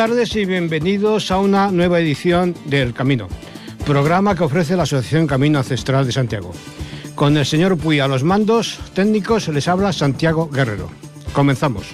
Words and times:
Tardes 0.00 0.34
y 0.34 0.46
bienvenidos 0.46 1.30
a 1.30 1.38
una 1.40 1.70
nueva 1.70 2.00
edición 2.00 2.54
del 2.64 2.94
Camino, 2.94 3.28
programa 3.84 4.34
que 4.34 4.44
ofrece 4.44 4.74
la 4.74 4.84
Asociación 4.84 5.26
Camino 5.26 5.58
Ancestral 5.58 6.06
de 6.06 6.12
Santiago. 6.12 6.52
Con 7.14 7.36
el 7.36 7.44
señor 7.44 7.76
Puy 7.76 8.00
a 8.00 8.08
los 8.08 8.24
mandos 8.24 8.78
técnicos 8.94 9.48
les 9.48 9.68
habla 9.68 9.92
Santiago 9.92 10.48
Guerrero. 10.48 10.88
Comenzamos. 11.34 11.84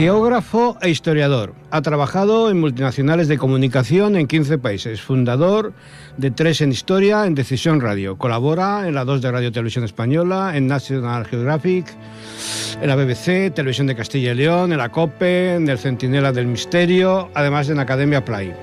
Geógrafo 0.00 0.78
e 0.80 0.88
historiador. 0.88 1.52
Ha 1.70 1.82
trabajado 1.82 2.50
en 2.50 2.58
multinacionales 2.58 3.28
de 3.28 3.36
comunicación 3.36 4.16
en 4.16 4.26
15 4.26 4.56
países. 4.56 5.02
Fundador 5.02 5.74
de 6.16 6.30
Tres 6.30 6.62
en 6.62 6.72
Historia 6.72 7.26
en 7.26 7.34
Decisión 7.34 7.82
Radio. 7.82 8.16
Colabora 8.16 8.88
en 8.88 8.94
la 8.94 9.04
2 9.04 9.20
de 9.20 9.30
Radio 9.30 9.52
Televisión 9.52 9.84
Española, 9.84 10.56
en 10.56 10.68
National 10.68 11.26
Geographic, 11.26 11.84
en 12.80 12.88
la 12.88 12.96
BBC, 12.96 13.52
Televisión 13.52 13.88
de 13.88 13.94
Castilla 13.94 14.32
y 14.32 14.36
León, 14.36 14.72
en 14.72 14.78
la 14.78 14.88
COPE, 14.88 15.56
en 15.56 15.68
el 15.68 15.78
Centinela 15.78 16.32
del 16.32 16.46
Misterio, 16.46 17.28
además 17.34 17.68
en 17.68 17.78
Academia 17.78 18.24
Play. 18.24 18.54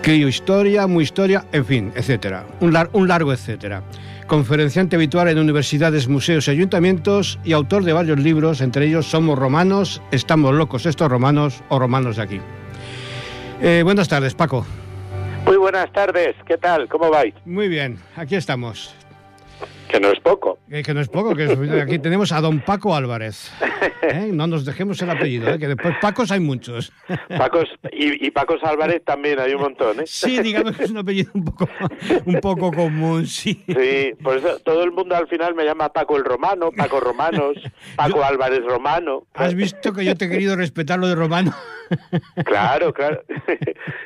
Crio 0.00 0.28
Historia, 0.28 0.86
Muy 0.86 1.04
Historia, 1.04 1.44
en 1.52 1.66
fin, 1.66 1.92
etcétera. 1.94 2.46
Un, 2.60 2.74
un 2.94 3.06
largo 3.06 3.34
etcétera 3.34 3.82
conferenciante 4.28 4.94
habitual 4.94 5.28
en 5.28 5.38
universidades, 5.38 6.06
museos 6.06 6.46
y 6.46 6.52
ayuntamientos 6.52 7.40
y 7.42 7.52
autor 7.54 7.82
de 7.82 7.92
varios 7.92 8.20
libros, 8.20 8.60
entre 8.60 8.86
ellos 8.86 9.06
Somos 9.06 9.36
Romanos, 9.36 10.00
Estamos 10.12 10.54
Locos 10.54 10.86
estos 10.86 11.10
Romanos 11.10 11.64
o 11.68 11.80
Romanos 11.80 12.16
de 12.16 12.22
aquí. 12.22 12.40
Eh, 13.60 13.82
buenas 13.82 14.08
tardes, 14.08 14.34
Paco. 14.34 14.64
Muy 15.46 15.56
buenas 15.56 15.90
tardes, 15.92 16.36
¿qué 16.46 16.58
tal? 16.58 16.88
¿Cómo 16.88 17.10
vais? 17.10 17.34
Muy 17.44 17.66
bien, 17.68 17.98
aquí 18.14 18.36
estamos. 18.36 18.94
Que 19.88 20.00
no 20.00 20.10
es 20.10 20.20
poco. 20.20 20.58
Eh, 20.70 20.82
que 20.82 20.92
no 20.92 21.00
es 21.00 21.08
poco, 21.08 21.34
que 21.34 21.44
es, 21.44 21.58
aquí 21.80 21.98
tenemos 21.98 22.30
a 22.32 22.40
don 22.40 22.60
Paco 22.60 22.94
Álvarez. 22.94 23.50
¿Eh? 24.02 24.30
No 24.32 24.46
nos 24.46 24.64
dejemos 24.64 25.00
el 25.00 25.10
apellido, 25.10 25.48
¿eh? 25.48 25.58
que 25.58 25.68
después 25.68 25.94
Pacos 26.00 26.30
hay 26.30 26.40
muchos. 26.40 26.92
Pacos 27.36 27.68
y, 27.92 28.26
y, 28.26 28.30
Pacos 28.30 28.62
Álvarez 28.62 29.02
también 29.04 29.40
hay 29.40 29.54
un 29.54 29.62
montón. 29.62 30.00
¿eh? 30.00 30.04
Sí, 30.06 30.40
digamos 30.42 30.76
que 30.76 30.84
es 30.84 30.90
un 30.90 30.98
apellido 30.98 31.30
un 31.34 31.44
poco, 31.44 31.68
un 32.26 32.40
poco 32.40 32.70
común, 32.70 33.26
sí. 33.26 33.64
Sí, 33.66 34.12
por 34.22 34.36
eso 34.36 34.58
todo 34.60 34.84
el 34.84 34.92
mundo 34.92 35.16
al 35.16 35.26
final 35.26 35.54
me 35.54 35.64
llama 35.64 35.92
Paco 35.92 36.16
el 36.16 36.24
Romano, 36.24 36.70
Paco 36.76 37.00
Romanos, 37.00 37.56
Paco 37.96 38.18
yo, 38.18 38.24
Álvarez 38.24 38.64
Romano. 38.64 39.26
¿Has 39.34 39.54
visto 39.54 39.92
que 39.92 40.04
yo 40.04 40.14
te 40.16 40.26
he 40.26 40.28
querido 40.28 40.54
respetar 40.54 40.98
lo 40.98 41.08
de 41.08 41.14
Romano? 41.14 41.54
Claro, 42.44 42.92
claro. 42.92 43.22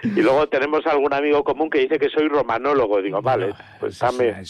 Y 0.02 0.20
luego 0.20 0.48
tenemos 0.48 0.86
algún 0.86 1.12
amigo 1.12 1.42
común 1.44 1.70
que 1.70 1.80
dice 1.80 1.98
que 1.98 2.08
soy 2.08 2.28
romanólogo. 2.28 3.00
Digo, 3.02 3.20
vale, 3.22 3.54
pues 3.80 3.98
también. 3.98 4.42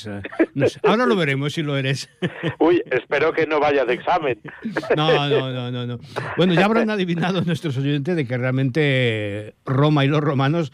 Ahora 0.83 1.07
lo 1.07 1.17
veremos 1.23 1.53
si 1.53 1.63
lo 1.63 1.77
eres. 1.77 2.11
Uy, 2.59 2.83
espero 2.91 3.33
que 3.33 3.47
no 3.47 3.61
vaya 3.61 3.85
de 3.85 3.95
examen. 3.95 4.39
No, 4.97 5.29
no, 5.29 5.51
no, 5.53 5.71
no, 5.71 5.87
no. 5.87 5.99
Bueno, 6.37 6.55
ya 6.55 6.65
habrán 6.65 6.91
adivinado 6.91 7.41
nuestros 7.43 7.77
oyentes 7.79 8.15
de 8.17 8.27
que 8.27 8.37
realmente 8.37 9.55
Roma 9.65 10.05
y 10.05 10.09
los 10.09 10.21
romanos, 10.21 10.73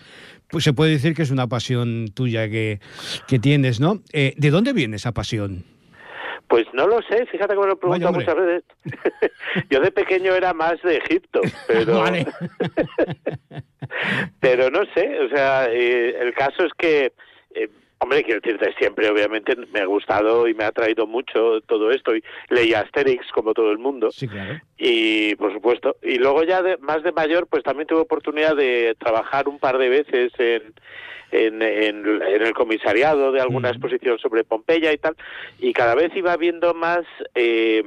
pues 0.49 0.65
se 0.65 0.73
puede 0.73 0.93
decir 0.93 1.15
que 1.15 1.23
es 1.23 1.31
una 1.31 1.47
pasión 1.47 2.09
tuya 2.15 2.49
que, 2.49 2.81
que 3.27 3.39
tienes, 3.39 3.81
¿no? 3.81 4.01
Eh, 4.13 4.35
¿De 4.37 4.51
dónde 4.51 4.73
viene 4.73 4.97
esa 4.97 5.13
pasión? 5.13 5.65
Pues 6.49 6.67
no 6.73 6.87
lo 6.87 7.01
sé, 7.03 7.27
fíjate 7.27 7.55
que 7.55 7.61
me 7.61 7.67
lo 7.67 7.77
pregunto 7.77 8.13
muchas 8.13 8.35
veces. 8.35 8.65
Yo 9.71 9.81
de 9.81 9.93
pequeño 9.93 10.35
era 10.35 10.55
más 10.55 10.81
de 10.83 10.97
Egipto, 10.97 11.41
pero... 11.67 12.01
Vale. 12.01 12.27
pero 14.41 14.71
no 14.71 14.81
sé, 14.95 15.21
o 15.21 15.29
sea, 15.29 15.67
eh, 15.71 16.17
el 16.21 16.33
caso 16.35 16.65
es 16.65 16.73
que... 16.79 17.13
Eh, 17.55 17.69
Hombre, 18.01 18.23
quiero 18.23 18.41
decirte, 18.41 18.73
siempre 18.79 19.11
obviamente 19.11 19.57
me 19.73 19.81
ha 19.81 19.85
gustado 19.85 20.47
y 20.47 20.55
me 20.55 20.65
ha 20.65 20.73
traído 20.73 21.07
mucho 21.07 21.61
todo 21.63 21.91
esto. 21.91 22.15
Y 22.15 22.23
leí 22.49 22.73
Asterix 22.73 23.27
como 23.33 23.55
todo 23.55 23.73
el 23.73 23.79
mundo. 23.79 24.13
Sí, 24.13 24.29
claro. 24.29 24.61
Y 24.77 25.35
por 25.35 25.53
supuesto. 25.53 25.97
Y 26.03 26.17
luego 26.19 26.45
ya 26.45 26.63
de, 26.63 26.77
más 26.79 27.03
de 27.03 27.13
mayor, 27.13 27.49
pues 27.49 27.65
también 27.65 27.89
tuve 27.89 28.01
oportunidad 28.01 28.55
de 28.55 28.95
trabajar 28.99 29.49
un 29.49 29.59
par 29.59 29.79
de 29.79 29.89
veces 29.89 30.33
en, 30.39 30.75
en, 31.33 31.61
en, 31.61 32.23
en 32.23 32.43
el 32.43 32.53
comisariado 32.55 33.33
de 33.33 33.41
alguna 33.41 33.71
mm. 33.71 33.73
exposición 33.73 34.19
sobre 34.19 34.45
Pompeya 34.45 34.93
y 34.93 34.99
tal. 34.99 35.17
Y 35.59 35.73
cada 35.73 35.95
vez 35.95 36.15
iba 36.15 36.37
viendo 36.37 36.75
más... 36.75 37.05
Eh, 37.35 37.83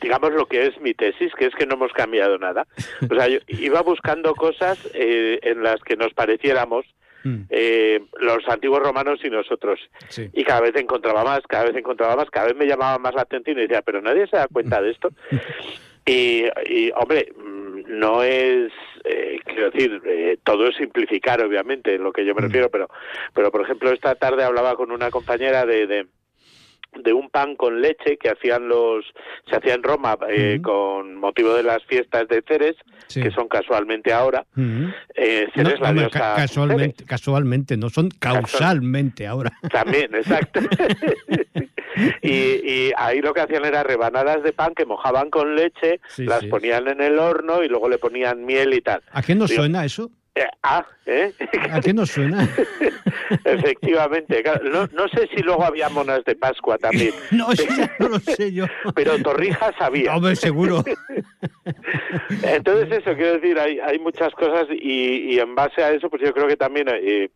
digamos 0.00 0.32
lo 0.32 0.46
que 0.46 0.66
es 0.66 0.80
mi 0.80 0.94
tesis, 0.94 1.32
que 1.34 1.46
es 1.46 1.54
que 1.56 1.66
no 1.66 1.74
hemos 1.74 1.92
cambiado 1.92 2.38
nada. 2.38 2.64
O 3.10 3.14
sea, 3.14 3.26
yo 3.26 3.40
iba 3.48 3.82
buscando 3.82 4.32
cosas 4.34 4.78
eh, 4.94 5.40
en 5.42 5.64
las 5.64 5.80
que 5.82 5.96
nos 5.96 6.14
pareciéramos 6.14 6.86
eh, 7.50 8.00
los 8.20 8.46
antiguos 8.48 8.82
romanos 8.82 9.20
y 9.24 9.30
nosotros. 9.30 9.80
Sí. 10.08 10.28
Y 10.32 10.44
cada 10.44 10.60
vez 10.60 10.76
encontraba 10.76 11.24
más, 11.24 11.40
cada 11.48 11.64
vez 11.64 11.76
encontraba 11.76 12.16
más, 12.16 12.30
cada 12.30 12.48
vez 12.48 12.56
me 12.56 12.66
llamaba 12.66 12.98
más 12.98 13.14
la 13.14 13.22
atención 13.22 13.58
y 13.58 13.62
decía, 13.62 13.82
pero 13.82 14.00
nadie 14.00 14.26
se 14.26 14.36
da 14.36 14.48
cuenta 14.48 14.80
de 14.82 14.90
esto. 14.90 15.10
y, 16.06 16.44
y, 16.66 16.90
hombre, 16.96 17.32
no 17.86 18.22
es, 18.22 18.72
eh, 19.04 19.38
quiero 19.44 19.70
decir, 19.70 20.02
eh, 20.04 20.38
todo 20.42 20.68
es 20.68 20.76
simplificar, 20.76 21.42
obviamente, 21.42 21.94
en 21.94 22.02
lo 22.02 22.12
que 22.12 22.24
yo 22.24 22.34
me 22.34 22.42
refiero, 22.42 22.70
pero, 22.70 22.88
pero 23.34 23.50
por 23.50 23.62
ejemplo, 23.62 23.90
esta 23.90 24.14
tarde 24.14 24.44
hablaba 24.44 24.74
con 24.76 24.90
una 24.90 25.10
compañera 25.10 25.66
de, 25.66 25.86
de 25.86 26.06
de 27.02 27.12
un 27.12 27.28
pan 27.30 27.56
con 27.56 27.80
leche 27.80 28.16
que 28.18 28.30
hacían 28.30 28.68
los 28.68 29.04
se 29.48 29.56
hacía 29.56 29.74
en 29.74 29.82
Roma 29.82 30.16
eh, 30.28 30.56
uh 30.58 30.58
-huh. 30.58 30.62
con 30.62 31.14
motivo 31.16 31.54
de 31.54 31.62
las 31.62 31.82
fiestas 31.84 32.28
de 32.28 32.42
Ceres 32.46 32.76
Sí. 33.06 33.22
que 33.22 33.30
son 33.30 33.48
casualmente 33.48 34.12
ahora 34.12 34.44
Uh 34.56 34.60
-huh. 34.60 34.94
eh, 35.14 35.46
Ceres 35.54 35.74
No, 35.74 35.84
la 35.84 35.90
hombre, 35.90 36.04
diosa 36.04 36.18
ca- 36.18 36.34
casualmente, 36.36 36.94
Ceres. 36.96 37.08
casualmente, 37.08 37.76
no 37.76 37.90
son 37.90 38.08
causalmente 38.10 39.26
ahora. 39.26 39.52
también 39.72 40.14
exacto 40.14 40.60
y, 42.22 42.28
y 42.30 42.92
ahí 42.96 43.20
lo 43.20 43.32
que 43.34 43.40
hacían 43.40 43.64
era 43.64 43.82
rebanadas 43.82 44.42
de 44.42 44.52
pan 44.52 44.74
que 44.74 44.84
mojaban 44.86 45.30
con 45.30 45.54
leche 45.54 46.00
Sí, 46.08 46.24
las 46.24 46.40
sí. 46.40 46.48
ponían 46.48 46.88
en 46.88 47.00
el 47.00 47.18
horno 47.18 47.62
y 47.62 47.68
luego 47.68 47.88
le 47.88 47.98
ponían 47.98 48.44
miel 48.44 48.74
y 48.74 48.80
tal 48.80 49.02
¿A 49.12 49.22
qué 49.22 49.34
nos 49.34 49.50
Digo, 49.50 49.62
suena 49.62 49.84
eso? 49.84 50.10
Eh, 50.34 50.46
ah 50.62 50.84
¿eh? 51.06 51.32
¿A 51.70 51.80
qué 51.80 51.92
nos 51.92 52.10
suena? 52.10 52.48
Efectivamente, 53.44 54.42
claro. 54.42 54.64
no, 54.64 54.86
no 54.92 55.08
sé 55.08 55.28
si 55.34 55.42
luego 55.42 55.64
había 55.64 55.88
monas 55.88 56.24
de 56.24 56.34
Pascua 56.36 56.76
también, 56.78 57.12
No, 57.30 57.48
no 57.98 58.08
lo 58.08 58.18
sé 58.18 58.52
yo. 58.52 58.66
pero 58.94 59.18
Torrijas 59.22 59.74
había. 59.78 60.14
Hombre, 60.14 60.36
seguro. 60.36 60.84
Entonces 62.42 62.98
eso, 62.98 63.14
quiero 63.16 63.34
decir, 63.34 63.58
hay, 63.58 63.78
hay 63.80 63.98
muchas 63.98 64.32
cosas 64.34 64.66
y, 64.70 65.34
y 65.34 65.38
en 65.38 65.54
base 65.54 65.82
a 65.82 65.92
eso, 65.92 66.10
pues 66.10 66.22
yo 66.22 66.32
creo 66.32 66.46
que 66.46 66.56
también, 66.56 66.88
eh, 66.90 67.30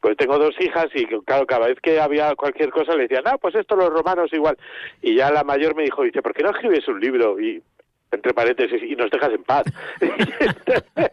pues 0.00 0.16
tengo 0.16 0.38
dos 0.38 0.54
hijas 0.60 0.86
y 0.94 1.06
claro, 1.24 1.46
cada 1.46 1.66
vez 1.66 1.78
que 1.82 2.00
había 2.00 2.34
cualquier 2.36 2.70
cosa 2.70 2.94
le 2.94 3.02
decían, 3.02 3.24
ah, 3.26 3.38
pues 3.40 3.54
esto 3.54 3.76
los 3.76 3.90
romanos 3.90 4.30
igual. 4.32 4.56
Y 5.02 5.16
ya 5.16 5.30
la 5.30 5.42
mayor 5.42 5.74
me 5.74 5.84
dijo, 5.84 6.02
dice, 6.02 6.22
¿por 6.22 6.34
qué 6.34 6.42
no 6.42 6.50
escribes 6.50 6.86
un 6.88 7.00
libro? 7.00 7.40
Y 7.40 7.62
entre 8.12 8.34
paréntesis, 8.34 8.82
y 8.82 8.94
nos 8.96 9.10
dejas 9.10 9.32
en 9.32 9.42
paz. 9.44 9.64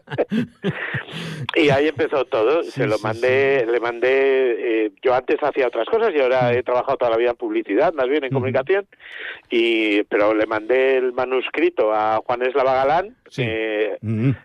y 1.56 1.68
ahí 1.70 1.88
empezó 1.88 2.24
todo. 2.24 2.62
Sí, 2.62 2.70
Se 2.72 2.86
lo 2.86 2.96
sí, 2.96 3.02
mandé, 3.02 3.66
le 3.66 3.80
mandé, 3.80 4.86
eh, 4.86 4.92
yo 5.02 5.14
antes 5.14 5.36
hacía 5.42 5.66
otras 5.68 5.86
cosas 5.88 6.12
y 6.14 6.20
ahora 6.20 6.52
he 6.52 6.62
trabajado 6.62 6.96
toda 6.98 7.10
la 7.12 7.16
vida 7.16 7.30
en 7.30 7.36
publicidad, 7.36 7.92
más 7.94 8.08
bien 8.08 8.24
en 8.24 8.32
comunicación, 8.32 8.86
y 9.50 10.02
pero 10.04 10.34
le 10.34 10.46
mandé 10.46 10.96
el 10.96 11.12
manuscrito 11.12 11.92
a 11.92 12.20
Juan 12.24 12.42
Eslava 12.42 12.74
Galán, 12.74 13.16
Sí. 13.28 13.42
eh, 13.44 13.96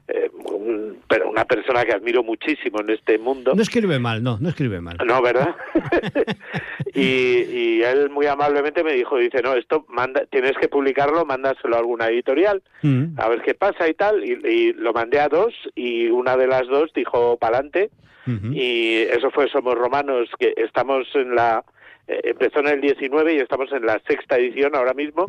eh, 0.07 0.29
un- 0.45 0.97
pero 1.07 1.29
una 1.29 1.45
persona 1.45 1.85
que 1.85 1.93
admiro 1.93 2.23
muchísimo 2.23 2.81
en 2.81 2.89
este 2.91 3.17
mundo. 3.19 3.53
No 3.55 3.61
escribe 3.61 3.99
mal, 3.99 4.23
no, 4.23 4.37
no 4.39 4.49
escribe 4.49 4.81
mal. 4.81 4.97
No, 5.05 5.21
¿verdad? 5.21 5.55
y, 6.95 7.01
y 7.01 7.83
él 7.83 8.09
muy 8.09 8.25
amablemente 8.25 8.83
me 8.83 8.93
dijo, 8.93 9.17
dice, 9.17 9.41
no, 9.43 9.53
esto 9.53 9.85
manda, 9.89 10.23
tienes 10.31 10.53
que 10.57 10.67
publicarlo, 10.67 11.25
mándaselo 11.25 11.75
a 11.75 11.79
alguna 11.79 12.07
editorial 12.07 12.38
editorial, 12.39 12.61
Mm. 12.81 13.19
a 13.19 13.29
ver 13.29 13.41
qué 13.41 13.53
pasa 13.53 13.87
y 13.87 13.93
tal, 13.93 14.23
y, 14.23 14.31
y 14.47 14.73
lo 14.73 14.93
mandé 14.93 15.19
a 15.19 15.27
dos 15.27 15.53
y 15.75 16.07
una 16.07 16.37
de 16.37 16.47
las 16.47 16.67
dos 16.67 16.91
dijo 16.93 17.37
pa'lante 17.37 17.89
Ujú. 18.27 18.51
y 18.53 19.01
eso 19.09 19.29
fue 19.31 19.49
Somos 19.49 19.75
Romanos, 19.75 20.29
que 20.39 20.53
estamos 20.57 21.07
en 21.15 21.35
la... 21.35 21.63
eh, 22.07 22.21
empezó 22.23 22.59
en 22.59 22.67
el 22.67 22.81
19 22.81 23.33
y 23.35 23.37
estamos 23.37 23.71
en 23.71 23.85
la 23.85 23.99
sexta 24.07 24.37
edición 24.37 24.75
ahora 24.75 24.93
mismo. 24.93 25.25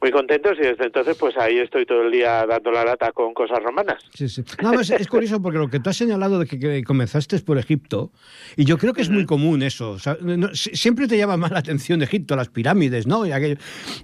Muy 0.00 0.10
contentos 0.10 0.56
y 0.58 0.62
desde 0.62 0.86
entonces 0.86 1.16
pues 1.18 1.36
ahí 1.36 1.58
estoy 1.58 1.84
todo 1.86 2.02
el 2.02 2.10
día 2.10 2.46
dando 2.46 2.70
la 2.70 2.84
lata 2.84 3.12
con 3.12 3.34
cosas 3.34 3.62
romanas. 3.62 4.02
Sí, 4.14 4.28
sí. 4.28 4.42
No, 4.62 4.78
es, 4.80 4.90
es 4.90 5.06
curioso 5.08 5.40
porque 5.42 5.58
lo 5.58 5.68
que 5.68 5.78
tú 5.80 5.90
has 5.90 5.96
señalado 5.96 6.38
de 6.38 6.46
que, 6.46 6.58
que 6.58 6.82
comenzaste 6.84 7.38
por 7.40 7.58
Egipto, 7.58 8.10
y 8.56 8.64
yo 8.64 8.78
creo 8.78 8.92
que 8.94 9.02
es 9.02 9.10
muy 9.10 9.26
común 9.26 9.62
eso. 9.62 9.90
o 9.92 9.98
sea, 9.98 10.16
no, 10.20 10.54
si- 10.54 10.74
siempre 10.74 11.06
te 11.06 11.16
llama 11.18 11.36
más 11.36 11.50
la 11.50 11.58
atención 11.60 12.02
Egipto, 12.02 12.34
las 12.36 12.48
pirámides, 12.48 13.06
¿no? 13.06 13.26
Y 13.26 13.32
aquello, 13.32 13.56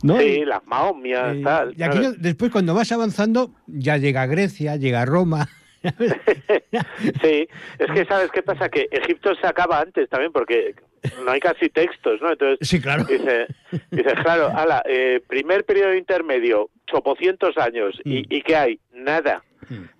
¿no? 0.03 0.19
Sí, 0.19 0.45
las 0.45 0.65
maomias, 0.67 1.37
y- 1.37 1.43
tal. 1.43 1.75
y 1.77 1.83
aquello, 1.83 2.13
después, 2.19 2.51
cuando 2.53 2.75
vas 2.75 2.93
avanzando, 2.93 3.53
ya 3.67 3.97
llega 3.97 4.27
Grecia, 4.27 4.77
llega 4.77 5.05
Roma. 5.05 5.49
Sí, 7.23 7.49
es 7.79 7.87
que 7.95 8.05
sabes 8.07 8.31
qué 8.33 8.43
pasa 8.43 8.69
que 8.69 8.89
Egipto 8.91 9.35
se 9.41 9.47
acaba 9.47 9.81
antes 9.81 10.09
también 10.09 10.33
porque 10.33 10.75
no 11.25 11.31
hay 11.31 11.41
casi 11.41 11.69
textos, 11.69 12.21
¿no? 12.21 12.33
Entonces 12.33 12.67
Sí, 12.69 12.81
claro. 12.81 13.05
dice, 13.05 13.47
dice 13.91 14.13
claro, 14.23 14.51
ala, 14.55 14.83
eh, 14.87 15.21
primer 15.27 15.65
periodo 15.65 15.95
intermedio, 15.95 16.71
800 16.93 17.57
años 17.59 18.01
y, 18.05 18.21
Mm. 18.21 18.25
y 18.31 18.43
qué 18.43 18.57
hay 18.57 18.81
nada, 18.93 19.43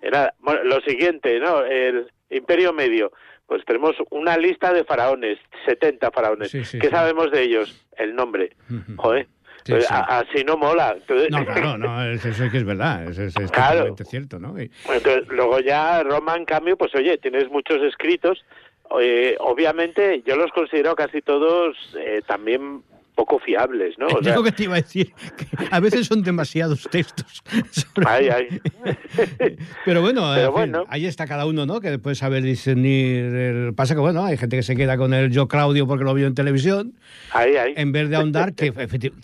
Eh, 0.01 0.09
nada. 0.11 0.33
Bueno, 0.39 0.63
lo 0.63 0.79
siguiente, 0.81 1.39
¿no? 1.39 1.63
El 1.65 2.07
Imperio 2.29 2.71
Medio. 2.71 3.11
Pues 3.47 3.63
tenemos 3.65 3.95
una 4.11 4.37
lista 4.37 4.71
de 4.73 4.83
faraones, 4.85 5.39
70 5.65 6.11
faraones. 6.11 6.51
Sí, 6.51 6.63
sí, 6.65 6.79
¿Qué 6.79 6.89
sabemos 6.89 7.31
de 7.31 7.41
ellos? 7.43 7.85
El 7.97 8.15
nombre. 8.15 8.55
Ujú. 8.69 8.95
Joder. 8.97 9.27
Sí, 9.65 9.73
Pues 9.73 9.85
sí. 9.87 9.93
así 9.93 10.43
no 10.45 10.55
mola. 10.55 10.95
Entonces, 10.97 11.29
No, 11.31 11.45
claro, 11.45 11.77
no, 11.77 12.03
es- 12.11 12.23
eso 12.25 12.45
es 12.45 12.51
que 12.51 12.57
es 12.59 12.63
verdad, 12.65 13.03
es, 13.09 13.17
es, 13.17 13.35
es 13.37 13.51
Claro. 13.51 13.93
cierto, 14.05 14.39
¿no? 14.39 14.57
Y- 14.61 14.71
Entonces, 14.93 15.27
luego 15.27 15.59
ya 15.59 16.01
Roma, 16.03 16.35
en 16.37 16.45
cambio, 16.45 16.77
pues 16.77 16.93
oye, 16.95 17.17
tienes 17.17 17.49
muchos 17.49 17.81
escritos. 17.83 18.45
Eh, 18.99 19.35
obviamente, 19.39 20.21
yo 20.25 20.35
los 20.35 20.51
considero 20.51 20.95
casi 20.95 21.21
todos 21.21 21.75
eh, 21.99 22.21
también 22.25 22.83
poco 23.17 23.39
fiables, 23.39 23.95
¿no? 23.97 24.05
O 24.07 24.19
es 24.19 24.25
sea, 24.25 24.35
lo 24.35 24.43
que 24.43 24.51
te 24.51 24.63
iba 24.65 24.75
a 24.75 24.81
decir, 24.81 25.11
que 25.35 25.47
a 25.71 25.79
veces 25.79 26.05
son 26.07 26.21
demasiados 26.21 26.87
textos. 26.89 27.41
sobre- 27.71 28.07
ay, 28.07 28.29
ay. 28.29 28.61
Pero 29.85 30.01
bueno, 30.01 30.31
Pero 30.35 30.47
fin, 30.47 30.71
bueno. 30.71 30.85
ahí 30.87 31.05
está 31.07 31.25
cada 31.25 31.45
uno, 31.47 31.65
¿no? 31.65 31.81
Que 31.81 31.97
puede 31.99 32.15
saber 32.15 32.43
discernir. 32.43 33.25
El... 33.35 33.73
Pasa 33.73 33.95
que, 33.95 34.01
bueno, 34.01 34.23
hay 34.23 34.37
gente 34.37 34.55
que 34.55 34.63
se 34.63 34.75
queda 34.75 34.97
con 34.97 35.13
el 35.13 35.31
yo 35.31 35.47
Claudio 35.47 35.87
porque 35.87 36.03
lo 36.03 36.13
vio 36.13 36.27
en 36.27 36.35
televisión, 36.35 36.93
Ay, 37.31 37.55
en 37.75 37.91
vez 37.91 38.09
de 38.09 38.15
ahondar 38.17 38.53
que 38.53 38.71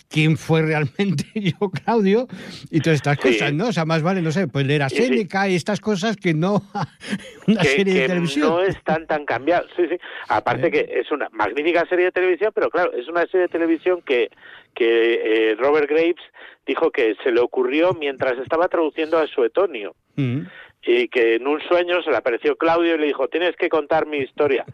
quién 0.08 0.36
fue 0.36 0.62
realmente 0.62 1.24
yo 1.34 1.70
Claudio 1.70 2.26
y 2.70 2.80
todas 2.80 2.96
estas 2.96 3.18
Sí. 3.22 3.28
cosas, 3.32 3.52
¿no? 3.52 3.68
O 3.68 3.72
sea, 3.72 3.84
más 3.84 4.02
vale, 4.02 4.20
no 4.22 4.32
sé, 4.32 4.48
pues 4.48 4.66
leer 4.66 4.82
a 4.82 4.88
Sí, 4.88 4.96
sí. 4.96 5.02
Séneca 5.04 5.48
y 5.48 5.54
estas 5.54 5.80
cosas 5.80 6.16
que 6.16 6.34
no 6.34 6.62
una 7.46 7.62
que, 7.62 7.68
serie 7.68 7.94
de 7.94 8.00
que 8.00 8.06
televisión. 8.08 8.48
no 8.48 8.60
están 8.62 9.06
tan 9.06 9.24
cambiados. 9.24 9.70
Sí, 9.76 9.84
sí. 9.88 9.96
Aparte 10.28 10.70
que 10.70 10.80
es 11.00 11.10
una 11.12 11.28
magnífica 11.30 11.86
serie 11.88 12.06
de 12.06 12.12
televisión, 12.12 12.50
pero 12.54 12.70
claro, 12.70 12.92
es 12.92 13.06
una 13.08 13.22
serie 13.26 13.42
de 13.42 13.48
televisión 13.48 13.83
que, 14.04 14.30
que 14.74 15.50
eh, 15.50 15.54
Robert 15.56 15.88
Graves 15.88 16.22
dijo 16.66 16.90
que 16.90 17.14
se 17.22 17.30
le 17.30 17.40
ocurrió 17.40 17.92
mientras 17.92 18.38
estaba 18.38 18.68
traduciendo 18.68 19.18
a 19.18 19.26
Suetonio. 19.26 19.94
Mm. 20.16 20.42
y 20.86 21.08
que 21.08 21.34
en 21.34 21.48
un 21.48 21.60
sueño 21.62 22.00
se 22.02 22.10
le 22.10 22.16
apareció 22.16 22.54
Claudio 22.54 22.94
y 22.94 22.98
le 22.98 23.06
dijo, 23.06 23.26
tienes 23.26 23.56
que 23.56 23.68
contar 23.68 24.06
mi 24.06 24.18
historia. 24.18 24.64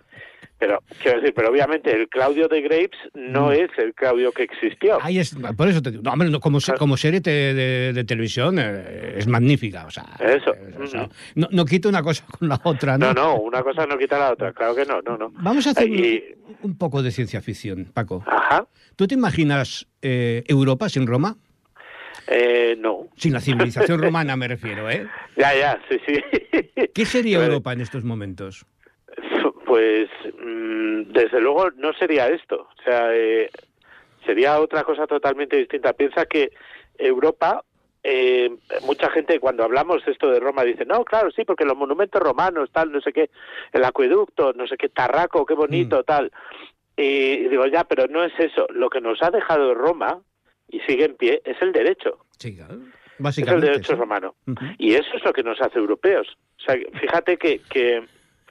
Pero, 0.61 0.83
quiero 1.03 1.21
decir, 1.21 1.33
pero 1.35 1.49
obviamente 1.51 1.91
el 1.91 2.07
Claudio 2.11 2.47
de 2.47 2.61
Graves 2.61 2.91
no 3.15 3.47
Mm. 3.49 3.53
es 3.53 3.71
el 3.79 3.95
Claudio 3.95 4.31
que 4.31 4.43
existió. 4.43 4.99
Ahí 5.03 5.19
es, 5.19 5.35
por 5.57 5.67
eso 5.69 5.81
te 5.81 5.91
digo, 5.91 6.03
no, 6.03 6.13
hombre, 6.13 6.29
no, 6.29 6.39
como, 6.39 6.61
se- 6.61 6.75
como 6.75 6.99
serie 6.99 7.21
de, 7.21 7.93
de 7.95 8.05
televisión 8.05 8.57
eh, 8.61 9.15
es 9.17 9.27
magnífica, 9.27 9.87
o 9.87 9.91
sea, 9.91 10.05
Eso. 10.21 10.55
eh, 10.55 10.75
o 10.79 10.87
sea, 10.87 11.05
Ujú. 11.05 11.13
no, 11.37 11.49
no 11.51 11.65
quita 11.65 11.89
una 11.89 12.03
cosa 12.03 12.25
con 12.27 12.47
la 12.49 12.61
otra, 12.63 12.99
¿no? 12.99 13.07
No, 13.15 13.15
no, 13.15 13.37
una 13.41 13.63
cosa 13.63 13.87
no 13.87 13.97
quita 13.97 14.19
la 14.19 14.33
otra, 14.33 14.53
claro 14.53 14.75
que 14.77 14.85
no, 14.85 15.01
no, 15.01 15.17
no. 15.17 15.31
Vamos 15.37 15.67
a 15.67 15.71
hacer 15.71 15.89
Y- 15.89 16.37
un, 16.47 16.57
un 16.73 16.79
poco 16.79 17.03
de 17.03 17.11
ciencia 17.11 17.41
ficción, 17.41 17.87
Paco. 17.95 18.23
Ajá, 18.27 18.67
¿Tú 18.97 19.07
te 19.07 19.15
imaginas 19.15 19.89
eh, 20.03 20.45
Europa 20.47 20.91
sin 20.91 21.07
Roma? 21.07 21.37
eh, 22.27 22.77
no. 22.79 23.09
Sin 23.17 23.33
la 23.33 23.41
civilización 23.41 23.99
romana 24.03 24.37
me 24.37 24.47
refiero, 24.47 24.91
¿eh? 24.91 25.07
Ya, 25.37 25.55
ya, 25.57 25.81
sí, 25.89 25.97
sí. 26.07 26.21
¿Qué 26.95 27.07
sería 27.07 27.39
Europa 27.43 27.73
en 27.73 27.81
estos 27.81 28.05
momentos? 28.05 28.67
Pues, 29.71 30.09
mm, 30.37 31.13
desde 31.13 31.41
luego, 31.41 31.71
no 31.77 31.93
sería 31.93 32.27
esto. 32.27 32.67
O 32.77 32.83
sea, 32.83 33.15
eh, 33.15 33.49
sería 34.27 34.59
otra 34.59 34.83
cosa 34.83 35.07
totalmente 35.07 35.57
distinta. 35.57 35.93
Piensa 35.93 36.27
que 36.27 36.51
Europa, 36.99 37.63
eh, 38.03 38.51
mucha 38.85 39.09
gente 39.11 39.39
cuando 39.39 39.63
hablamos 39.63 40.03
esto 40.09 40.29
de 40.29 40.41
Roma 40.41 40.65
dice, 40.65 40.85
no, 40.85 41.05
claro, 41.05 41.31
sí, 41.31 41.45
porque 41.45 41.65
los 41.65 41.77
monumentos 41.77 42.21
romanos, 42.21 42.69
tal, 42.73 42.91
no 42.91 43.01
sé 43.01 43.13
qué, 43.13 43.31
el 43.73 43.85
acueducto, 43.85 44.53
no 44.55 44.67
sé 44.67 44.77
qué, 44.77 44.89
Tarraco, 44.89 45.47
qué 45.47 45.55
bonito, 45.55 46.01
Mm. 46.01 46.05
tal. 46.05 46.33
Y 46.97 47.47
digo, 47.47 47.65
ya, 47.67 47.85
pero 47.85 48.09
no 48.09 48.25
es 48.25 48.33
eso. 48.41 48.67
Lo 48.71 48.91
que 48.91 49.01
nos 49.01 49.23
ha 49.23 49.31
dejado 49.31 49.73
Roma, 49.75 50.19
y 50.69 50.81
sigue 50.81 51.05
en 51.05 51.15
pie, 51.15 51.43
es 51.45 51.63
el 51.63 51.71
derecho. 51.71 52.19
Sí, 52.39 52.57
claro. 52.57 52.75
Es 52.75 52.81
el 52.81 53.23
Básicamente. 53.23 53.67
derecho 53.69 53.93
sí. 53.93 53.99
romano. 54.01 54.35
Y 54.79 54.95
eso 54.95 55.11
es 55.15 55.23
lo 55.25 55.33
que 55.33 55.45
nos 55.45 55.61
hace 55.61 55.79
europeos. 55.79 56.27
O 56.59 56.63
sea, 56.65 56.75
fíjate 57.01 57.37
que, 57.37 57.61
que 57.71 58.03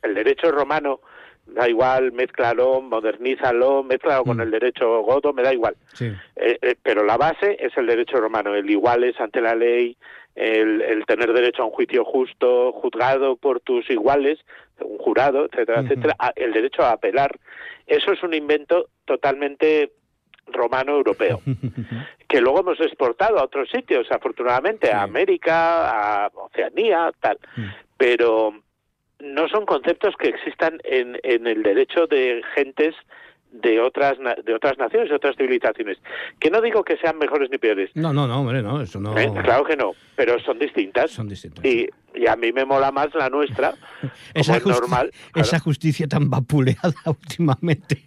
el 0.03 0.13
derecho 0.15 0.51
romano, 0.51 0.99
da 1.47 1.67
igual, 1.67 2.11
mézclalo, 2.11 2.81
modernízalo, 2.81 3.83
mézclalo 3.83 4.23
con 4.23 4.37
Mm. 4.37 4.41
el 4.41 4.51
derecho 4.51 5.01
godo, 5.01 5.33
me 5.33 5.41
da 5.43 5.53
igual. 5.53 5.75
Sí. 5.93 6.05
Eh, 6.35 6.57
eh, 6.61 6.75
pero 6.83 7.03
la 7.03 7.17
base 7.17 7.57
es 7.59 7.75
el 7.77 7.87
derecho 7.87 8.17
romano, 8.17 8.53
el 8.53 8.69
iguales 8.69 9.19
ante 9.19 9.41
la 9.41 9.55
ley, 9.55 9.97
el, 10.35 10.81
el 10.81 11.05
tener 11.05 11.33
derecho 11.33 11.63
a 11.63 11.65
un 11.65 11.71
juicio 11.71 12.05
justo, 12.05 12.71
juzgado 12.73 13.35
por 13.35 13.59
tus 13.61 13.89
iguales, 13.89 14.39
un 14.79 14.97
jurado, 14.99 15.45
etcétera, 15.45 15.81
etcétera, 15.81 16.15
el 16.35 16.53
derecho 16.53 16.83
a 16.83 16.91
apelar. 16.91 17.37
Eso 17.87 18.11
es 18.13 18.21
un 18.23 18.33
invento 18.35 18.87
totalmente 19.05 19.91
romano 20.51 20.93
europeo 20.95 21.41
que 22.27 22.41
luego 22.41 22.59
hemos 22.61 22.79
exportado 22.79 23.39
a 23.39 23.43
otros 23.43 23.69
sitios, 23.71 24.09
afortunadamente, 24.11 24.87
Sí. 24.87 24.93
a 24.93 25.01
América, 25.01 26.25
a 26.25 26.27
Oceanía, 26.33 27.11
tal. 27.19 27.37
Mm. 27.57 27.65
Pero 27.97 28.53
no 29.19 29.47
son 29.49 29.65
conceptos 29.65 30.15
que 30.17 30.29
existan 30.29 30.79
en, 30.83 31.19
en 31.23 31.47
el 31.47 31.63
derecho 31.63 32.07
de 32.07 32.41
gentes 32.55 32.95
de 33.51 33.79
otras 33.79 34.17
de 34.45 34.53
otras 34.53 34.77
naciones, 34.77 35.09
de 35.09 35.15
otras 35.15 35.35
civilizaciones. 35.35 35.97
Que 36.39 36.49
no 36.49 36.61
digo 36.61 36.83
que 36.83 36.97
sean 36.97 37.17
mejores 37.17 37.49
ni 37.49 37.57
peores. 37.57 37.89
No, 37.95 38.13
no, 38.13 38.27
no, 38.27 38.41
hombre, 38.41 38.61
no, 38.61 38.81
eso 38.81 38.99
no. 38.99 39.17
¿eh? 39.17 39.31
Claro 39.43 39.63
que 39.63 39.75
no, 39.75 39.93
pero 40.15 40.39
son 40.39 40.59
distintas. 40.59 41.11
Son 41.11 41.27
distintos. 41.27 41.63
Y, 41.65 41.89
y 42.19 42.27
a 42.27 42.35
mí 42.35 42.51
me 42.51 42.65
mola 42.65 42.91
más 42.91 43.07
la 43.15 43.29
nuestra, 43.29 43.71
como 44.01 44.11
esa, 44.33 44.57
es 44.57 44.63
justi- 44.63 44.69
normal. 44.81 45.11
esa 45.35 45.49
claro. 45.49 45.63
justicia 45.63 46.07
tan 46.07 46.29
vapuleada 46.29 46.93
últimamente. 47.05 48.03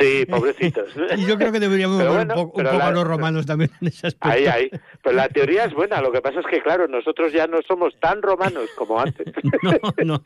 Sí, 0.00 0.26
pobrecitos. 0.28 0.88
Y 1.16 1.26
yo 1.26 1.36
creo 1.38 1.50
que 1.52 1.60
deberíamos 1.60 1.98
Pero 1.98 2.12
ver 2.14 2.26
bueno, 2.26 2.34
un, 2.42 2.50
po- 2.50 2.58
un 2.58 2.64
poco 2.64 2.78
la- 2.78 2.86
a 2.88 2.90
los 2.90 3.04
romanos 3.06 3.46
también 3.46 3.70
en 3.80 3.88
ese 3.88 4.08
aspecto. 4.08 4.28
Ahí, 4.28 4.46
ahí. 4.46 4.70
Pero 5.02 5.16
la 5.16 5.28
teoría 5.28 5.64
es 5.64 5.72
buena. 5.74 6.00
Lo 6.00 6.12
que 6.12 6.20
pasa 6.20 6.40
es 6.40 6.46
que, 6.46 6.60
claro, 6.62 6.86
nosotros 6.88 7.32
ya 7.32 7.46
no 7.46 7.58
somos 7.66 7.98
tan 8.00 8.20
romanos 8.22 8.68
como 8.76 9.00
antes. 9.00 9.26
No, 9.62 9.72
no. 10.04 10.22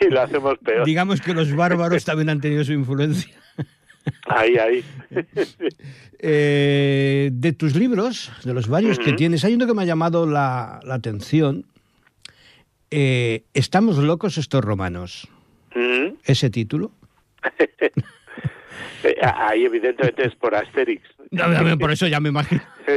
y 0.00 0.08
lo 0.10 0.20
hacemos 0.22 0.58
peor. 0.58 0.84
Digamos 0.84 1.20
que 1.20 1.32
los 1.34 1.54
bárbaros 1.54 2.04
también 2.04 2.30
han 2.30 2.40
tenido 2.40 2.64
su 2.64 2.72
influencia. 2.72 3.34
Ahí, 4.26 4.56
ahí. 4.58 4.84
Eh, 6.18 7.30
de 7.32 7.52
tus 7.52 7.74
libros, 7.74 8.30
de 8.44 8.54
los 8.54 8.68
varios 8.68 8.98
que 8.98 9.10
Ujú. 9.10 9.16
tienes, 9.16 9.44
hay 9.44 9.54
uno 9.54 9.66
que 9.66 9.74
me 9.74 9.82
ha 9.82 9.86
llamado 9.86 10.26
la, 10.26 10.80
la 10.84 10.94
atención. 10.94 11.64
Eh, 12.96 13.42
Estamos 13.54 13.98
locos 13.98 14.38
estos 14.38 14.64
romanos. 14.64 15.26
Mm. 15.74 16.14
Ese 16.24 16.48
título. 16.50 16.92
Eh, 19.04 19.16
Ahí, 19.22 19.66
evidentemente, 19.66 20.26
es 20.26 20.34
por 20.36 20.54
Asterix. 20.54 21.02
No, 21.30 21.46
no, 21.48 21.76
por 21.78 21.90
eso 21.92 22.06
ya 22.06 22.20
me 22.20 22.28
imagino. 22.30 22.62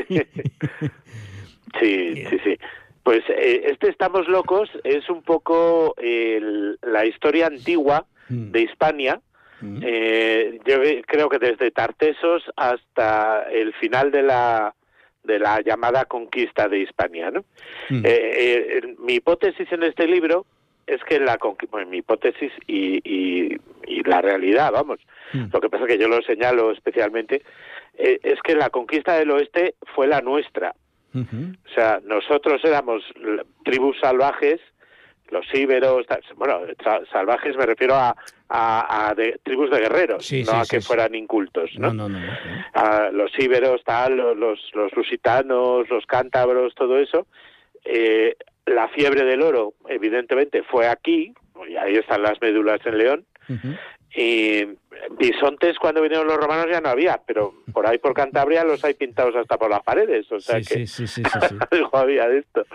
sí, 1.80 2.25
sí, 2.30 2.38
sí. 2.44 2.58
Pues 3.04 3.24
eh, 3.30 3.63
este 3.72 3.89
Estamos 3.89 4.27
Locos 4.27 4.70
es 4.84 5.10
un 5.10 5.22
poco 5.24 5.96
el- 5.98 6.77
la 6.82 7.06
historia 7.06 7.48
antigua 7.48 8.06
Mm. 8.30 8.51
de 8.51 8.62
Hispania. 8.62 9.22
Mm. 9.62 9.80
Eh, 9.84 10.60
yo 10.66 10.75
creo 11.08 11.30
que 11.30 11.39
desde 11.39 11.72
Tartesos 11.72 12.44
hasta 12.56 13.44
el 13.51 13.74
final 13.75 14.12
de 14.12 14.22
la 14.24 14.75
de 15.27 15.38
la 15.39 15.62
llamada 15.62 16.05
conquista 16.05 16.67
de 16.67 16.79
Hispania, 16.79 17.29
¿no? 17.29 17.41
Mm. 17.89 18.03
Eh, 18.05 18.10
eh, 18.84 18.96
mi 19.00 19.15
hipótesis 19.15 19.72
en 19.72 19.84
este 19.84 20.07
libro 20.07 20.46
es 20.88 21.03
que 21.03 21.19
la 21.19 21.38
bueno, 21.69 21.89
mi 21.89 21.98
hipótesis 21.98 22.51
y, 22.65 22.98
y- 23.03 23.57
y 23.86 24.03
la 24.03 24.22
realidad, 24.22 24.72
vamos, 24.72 25.00
Mm. 25.34 25.48
lo 25.51 25.60
que 25.60 25.69
pasa 25.69 25.84
es 25.84 25.89
que 25.89 25.98
yo 26.00 26.07
lo 26.07 26.22
señalo 26.22 26.72
especialmente, 26.72 27.41
eh, 27.98 28.19
es 28.24 28.39
que 28.41 28.55
la 28.55 28.69
conquista 28.69 29.15
del 29.15 29.29
oeste 29.31 29.75
fue 29.93 30.07
la 30.07 30.22
nuestra. 30.22 30.74
O 31.15 31.69
sea, 31.74 32.00
nosotros 32.05 32.62
éramos 32.63 33.01
tribus 33.65 33.98
salvajes 34.00 34.62
los 35.29 35.46
íberos, 35.53 36.05
bueno, 36.36 36.62
salvajes 37.12 37.55
me 37.55 37.65
refiero 37.65 37.96
a, 37.96 38.15
a, 38.50 39.13
de, 39.15 39.39
tribus 39.43 39.69
de 39.69 39.79
guerreros, 39.79 40.31
no 40.46 40.51
a 40.53 40.65
que 40.65 40.81
fueran 40.81 41.15
incultos, 41.15 41.72
¿no? 41.77 41.93
No, 41.93 42.10
no, 42.10 42.19
no. 42.19 43.12
los 43.12 43.31
íberos, 43.38 43.84
tal, 43.84 44.17
los, 44.17 44.60
los, 44.74 44.93
lusitanos, 44.96 45.89
los 45.89 46.05
cántabros, 46.05 46.74
todo 46.75 46.98
eso. 46.98 47.27
Eh, 47.84 48.36
la 48.65 48.88
fiebre 48.89 49.24
del 49.24 49.41
oro, 49.41 49.74
evidentemente, 49.88 50.63
fue 50.63 50.88
aquí, 50.88 51.34
y 51.69 51.75
ahí 51.75 51.96
están 51.96 52.22
las 52.22 52.41
médulas 52.41 52.79
en 52.86 52.98
León, 52.98 53.25
y 54.16 54.66
bisontes 55.20 55.78
cuando 55.80 56.02
vinieron 56.02 56.28
los 56.28 56.38
romanos 56.38 56.68
ya 56.72 56.82
no 56.82 56.90
había, 56.90 57.22
pero 57.26 57.54
por 57.72 57.88
ahí 57.88 57.98
por 57.98 58.14
Cantabria 58.14 58.64
los 58.64 58.84
hay 58.84 58.94
pintados 58.94 59.36
hasta 59.36 59.58
por 59.58 59.70
las 59.70 59.84
paredes, 59.84 60.32
o 60.32 60.40
sea 60.40 60.62
que 60.62 60.86
algo 61.72 61.98
había 61.98 62.28
de 62.28 62.40
esto. 62.40 62.66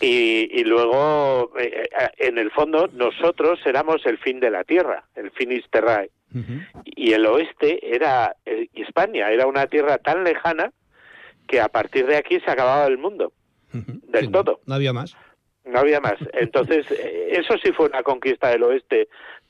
Y, 0.00 0.48
y, 0.60 0.64
luego, 0.64 1.52
eh, 1.58 1.84
eh, 1.84 2.08
en 2.18 2.38
el 2.38 2.50
fondo, 2.50 2.88
nosotros 2.92 3.60
éramos 3.64 4.04
el 4.06 4.18
fin 4.18 4.40
de 4.40 4.50
la 4.50 4.64
tierra, 4.64 5.04
el 5.14 5.30
finis 5.30 5.64
terrae. 5.70 6.10
Y 6.84 7.12
el 7.12 7.24
oeste 7.24 7.94
era 7.94 8.36
eh, 8.44 8.68
España, 8.74 9.30
era 9.30 9.46
una 9.46 9.68
tierra 9.68 9.96
tan 9.96 10.22
lejana 10.22 10.70
que 11.46 11.60
a 11.60 11.68
partir 11.68 12.06
de 12.06 12.16
aquí 12.16 12.40
se 12.40 12.50
acababa 12.50 12.86
el 12.86 12.98
mundo, 12.98 13.32
del 13.72 14.30
todo. 14.30 14.60
No 14.66 14.74
había 14.74 14.92
más. 14.92 15.16
No 15.64 15.78
había 15.78 16.00
más. 16.00 16.16
Entonces, 16.34 16.86
eso 17.30 17.54
sí 17.62 17.72
fue 17.72 17.86
una 17.86 18.02
conquista 18.02 18.50
del 18.50 18.64
oeste 18.64 19.08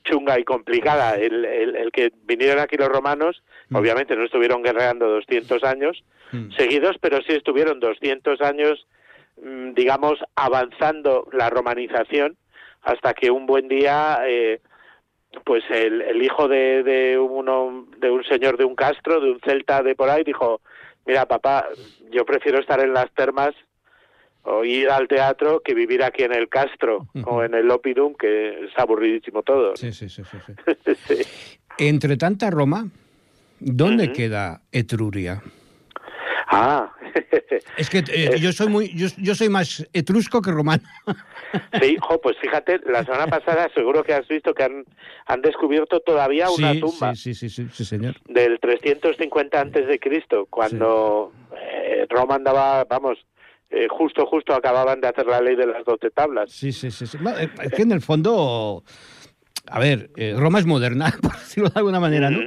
chunga 0.09 0.39
y 0.39 0.43
complicada. 0.43 1.15
El, 1.15 1.45
el, 1.45 1.91
que 1.91 2.11
vinieron 2.23 2.59
aquí 2.59 2.77
los 2.77 2.89
romanos, 2.89 3.43
mm. 3.69 3.75
obviamente 3.75 4.15
no 4.15 4.25
estuvieron 4.25 4.63
guerreando 4.63 5.07
200 5.07 5.63
años 5.63 6.03
mm. 6.31 6.51
seguidos, 6.51 6.97
pero 7.01 7.21
sí 7.21 7.33
estuvieron 7.33 7.79
200 7.79 8.41
años, 8.41 8.87
mm, 9.41 9.73
digamos, 9.73 10.19
avanzando 10.35 11.27
la 11.31 11.49
romanización 11.49 12.37
hasta 12.81 13.13
que 13.13 13.31
un 13.31 13.45
buen 13.45 13.67
día, 13.67 14.19
eh, 14.25 14.61
pues 15.43 15.63
el, 15.69 16.01
el 16.01 16.23
hijo 16.23 16.47
de, 16.47 16.83
de, 16.83 17.19
uno, 17.19 17.87
de 17.97 18.09
un 18.09 18.23
señor 18.23 18.57
de 18.57 18.65
un 18.65 18.75
castro, 18.75 19.19
de 19.19 19.31
un 19.31 19.39
celta 19.41 19.83
de 19.83 19.95
por 19.95 20.09
ahí, 20.09 20.23
dijo, 20.23 20.61
mira 21.05 21.25
papá, 21.25 21.67
yo 22.11 22.25
prefiero 22.25 22.59
estar 22.59 22.79
en 22.79 22.93
las 22.93 23.11
termas 23.13 23.53
o 24.49 24.63
ir 24.63 24.89
al 24.89 25.07
teatro 25.07 25.61
que 25.61 25.73
vivir 25.73 26.01
aquí 26.03 26.23
en 26.23 26.33
el 26.33 26.47
Castro 26.47 27.07
o 27.25 27.43
en 27.43 27.53
el 27.53 27.69
Opidum, 27.69 28.15
que 28.15 28.65
es 28.65 28.71
aburridísimo 28.77 29.43
todo. 29.43 29.75
Sí, 29.75 29.91
sí, 29.91 30.07
sí. 30.09 30.23
sí, 30.23 31.13
Entre 31.77 32.15
tanta 32.15 32.49
Roma, 32.49 32.87
¿dónde 33.59 34.13
queda 34.13 34.61
Etruria? 34.71 35.41
Ah. 36.47 36.93
es 37.77 37.89
que 37.89 38.03
eh, 38.09 38.39
yo 38.39 38.53
soy 38.53 38.69
muy 38.69 38.93
yo, 38.95 39.35
soy 39.35 39.49
más 39.49 39.85
etrusco 39.91 40.41
que 40.41 40.51
romano. 40.51 40.83
sí, 41.81 41.97
pues 42.23 42.37
fíjate, 42.39 42.79
la 42.89 43.03
semana 43.03 43.27
pasada 43.27 43.69
seguro 43.75 44.01
que 44.01 44.13
has 44.13 44.27
visto 44.29 44.53
que 44.53 44.63
han, 44.63 44.85
han 45.25 45.41
descubierto 45.41 45.99
todavía 45.99 46.49
una 46.49 46.79
tumba. 46.79 47.15
Sí, 47.15 47.33
sí, 47.33 47.49
sí, 47.49 47.67
sí, 47.73 47.83
señor. 47.83 48.15
Del 48.29 48.59
350 48.61 49.59
antes 49.59 49.87
de 49.87 49.99
Cristo, 49.99 50.47
cuando 50.49 51.33
eh, 51.53 52.05
Roma 52.09 52.35
andaba, 52.35 52.85
vamos, 52.85 53.19
eh, 53.69 53.87
justo, 53.89 54.25
justo 54.25 54.53
acababan 54.53 55.01
de 55.01 55.09
hacer 55.09 55.25
la 55.25 55.41
ley 55.41 55.55
de 55.55 55.67
las 55.67 55.83
doce 55.83 56.09
tablas. 56.09 56.51
Sí, 56.51 56.71
sí, 56.71 56.89
sí. 56.89 57.05
Eh, 57.05 57.49
es 57.63 57.73
que 57.73 57.81
en 57.81 57.91
el 57.91 58.01
fondo, 58.01 58.83
a 59.69 59.79
ver, 59.79 60.09
eh, 60.15 60.35
Roma 60.37 60.59
es 60.59 60.65
moderna, 60.65 61.13
por 61.21 61.33
decirlo 61.33 61.69
de 61.69 61.79
alguna 61.79 61.99
manera, 61.99 62.29
¿no? 62.29 62.39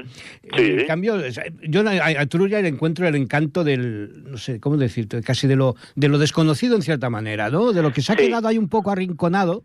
En 0.57 0.87
cambio, 0.87 1.17
yo 1.63 1.83
a, 1.87 2.27
Trulla 2.27 2.63
le 2.63 2.69
encuentro 2.69 3.07
el 3.07 3.17
encanto 3.17 3.65
del, 3.65 4.31
no 4.31 4.39
sé, 4.39 4.61
¿cómo 4.61 4.79
decirte? 4.79 5.23
Casi 5.23 5.47
de 5.47 5.57
lo, 5.57 5.77
de 5.95 6.09
lo 6.09 6.19
desconocido 6.19 6.75
en 6.75 6.83
cierta 6.83 7.11
manera, 7.11 7.51
¿no? 7.51 7.73
De 7.73 7.83
lo 7.83 7.93
que 7.93 8.01
se 8.01 8.13
ha 8.13 8.17
quedado 8.17 8.49
ahí 8.49 8.59
un 8.59 8.69
poco 8.69 8.91
arrinconado. 8.91 9.63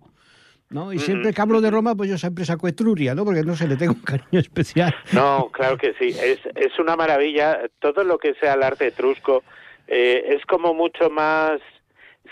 ¿no? 0.70 0.92
Y 0.92 1.00
siempre 1.00 1.32
que 1.32 1.42
hablo 1.42 1.62
de 1.62 1.70
Roma, 1.70 1.96
pues 1.96 2.10
yo 2.10 2.18
siempre 2.18 2.44
saco 2.44 2.68
Etruria, 2.68 3.14
¿no? 3.14 3.24
Porque 3.24 3.44
no 3.44 3.56
sé, 3.56 3.68
le 3.68 3.78
tengo 3.78 3.94
un 3.94 4.02
cariño 4.02 4.40
especial. 4.40 4.94
No, 5.14 5.50
claro 5.54 5.78
que 5.78 5.94
sí. 5.94 6.08
Es, 6.10 6.40
es 6.56 6.80
una 6.80 6.96
maravilla. 6.96 7.60
Todo 7.80 8.04
lo 8.04 8.18
que 8.18 8.34
sea 8.34 8.56
el 8.56 8.64
arte 8.64 8.88
etrusco, 8.88 9.44
eh, 9.88 10.36
es 10.36 10.46
como 10.46 10.74
mucho 10.74 11.10
más 11.10 11.60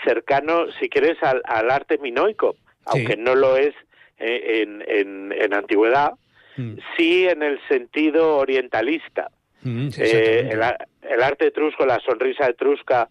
cercano, 0.03 0.65
si 0.79 0.89
quieres, 0.89 1.17
al, 1.21 1.69
arte 1.69 1.97
minoico, 1.97 2.55
aunque 2.85 3.15
no 3.15 3.35
lo 3.35 3.57
es 3.57 3.73
eh, 4.17 4.63
en, 4.63 4.83
en, 4.87 5.31
en, 5.31 5.53
antigüedad, 5.53 6.13
mm. 6.57 6.73
sí 6.97 7.27
en 7.27 7.43
el 7.43 7.59
sentido 7.67 8.37
orientalista. 8.37 9.29
Mm, 9.61 9.89
eh, 9.97 10.49
el, 11.01 11.21
arte 11.23 11.47
etrusco, 11.47 11.85
la 11.85 11.99
sonrisa 11.99 12.47
etrusca 12.47 13.07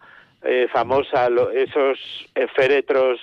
famosa, 0.73 1.29
esos 1.55 2.29
féretros 2.57 3.21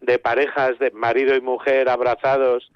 de 0.00 0.20
parejas 0.20 0.78
de 0.78 0.92
marido 0.92 1.34
y 1.34 1.40
mujer 1.40 1.88
abrazados, 1.88 2.70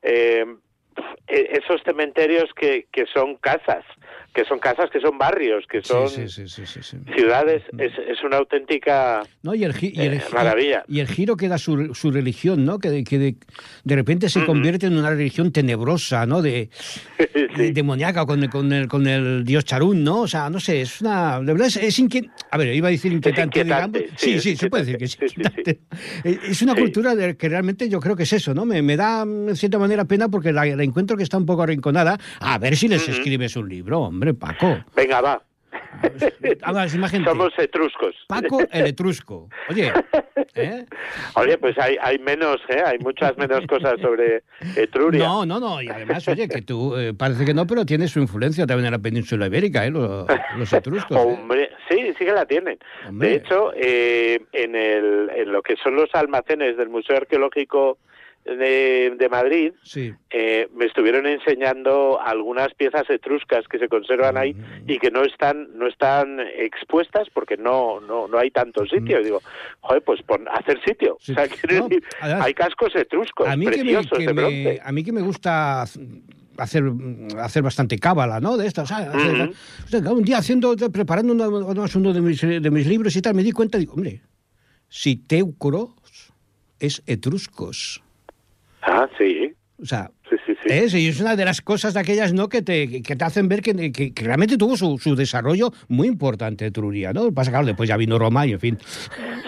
esos 0.00 1.82
cementerios 1.82 2.54
que, 2.54 2.86
que 2.92 3.04
son 3.06 3.34
casas, 3.34 3.84
que 4.34 4.44
son 4.44 4.58
casas, 4.58 4.90
que 4.90 5.00
son 5.00 5.18
barrios, 5.18 5.66
que 5.66 5.82
son 5.82 6.08
ciudades, 6.08 7.62
es, 7.78 7.92
es, 8.08 8.24
una 8.24 8.38
auténtica 8.38 9.22
no, 9.42 9.54
y 9.54 9.64
el, 9.64 9.74
eh, 9.82 10.22
maravilla. 10.32 10.84
Y 10.88 11.00
el 11.00 11.08
giro 11.08 11.36
que 11.36 11.48
da 11.48 11.58
su, 11.58 11.94
su 11.94 12.10
religión, 12.10 12.64
¿no? 12.64 12.78
Que, 12.78 13.04
que 13.04 13.18
de, 13.18 13.36
de, 13.84 13.94
repente 13.94 14.30
se 14.30 14.44
convierte 14.46 14.86
en 14.86 14.96
una 14.96 15.10
religión 15.10 15.52
tenebrosa, 15.52 16.24
¿no? 16.24 16.40
De, 16.40 16.70
demoníaca 17.74 18.24
con, 18.24 18.46
con, 18.48 18.72
el, 18.72 18.88
con 18.88 19.06
el 19.06 19.44
dios 19.44 19.64
Charún, 19.64 20.02
¿no? 20.02 20.22
O 20.22 20.28
sea, 20.28 20.48
no 20.48 20.60
sé, 20.60 20.80
es 20.80 21.00
una... 21.02 21.40
De 21.40 21.52
verdad 21.52 21.68
es, 21.68 21.76
es 21.76 22.02
A 22.50 22.56
ver, 22.56 22.74
iba 22.74 22.88
a 22.88 22.90
decir 22.90 23.12
inquietante, 23.12 23.64
digamos. 23.64 23.98
Sí, 24.16 24.40
sí, 24.40 24.56
se 24.56 24.70
puede 24.70 24.84
decir 24.84 24.98
que 24.98 25.04
es 25.04 25.78
Es 26.48 26.62
una 26.62 26.74
cultura 26.74 27.14
de, 27.14 27.36
que 27.36 27.48
realmente 27.48 27.88
yo 27.88 28.00
creo 28.00 28.16
que 28.16 28.22
es 28.22 28.32
eso, 28.32 28.54
¿no? 28.54 28.64
Me, 28.64 28.80
me 28.80 28.96
da, 28.96 29.22
en 29.22 29.56
cierta 29.56 29.78
manera, 29.78 30.06
pena 30.06 30.28
porque 30.28 30.52
la, 30.52 30.66
encuentro 30.66 31.16
que 31.16 31.22
está 31.22 31.36
un 31.36 31.46
poco 31.46 31.62
arrinconada. 31.62 32.18
A 32.40 32.58
ver 32.58 32.76
si 32.76 32.88
les 32.88 33.06
escribes 33.08 33.56
un 33.56 33.68
libro, 33.68 34.00
hombre. 34.00 34.21
Hombre, 34.22 34.34
Paco. 34.34 34.84
Venga, 34.94 35.20
va. 35.20 35.42
Somos 37.26 37.58
etruscos. 37.58 38.14
Paco 38.28 38.60
el 38.70 38.86
etrusco. 38.86 39.48
Oye. 39.68 39.92
¿eh? 40.54 40.86
Oye, 41.34 41.58
pues 41.58 41.76
hay, 41.76 41.96
hay 42.00 42.20
menos, 42.20 42.60
¿eh? 42.68 42.82
Hay 42.86 42.98
muchas 43.00 43.36
menos 43.36 43.66
cosas 43.66 44.00
sobre 44.00 44.44
Etruria. 44.76 45.26
No, 45.26 45.44
no, 45.44 45.58
no. 45.58 45.82
Y 45.82 45.88
además, 45.88 46.28
oye, 46.28 46.48
que 46.48 46.62
tú 46.62 46.96
eh, 46.96 47.14
parece 47.14 47.44
que 47.44 47.52
no, 47.52 47.66
pero 47.66 47.84
tienes 47.84 48.12
su 48.12 48.20
influencia 48.20 48.64
también 48.64 48.86
en 48.86 48.92
la 48.92 49.00
península 49.00 49.46
ibérica, 49.46 49.84
¿eh? 49.84 49.90
Los, 49.90 50.72
etruscos. 50.72 51.16
¿eh? 51.16 51.20
Hombre, 51.20 51.70
sí, 51.90 52.14
sí 52.16 52.24
que 52.24 52.32
la 52.32 52.46
tienen. 52.46 52.78
De 53.10 53.34
hecho, 53.34 53.72
en, 53.74 54.76
el, 54.76 55.30
en 55.34 55.50
lo 55.50 55.62
que 55.62 55.74
son 55.82 55.96
los 55.96 56.14
almacenes 56.14 56.76
del 56.76 56.90
Museo 56.90 57.16
Arqueológico 57.16 57.98
de, 58.44 59.14
de 59.18 59.28
Madrid, 59.28 59.72
eh, 60.30 60.68
me 60.74 60.86
estuvieron 60.86 61.26
enseñando 61.26 62.20
algunas 62.20 62.74
piezas 62.74 63.08
etruscas 63.08 63.66
que 63.68 63.78
se 63.78 63.88
conservan 63.88 64.36
ahí 64.36 64.54
mm. 64.54 64.90
y 64.90 64.98
que 64.98 65.10
no 65.10 65.22
están 65.22 65.78
no 65.78 65.86
están 65.86 66.40
expuestas 66.40 67.28
porque 67.32 67.56
no 67.56 68.00
no 68.00 68.26
no 68.26 68.38
hay 68.38 68.50
tanto 68.50 68.84
sitio. 68.86 69.20
Y 69.20 69.24
digo, 69.24 69.40
joder, 69.80 70.02
pues 70.02 70.22
pon, 70.22 70.46
hacer 70.48 70.80
sitio. 70.84 71.14
O 71.14 71.20
sea, 71.20 71.46
decir, 71.46 72.02
hay 72.20 72.54
cascos 72.54 72.94
etruscos 72.96 73.48
a 73.48 73.56
mí 73.56 73.66
preciosos 73.66 74.18
que 74.18 74.34
me, 74.34 74.80
A 74.82 74.92
mí 74.92 75.04
que 75.04 75.12
me 75.12 75.22
gusta 75.22 75.82
hacer 75.82 76.82
hacer 77.38 77.62
bastante 77.62 77.98
cábala, 77.98 78.40
¿no? 78.40 78.56
De 78.56 78.66
esto, 78.66 78.84
un 80.10 80.24
día 80.24 80.38
haciendo 80.38 80.76
preparando 80.76 81.32
uno, 81.32 82.12
de, 82.12 82.20
mis, 82.20 82.40
de 82.40 82.70
mis 82.70 82.86
libros 82.86 83.14
y 83.16 83.22
tal, 83.22 83.34
me 83.34 83.42
di 83.42 83.52
cuenta, 83.52 83.78
digo, 83.78 83.94
hombre, 83.94 84.22
si 84.88 85.16
Teucros 85.16 86.32
es 86.78 87.02
etruscos. 87.06 88.01
Ah, 88.82 89.08
sí. 89.18 89.52
O 89.80 89.84
sea, 89.84 90.10
sí, 90.30 90.36
sí, 90.46 90.54
sí. 90.62 90.68
Es, 90.72 90.94
y 90.94 91.08
es 91.08 91.20
una 91.20 91.34
de 91.34 91.44
las 91.44 91.60
cosas 91.60 91.94
de 91.94 92.00
aquellas 92.00 92.32
¿no? 92.32 92.48
que, 92.48 92.62
te, 92.62 93.02
que 93.02 93.16
te 93.16 93.24
hacen 93.24 93.48
ver 93.48 93.62
que, 93.62 93.90
que, 93.90 94.12
realmente 94.22 94.56
tuvo 94.56 94.76
su, 94.76 94.96
su, 94.98 95.16
desarrollo 95.16 95.72
muy 95.88 96.06
importante 96.06 96.70
Truria, 96.70 97.12
¿no? 97.12 97.32
Pasa 97.32 97.50
que 97.50 97.66
después 97.66 97.88
ya 97.88 97.96
vino 97.96 98.16
Roma 98.16 98.46
y 98.46 98.52
en 98.52 98.60
fin. 98.60 98.78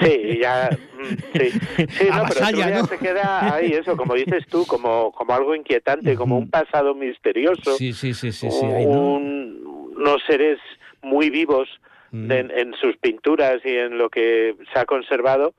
Sí, 0.00 0.38
ya... 0.40 0.70
Mm, 0.70 1.38
sí, 1.38 1.50
sí 1.76 2.04
no, 2.10 2.24
pero 2.28 2.46
Truria 2.48 2.70
¿no? 2.70 2.86
se 2.86 2.98
queda 2.98 3.54
ahí, 3.54 3.72
eso, 3.72 3.96
como 3.96 4.14
dices 4.14 4.44
tú, 4.48 4.66
como, 4.66 5.12
como 5.12 5.34
algo 5.34 5.54
inquietante, 5.54 6.16
como 6.16 6.36
un 6.36 6.50
pasado 6.50 6.96
misterioso. 6.96 7.76
Sí, 7.76 7.92
sí, 7.92 8.12
sí, 8.12 8.32
sí. 8.32 8.48
unos 8.48 10.22
seres 10.26 10.58
muy 11.00 11.30
vivos 11.30 11.68
en, 12.12 12.50
en 12.50 12.74
sus 12.80 12.96
pinturas 12.96 13.60
y 13.64 13.76
en 13.76 13.98
lo 13.98 14.08
que 14.08 14.56
se 14.72 14.78
ha 14.78 14.84
conservado 14.84 15.54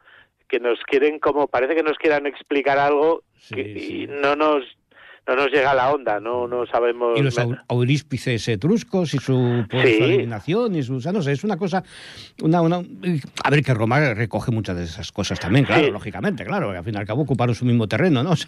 que 0.48 0.60
nos 0.60 0.80
quieren 0.84 1.20
como 1.20 1.48
parece 1.48 1.76
que 1.76 1.84
nos 1.84 1.98
quieran 1.98 2.26
explicar 2.28 2.78
algo 2.78 3.24
y 3.52 4.08
no 4.08 4.36
nos 4.36 4.64
no 5.28 5.36
nos 5.36 5.52
llega 5.52 5.74
la 5.74 5.92
onda, 5.92 6.20
no, 6.20 6.48
no 6.48 6.68
sabemos... 6.68 7.18
Y 7.18 7.24
los 7.24 7.36
auríspices 7.68 8.48
etruscos 8.48 9.14
y 9.16 9.18
su 9.18 9.66
peregrinación 9.70 10.76
y 10.76 10.84
sus... 10.84 11.06
no 11.08 11.22
sé, 11.22 11.32
es 11.32 11.44
una 11.44 11.58
cosa... 11.58 11.84
Una, 12.44 12.62
una, 12.62 12.82
a 13.44 13.50
ver, 13.50 13.64
que 13.64 13.74
Roma 13.74 14.14
recoge 14.14 14.52
muchas 14.52 14.78
de 14.78 14.84
esas 14.84 15.12
cosas 15.12 15.40
también, 15.40 15.66
claro, 15.66 15.90
lógicamente, 15.90 16.46
claro, 16.46 16.70
al 16.70 16.84
fin 16.84 16.94
y 16.94 16.98
al 16.98 17.08
cabo 17.08 17.24
ocuparon 17.24 17.56
su 17.56 17.66
mismo 17.66 17.88
terreno, 17.88 18.24
¿no? 18.24 18.36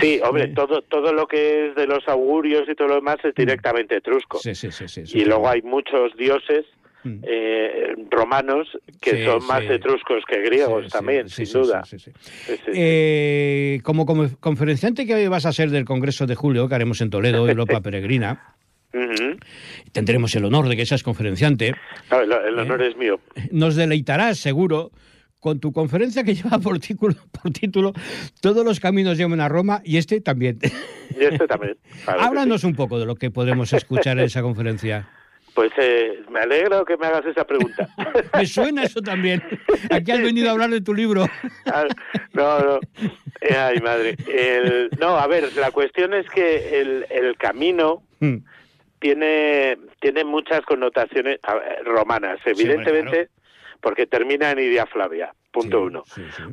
Sí, 0.00 0.20
hombre, 0.24 0.48
todo, 0.48 0.82
todo 0.82 1.12
lo 1.12 1.26
que 1.28 1.68
es 1.68 1.76
de 1.76 1.86
los 1.86 2.06
augurios 2.08 2.68
y 2.68 2.74
todo 2.74 2.88
lo 2.88 2.94
demás 2.96 3.18
es 3.22 3.34
directamente 3.34 3.96
etrusco. 3.96 4.38
Sí, 4.38 4.54
sí, 4.54 4.70
sí. 4.72 4.88
sí 4.88 5.02
y 5.12 5.24
luego 5.24 5.48
hay 5.48 5.62
muchos 5.62 6.16
dioses 6.16 6.66
mm. 7.06 7.20
eh, 7.22 7.94
romanos 8.10 8.68
que 9.00 9.24
son 9.24 9.46
más 9.46 9.62
etruscos 9.62 10.24
que 10.28 10.40
griegos 10.42 10.88
también, 10.88 11.28
sin 11.28 11.50
duda. 11.50 11.82
Eh, 12.68 13.80
como, 13.82 14.06
conferenciante 14.40 15.06
que 15.06 15.28
vas 15.28 15.46
a 15.46 15.52
ser 15.52 15.70
del 15.70 15.84
Congreso 15.84 16.26
de 16.26 16.34
Julio, 16.34 16.68
que 16.68 16.74
haremos 16.74 17.00
en 17.00 17.10
Toledo, 17.10 17.48
Europa 17.48 17.80
Peregrina, 17.80 18.56
tendremos 19.92 20.34
el 20.34 20.44
honor 20.44 20.68
de 20.68 20.76
que 20.76 20.86
seas 20.86 21.02
conferenciante. 21.02 21.74
el, 22.10 22.58
honor 22.58 22.82
es 22.82 22.96
mío. 22.96 23.20
Nos 23.50 23.76
deleitarás, 23.76 24.38
seguro, 24.38 24.90
con 25.40 25.60
tu 25.60 25.72
conferencia 25.72 26.24
que 26.24 26.34
lleva 26.34 26.58
por 26.58 26.78
título, 26.78 27.14
por 27.30 27.52
título 27.52 27.92
Todos 28.40 28.64
los 28.64 28.80
caminos 28.80 29.16
llevan 29.16 29.40
a 29.40 29.48
Roma 29.48 29.80
y 29.84 29.96
este 29.96 30.20
también. 30.20 30.58
Y 31.18 31.24
este 31.24 31.46
también. 31.46 31.76
Háblanos 32.06 32.64
un 32.64 32.74
poco 32.74 32.98
de 32.98 33.06
lo 33.06 33.14
que 33.14 33.30
podemos 33.30 33.72
escuchar 33.72 34.18
en 34.18 34.24
esa 34.24 34.42
conferencia. 34.42 35.08
Pues 35.56 35.72
eh, 35.78 36.22
me 36.30 36.40
alegro 36.40 36.84
que 36.84 36.98
me 36.98 37.06
hagas 37.06 37.24
esa 37.24 37.46
pregunta. 37.46 37.88
me 38.34 38.44
suena 38.44 38.82
eso 38.82 39.00
también. 39.00 39.42
Aquí 39.90 40.12
has 40.12 40.20
venido 40.20 40.50
a 40.50 40.52
hablar 40.52 40.68
de 40.68 40.82
tu 40.82 40.92
libro. 40.92 41.24
No, 42.34 42.58
no. 42.60 42.80
Eh, 43.40 43.56
ay, 43.56 43.78
madre. 43.80 44.16
no, 45.00 45.16
a 45.16 45.26
ver, 45.26 45.56
la 45.56 45.70
cuestión 45.70 46.12
es 46.12 46.28
que 46.28 46.78
el, 47.10 47.36
camino 47.38 48.02
hmm. 48.20 48.36
tiene, 48.98 49.78
tiene 49.98 50.24
muchas 50.24 50.60
connotaciones 50.66 51.40
romanas. 51.86 52.38
Evidentemente, 52.44 53.30
porque 53.80 54.06
termina 54.06 54.50
en 54.50 54.58
Idia 54.58 54.84
Flavia, 54.84 55.32
punto 55.52 55.84
uno. 55.84 56.04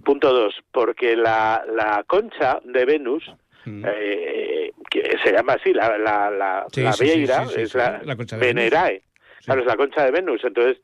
Punto 0.05 0.31
dos, 0.31 0.55
porque 0.71 1.17
la, 1.17 1.65
la 1.75 2.05
concha 2.07 2.61
de 2.63 2.85
Venus, 2.85 3.29
mm. 3.65 3.85
eh, 3.87 4.71
que 4.89 5.17
se 5.23 5.31
llama 5.31 5.53
así, 5.53 5.73
la, 5.73 5.97
la, 5.97 6.29
la, 6.29 6.65
Vieira, 6.99 7.47
es 7.55 7.73
la, 7.75 8.01
Venerae. 8.39 9.01
Claro, 9.45 9.61
es 9.61 9.67
la 9.67 9.75
concha 9.75 10.05
de 10.05 10.11
Venus. 10.11 10.41
Entonces, 10.45 10.77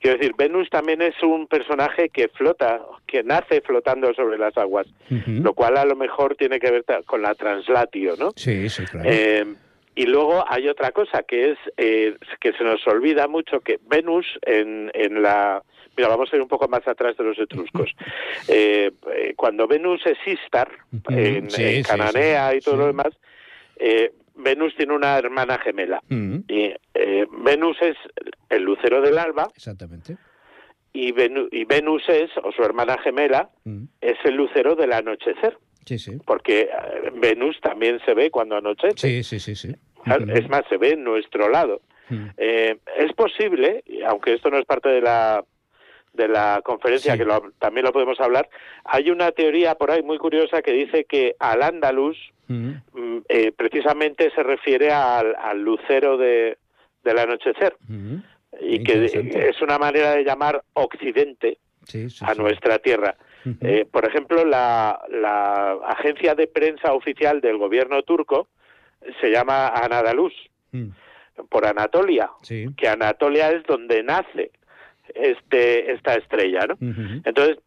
quiero 0.00 0.16
decir, 0.16 0.34
Venus 0.38 0.70
también 0.70 1.02
es 1.02 1.22
un 1.22 1.46
personaje 1.46 2.08
que 2.08 2.28
flota, 2.28 2.80
que 3.06 3.22
nace 3.22 3.60
flotando 3.60 4.12
sobre 4.14 4.38
las 4.38 4.56
aguas, 4.56 4.86
lo 5.10 5.52
cual 5.52 5.76
a 5.76 5.84
lo 5.84 5.96
mejor 5.96 6.34
tiene 6.36 6.58
que 6.58 6.70
ver 6.70 6.84
con 7.04 7.20
la 7.20 7.34
translatio, 7.34 8.16
¿no? 8.16 8.32
Sí, 8.36 8.70
sí, 8.70 8.84
claro. 8.86 9.10
Eh, 9.10 9.44
y 9.94 10.06
luego 10.06 10.44
hay 10.48 10.68
otra 10.68 10.92
cosa 10.92 11.22
que 11.22 11.52
es 11.52 11.58
eh, 11.76 12.16
que 12.40 12.52
se 12.52 12.64
nos 12.64 12.86
olvida 12.86 13.28
mucho 13.28 13.60
que 13.60 13.80
Venus 13.88 14.26
en, 14.42 14.90
en 14.94 15.22
la 15.22 15.62
Mira, 15.96 16.08
vamos 16.08 16.30
a 16.30 16.36
ir 16.36 16.42
un 16.42 16.48
poco 16.48 16.68
más 16.68 16.86
atrás 16.86 17.16
de 17.16 17.24
los 17.24 17.38
etruscos. 17.38 17.90
Eh, 18.48 18.92
eh, 19.12 19.34
cuando 19.34 19.66
Venus 19.66 20.02
es 20.04 20.18
Istar, 20.26 20.70
en, 21.08 21.48
Cananea 21.82 22.54
y 22.54 22.60
todo 22.60 22.76
lo 22.76 22.86
demás, 22.86 23.08
eh, 23.76 24.12
Venus 24.34 24.74
tiene 24.76 24.94
una 24.94 25.16
hermana 25.18 25.58
gemela. 25.58 26.02
Y 26.08 26.74
Venus 27.44 27.76
es 27.80 27.96
el 28.50 28.62
lucero 28.62 29.00
del 29.00 29.18
alba. 29.18 29.48
Exactamente. 29.54 30.16
Y, 30.92 31.08
y 31.08 31.64
Venus 31.64 32.02
es, 32.08 32.30
o 32.42 32.52
su 32.52 32.62
hermana 32.62 32.98
gemela, 33.02 33.50
es 34.00 34.18
el 34.24 34.34
lucero 34.34 34.76
del 34.76 34.92
anochecer. 34.92 35.58
Sí, 35.86 35.98
sí. 35.98 36.18
Porque 36.24 36.68
Venus 37.14 37.58
también 37.60 38.00
se 38.04 38.14
ve 38.14 38.30
cuando 38.30 38.56
anochece. 38.56 38.96
Sí, 38.96 39.22
sí, 39.22 39.40
sí, 39.40 39.56
sí. 39.56 39.74
Es 40.34 40.48
más, 40.48 40.62
se 40.68 40.76
ve 40.76 40.90
en 40.90 41.04
nuestro 41.04 41.48
lado. 41.48 41.80
es 42.10 43.12
posible, 43.14 43.82
aunque 44.06 44.34
esto 44.34 44.50
no 44.50 44.58
es 44.58 44.66
parte 44.66 44.90
de 44.90 45.00
la 45.00 45.42
de 46.16 46.28
la 46.28 46.60
conferencia, 46.64 47.16
que 47.16 47.26
también 47.58 47.84
lo 47.84 47.92
podemos 47.92 48.18
hablar, 48.20 48.48
hay 48.84 49.10
una 49.10 49.30
teoría 49.32 49.74
por 49.74 49.90
ahí 49.90 50.02
muy 50.02 50.18
curiosa 50.18 50.62
que 50.62 50.72
dice 50.72 51.04
que 51.04 51.36
al 51.38 51.62
andaluz 51.62 52.16
mm, 52.48 52.72
eh, 53.28 53.52
precisamente 53.52 54.30
se 54.34 54.42
refiere 54.42 54.90
al, 54.90 55.60
lucero 55.60 56.16
de, 56.16 56.58
del 57.04 57.18
anochecer. 57.18 57.76
Y 58.60 58.82
que 58.82 59.04
es 59.48 59.60
una 59.60 59.78
manera 59.78 60.12
de 60.12 60.24
llamar 60.24 60.62
occidente 60.72 61.58
a 62.22 62.34
nuestra 62.34 62.78
tierra. 62.78 63.16
Eh, 63.60 63.86
por 63.88 64.04
ejemplo, 64.04 64.44
la, 64.44 65.00
la 65.08 65.72
agencia 65.86 66.34
de 66.34 66.48
prensa 66.48 66.92
oficial 66.94 67.40
del 67.40 67.58
gobierno 67.58 68.02
turco 68.02 68.48
se 69.20 69.30
llama 69.30 69.68
Anadalus, 69.68 70.32
mm. 70.72 70.88
por 71.48 71.66
Anatolia, 71.66 72.30
que 72.76 72.88
Anatolia 72.88 73.50
es 73.52 73.62
donde 73.64 74.02
nace 74.02 74.50
este 75.14 75.92
esta 75.92 76.14
estrella, 76.14 76.66
¿no? 76.66 76.76
Entonces, 77.24 77.58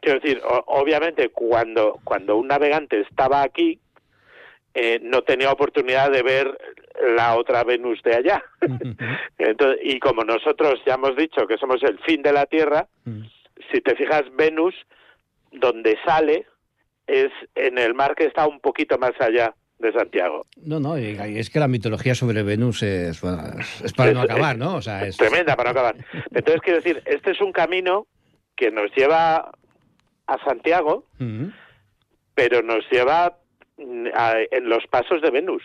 quiero 0.00 0.20
decir, 0.20 0.40
obviamente 0.66 1.30
cuando 1.30 2.00
cuando 2.04 2.36
un 2.36 2.48
navegante 2.48 3.00
estaba 3.00 3.42
aquí 3.42 3.80
eh, 4.74 4.98
no 5.02 5.22
tenía 5.22 5.52
oportunidad 5.52 6.10
de 6.10 6.22
ver 6.22 6.58
la 7.16 7.36
otra 7.36 7.62
Venus 7.62 8.02
de 8.02 8.16
allá. 8.16 8.44
Entonces, 9.38 9.80
y 9.84 10.00
como 10.00 10.24
nosotros 10.24 10.80
ya 10.84 10.94
hemos 10.94 11.16
dicho 11.16 11.46
que 11.46 11.58
somos 11.58 11.82
el 11.82 11.98
fin 12.00 12.22
de 12.22 12.32
la 12.32 12.46
Tierra, 12.46 12.88
si 13.72 13.80
te 13.80 13.94
fijas, 13.94 14.24
Venus, 14.36 14.74
donde 15.52 15.96
sale, 16.04 16.46
es 17.06 17.30
en 17.54 17.78
el 17.78 17.94
mar 17.94 18.14
que 18.16 18.24
está 18.24 18.48
un 18.48 18.60
poquito 18.60 18.98
más 18.98 19.12
allá 19.20 19.54
de 19.84 19.92
Santiago. 19.92 20.46
No, 20.64 20.80
no, 20.80 20.96
es 20.96 21.50
que 21.50 21.60
la 21.60 21.68
mitología 21.68 22.14
sobre 22.14 22.42
Venus 22.42 22.82
es, 22.82 23.22
es 23.84 23.92
para 23.92 24.12
no 24.12 24.22
acabar, 24.22 24.56
¿no? 24.58 24.76
O 24.76 24.82
sea, 24.82 25.06
es... 25.06 25.16
Tremenda 25.16 25.54
para 25.54 25.72
no 25.72 25.78
acabar. 25.78 25.96
Entonces, 26.32 26.60
quiero 26.62 26.80
decir, 26.80 27.02
este 27.04 27.32
es 27.32 27.40
un 27.40 27.52
camino 27.52 28.06
que 28.56 28.70
nos 28.70 28.90
lleva 28.96 29.52
a 30.26 30.44
Santiago, 30.44 31.06
pero 32.34 32.62
nos 32.62 32.84
lleva 32.90 33.38
mm, 33.76 34.06
en 34.50 34.68
los 34.68 34.84
pasos 34.90 35.20
de 35.22 35.30
Venus. 35.30 35.62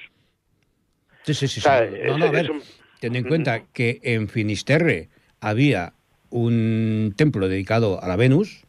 Sí, 1.24 1.34
sí, 1.34 1.48
sí. 1.48 1.62
no, 2.06 2.18
no, 2.18 2.26
a 2.26 2.32
ver, 2.32 2.52
teniendo 3.00 3.28
en 3.28 3.30
cuenta 3.30 3.64
que 3.74 4.00
en 4.04 4.28
Finisterre 4.28 5.10
había 5.40 5.94
un 6.30 7.14
templo 7.16 7.48
dedicado 7.48 8.04
a 8.04 8.08
la 8.08 8.16
Venus, 8.16 8.66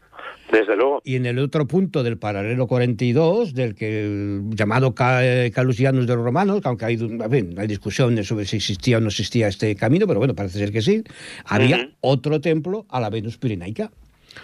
desde 0.51 0.75
luego. 0.75 1.01
Y 1.03 1.15
en 1.15 1.25
el 1.25 1.39
otro 1.39 1.65
punto 1.67 2.03
del 2.03 2.17
paralelo 2.17 2.67
42, 2.67 3.53
del 3.53 3.75
que 3.75 4.39
llamado 4.49 4.93
Calusianus 4.93 6.07
de 6.07 6.15
los 6.15 6.23
romanos, 6.23 6.61
aunque 6.63 6.85
hay, 6.85 6.99
hay 7.57 7.67
discusiones 7.67 8.27
sobre 8.27 8.45
si 8.45 8.57
existía 8.57 8.97
o 8.97 9.01
no 9.01 9.07
existía 9.07 9.47
este 9.47 9.75
camino, 9.75 10.07
pero 10.07 10.19
bueno, 10.19 10.35
parece 10.35 10.59
ser 10.59 10.71
que 10.71 10.81
sí, 10.81 11.03
había 11.45 11.89
otro 12.01 12.41
templo 12.41 12.85
a 12.89 12.99
la 12.99 13.09
Venus 13.09 13.37
Pirenaica. 13.37 13.91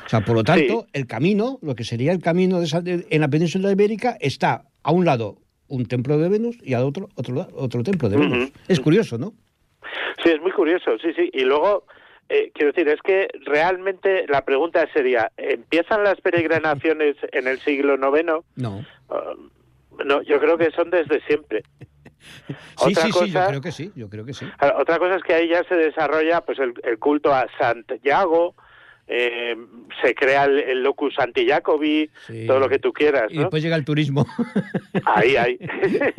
O 0.05 0.09
sea, 0.09 0.21
por 0.21 0.35
lo 0.35 0.43
tanto, 0.43 0.87
el 0.93 1.07
camino, 1.07 1.59
lo 1.61 1.75
que 1.75 1.83
sería 1.83 2.11
el 2.11 2.19
camino 2.19 2.59
de, 2.59 3.05
en 3.09 3.21
la 3.21 3.27
península 3.29 3.71
ibérica, 3.71 4.17
está 4.19 4.63
a 4.83 4.91
un 4.91 5.05
lado 5.05 5.37
un 5.69 5.85
templo 5.85 6.17
de 6.17 6.29
Venus 6.29 6.57
y 6.63 6.73
al 6.73 6.83
otro 6.83 7.09
otro, 7.15 7.47
otro 7.53 7.83
templo 7.83 8.09
de 8.09 8.17
Venus. 8.17 8.51
Es 8.67 8.79
curioso, 8.79 9.17
¿no? 9.17 9.33
Sí, 10.23 10.29
es 10.29 10.41
muy 10.41 10.51
curioso, 10.51 10.97
sí, 11.01 11.09
sí. 11.15 11.29
Y 11.33 11.41
luego 11.41 11.85
eh, 12.29 12.51
quiero 12.53 12.71
decir, 12.71 12.89
es 12.89 13.01
que 13.01 13.27
realmente 13.45 14.25
la 14.27 14.43
pregunta 14.43 14.85
sería, 14.93 15.31
¿empiezan 15.37 16.03
las 16.03 16.19
peregrinaciones 16.21 17.15
en 17.31 17.47
el 17.47 17.59
siglo 17.59 17.95
IX? 17.95 18.43
No. 18.55 18.85
Um, 19.09 19.49
no, 20.05 20.21
yo 20.23 20.39
creo 20.39 20.57
que 20.57 20.71
son 20.71 20.89
desde 20.89 21.21
siempre. 21.21 21.63
sí, 22.77 22.95
sí, 22.95 23.11
sí, 23.11 23.31
yo 23.31 23.47
creo 23.47 23.61
que 23.61 23.71
sí, 23.71 23.91
yo 23.95 24.09
creo 24.09 24.25
que 24.25 24.33
sí. 24.33 24.45
Otra 24.77 24.99
cosa 24.99 25.15
es 25.15 25.23
que 25.23 25.33
ahí 25.33 25.49
ya 25.49 25.63
se 25.63 25.75
desarrolla 25.75 26.41
pues 26.41 26.59
el, 26.59 26.73
el 26.83 26.99
culto 26.99 27.33
a 27.33 27.47
Santiago, 27.57 28.55
eh, 29.09 29.55
se 30.01 30.13
crea 30.13 30.45
el, 30.45 30.83
locus 30.83 31.17
antijacobi, 31.17 32.09
todo 32.45 32.59
lo 32.59 32.67
que 32.67 32.77
tú 32.77 32.91
quieras. 32.91 33.31
Y 33.31 33.37
después 33.37 33.63
llega 33.63 33.77
el 33.77 33.85
turismo. 33.85 34.25
Ahí, 35.05 35.35
ahí. 35.35 35.57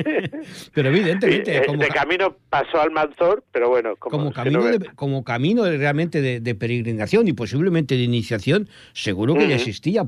pero 0.75 0.89
evidentemente. 0.89 1.59
Eh, 1.59 1.63
como 1.67 1.83
de 1.83 1.89
camino 1.89 2.37
pasó 2.49 2.81
al 2.81 2.91
Manzor, 2.91 3.45
pero 3.53 3.69
bueno. 3.69 3.97
Como, 3.97 4.33
camino, 4.33 4.63
como 4.95 5.25
camino 5.25 5.65
realmente 5.65 6.21
de, 6.41 6.55
peregrinación 6.55 7.29
y 7.29 7.33
posiblemente 7.33 7.97
de 7.97 8.03
iniciación, 8.03 8.69
seguro 8.93 9.35
que 9.35 9.49
ya 9.49 9.57
existía, 9.57 10.05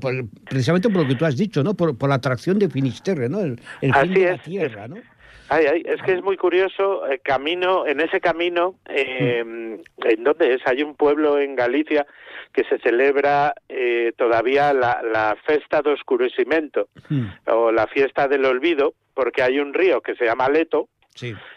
precisamente 0.49 0.89
por 0.89 1.03
lo 1.03 1.09
que 1.09 1.17
tú 1.17 1.27
has 1.27 1.37
dicho, 1.37 1.63
¿no? 1.63 1.75
Por, 1.75 1.97
la 2.09 2.15
atracción 2.15 2.59
de 2.59 2.71
Finisterre, 2.71 3.29
¿no? 3.29 3.41
El, 3.41 3.59
fin 3.81 4.15
de 4.15 4.31
la 4.31 4.39
tierra, 4.39 4.89
¿no? 4.89 4.97
Ay, 5.49 5.67
ay, 5.67 5.83
es 5.85 6.01
que 6.03 6.13
es 6.13 6.23
muy 6.23 6.37
curioso, 6.37 7.07
el 7.07 7.21
camino, 7.21 7.85
en 7.87 8.01
ese 8.01 8.21
camino, 8.21 8.77
eh, 8.89 9.41
¿en 9.41 10.25
dónde 10.25 10.55
es? 10.55 10.61
Hay 10.65 10.83
un 10.83 10.95
pueblo 10.95 11.41
en 11.41 11.57
Galicia 11.57 12.07
que 12.53 12.65
se 12.65 12.79
celebra 12.79 13.55
eh, 13.69 14.13
todavía 14.17 14.73
la, 14.73 15.03
la 15.03 15.37
Festa 15.47 15.83
de 15.83 15.93
Oscurecimiento 15.93 16.89
hmm. 17.09 17.27
o 17.47 17.71
la 17.71 17.87
Fiesta 17.87 18.29
del 18.29 18.45
Olvido, 18.45 18.95
porque 19.15 19.43
hay 19.43 19.61
un 19.61 19.73
río 19.75 20.01
que 20.01 20.15
se 20.17 20.25
llama 20.25 20.49
Leto, 20.49 20.89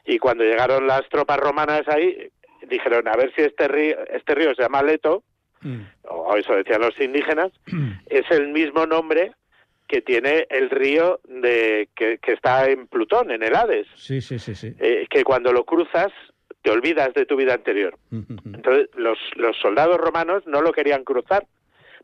y 0.06 0.20
cuando 0.20 0.44
llegaron 0.44 0.88
las 0.88 1.08
tropas 1.10 1.40
romanas 1.40 1.88
ahí, 1.88 2.30
dijeron, 2.68 3.08
a 3.08 3.16
ver 3.16 3.32
si 3.36 3.44
este 3.44 3.68
río, 3.68 3.96
este 4.10 4.36
río 4.36 4.54
se 4.56 4.64
llama 4.64 4.84
Leto, 4.84 5.24
hmm. 5.62 5.82
o 6.10 6.36
eso 6.36 6.54
decían 6.54 6.82
los 6.82 7.00
indígenas, 7.00 7.52
hmm. 7.68 7.92
es 8.08 8.30
el 8.32 8.50
mismo 8.50 8.86
nombre 8.86 9.32
que 9.88 10.02
tiene 10.02 10.48
el 10.50 10.70
río 10.70 11.20
de 11.26 11.90
que, 11.96 12.18
que, 12.18 12.34
está 12.34 12.70
en 12.70 12.88
Plutón, 12.88 13.32
en 13.32 13.44
el 13.44 13.56
Hades. 13.56 13.88
Sí, 13.96 14.22
sí, 14.22 14.40
sí, 14.40 14.56
sí. 14.56 14.74
Eh, 14.80 15.06
que 15.10 15.24
cuando 15.24 15.52
lo 15.52 15.66
cruzas 15.66 16.12
te 16.64 16.72
olvidas 16.72 17.14
de 17.14 17.26
tu 17.26 17.36
vida 17.36 17.54
anterior. 17.54 17.98
Entonces, 18.12 18.90
los, 18.96 19.20
los 19.36 19.56
soldados 19.58 19.98
romanos 19.98 20.44
no 20.48 20.62
lo 20.62 20.72
querían 20.72 21.04
cruzar. 21.04 21.46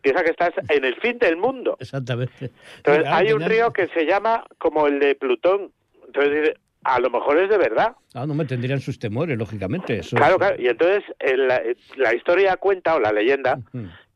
Piensa 0.02 0.24
que 0.24 0.32
estás 0.32 0.52
en 0.70 0.86
el 0.86 0.96
fin 0.96 1.18
del 1.18 1.38
mundo. 1.38 1.78
Exactamente. 1.80 2.52
Entonces, 2.78 3.06
hay 3.08 3.32
un 3.32 3.42
río 3.42 3.72
que 3.72 3.88
se 3.88 4.06
llama 4.06 4.46
como 4.58 4.88
el 4.88 5.00
de 5.00 5.16
Plutón. 5.16 5.72
Entonces, 6.06 6.56
a 6.84 7.00
lo 7.00 7.10
mejor 7.10 7.38
es 7.38 7.50
de 7.50 7.58
verdad. 7.58 7.96
Ah, 8.14 8.26
no 8.26 8.34
me 8.34 8.46
tendrían 8.46 8.82
sus 8.82 9.00
temores, 9.00 9.38
lógicamente. 9.38 10.00
Eso 10.00 10.18
claro, 10.18 10.38
claro. 10.38 10.62
Y 10.62 10.68
entonces 10.68 11.04
la, 11.20 11.62
la, 11.96 12.14
historia 12.14 12.58
cuenta, 12.58 12.96
o 12.96 13.00
la 13.00 13.14
leyenda, 13.14 13.60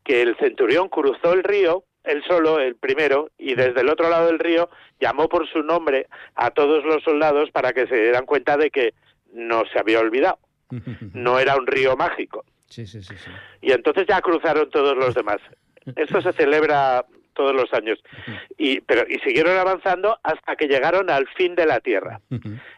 que 0.03 0.21
el 0.21 0.35
centurión 0.37 0.89
cruzó 0.89 1.33
el 1.33 1.43
río, 1.43 1.85
él 2.03 2.21
solo, 2.27 2.59
el 2.59 2.75
primero, 2.75 3.29
y 3.37 3.55
desde 3.55 3.81
el 3.81 3.89
otro 3.89 4.09
lado 4.09 4.27
del 4.27 4.39
río 4.39 4.69
llamó 4.99 5.29
por 5.29 5.47
su 5.49 5.63
nombre 5.63 6.07
a 6.35 6.51
todos 6.51 6.83
los 6.83 7.01
soldados 7.03 7.49
para 7.51 7.71
que 7.71 7.87
se 7.87 7.95
dieran 7.95 8.25
cuenta 8.25 8.57
de 8.57 8.69
que 8.69 8.93
no 9.33 9.63
se 9.71 9.79
había 9.79 9.99
olvidado. 9.99 10.39
No 11.13 11.39
era 11.39 11.55
un 11.55 11.67
río 11.67 11.95
mágico. 11.95 12.45
Sí, 12.67 12.87
sí, 12.87 13.03
sí, 13.03 13.15
sí. 13.15 13.29
Y 13.61 13.71
entonces 13.71 14.05
ya 14.07 14.19
cruzaron 14.21 14.69
todos 14.71 14.97
los 14.97 15.13
demás. 15.13 15.37
Esto 15.95 16.21
se 16.21 16.33
celebra 16.33 17.05
todos 17.33 17.53
los 17.53 17.71
años. 17.73 17.99
Y, 18.57 18.81
pero, 18.81 19.03
y 19.07 19.19
siguieron 19.19 19.57
avanzando 19.57 20.17
hasta 20.23 20.55
que 20.55 20.67
llegaron 20.67 21.09
al 21.09 21.27
fin 21.29 21.55
de 21.55 21.65
la 21.65 21.79
Tierra. 21.79 22.21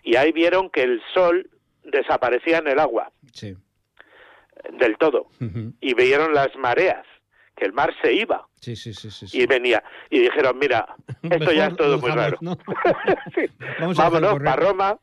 Y 0.04 0.16
ahí 0.16 0.32
vieron 0.32 0.70
que 0.70 0.82
el 0.82 1.02
sol 1.14 1.50
desaparecía 1.84 2.58
en 2.58 2.68
el 2.68 2.80
agua. 2.80 3.12
Sí. 3.32 3.56
Del 4.80 4.98
todo. 4.98 5.28
Y 5.80 5.94
vieron 5.94 6.34
las 6.34 6.56
mareas 6.56 7.06
que 7.56 7.66
el 7.66 7.74
mar 7.74 7.94
se 8.02 8.14
iba. 8.14 8.48
Sí, 8.60 8.76
sí, 8.76 8.94
sí, 8.94 9.10
y 9.32 9.46
venía. 9.46 9.84
Y 10.10 10.20
dijeron, 10.20 10.58
mira, 10.60 10.96
esto 11.24 11.52
ya 11.52 11.68
es 11.68 11.76
todo 11.76 12.00
muy 12.00 12.12
raro. 12.12 12.38
Vámonos 13.96 14.40
para 14.40 14.56
Roma. 14.56 15.00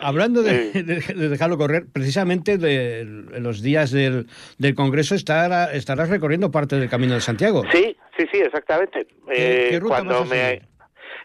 Hablando 0.00 0.42
de, 0.42 0.70
dejarlo 0.82 1.58
correr, 1.58 1.86
precisamente 1.92 2.56
de, 2.58 3.04
los 3.38 3.62
días 3.62 3.90
del, 3.90 4.26
del 4.58 4.74
Congreso 4.74 5.14
estará, 5.14 5.72
estarás 5.72 6.08
recorriendo 6.08 6.50
parte 6.50 6.76
del 6.76 6.88
Camino 6.88 7.14
de 7.14 7.20
Santiago. 7.20 7.62
Sí, 7.72 7.96
sí, 8.16 8.26
sí, 8.32 8.38
exactamente. 8.38 9.06
¿Qué, 9.32 9.74
eh, 9.74 9.80
ruta 9.80 9.96
cuando 9.96 10.24
me, 10.24 10.62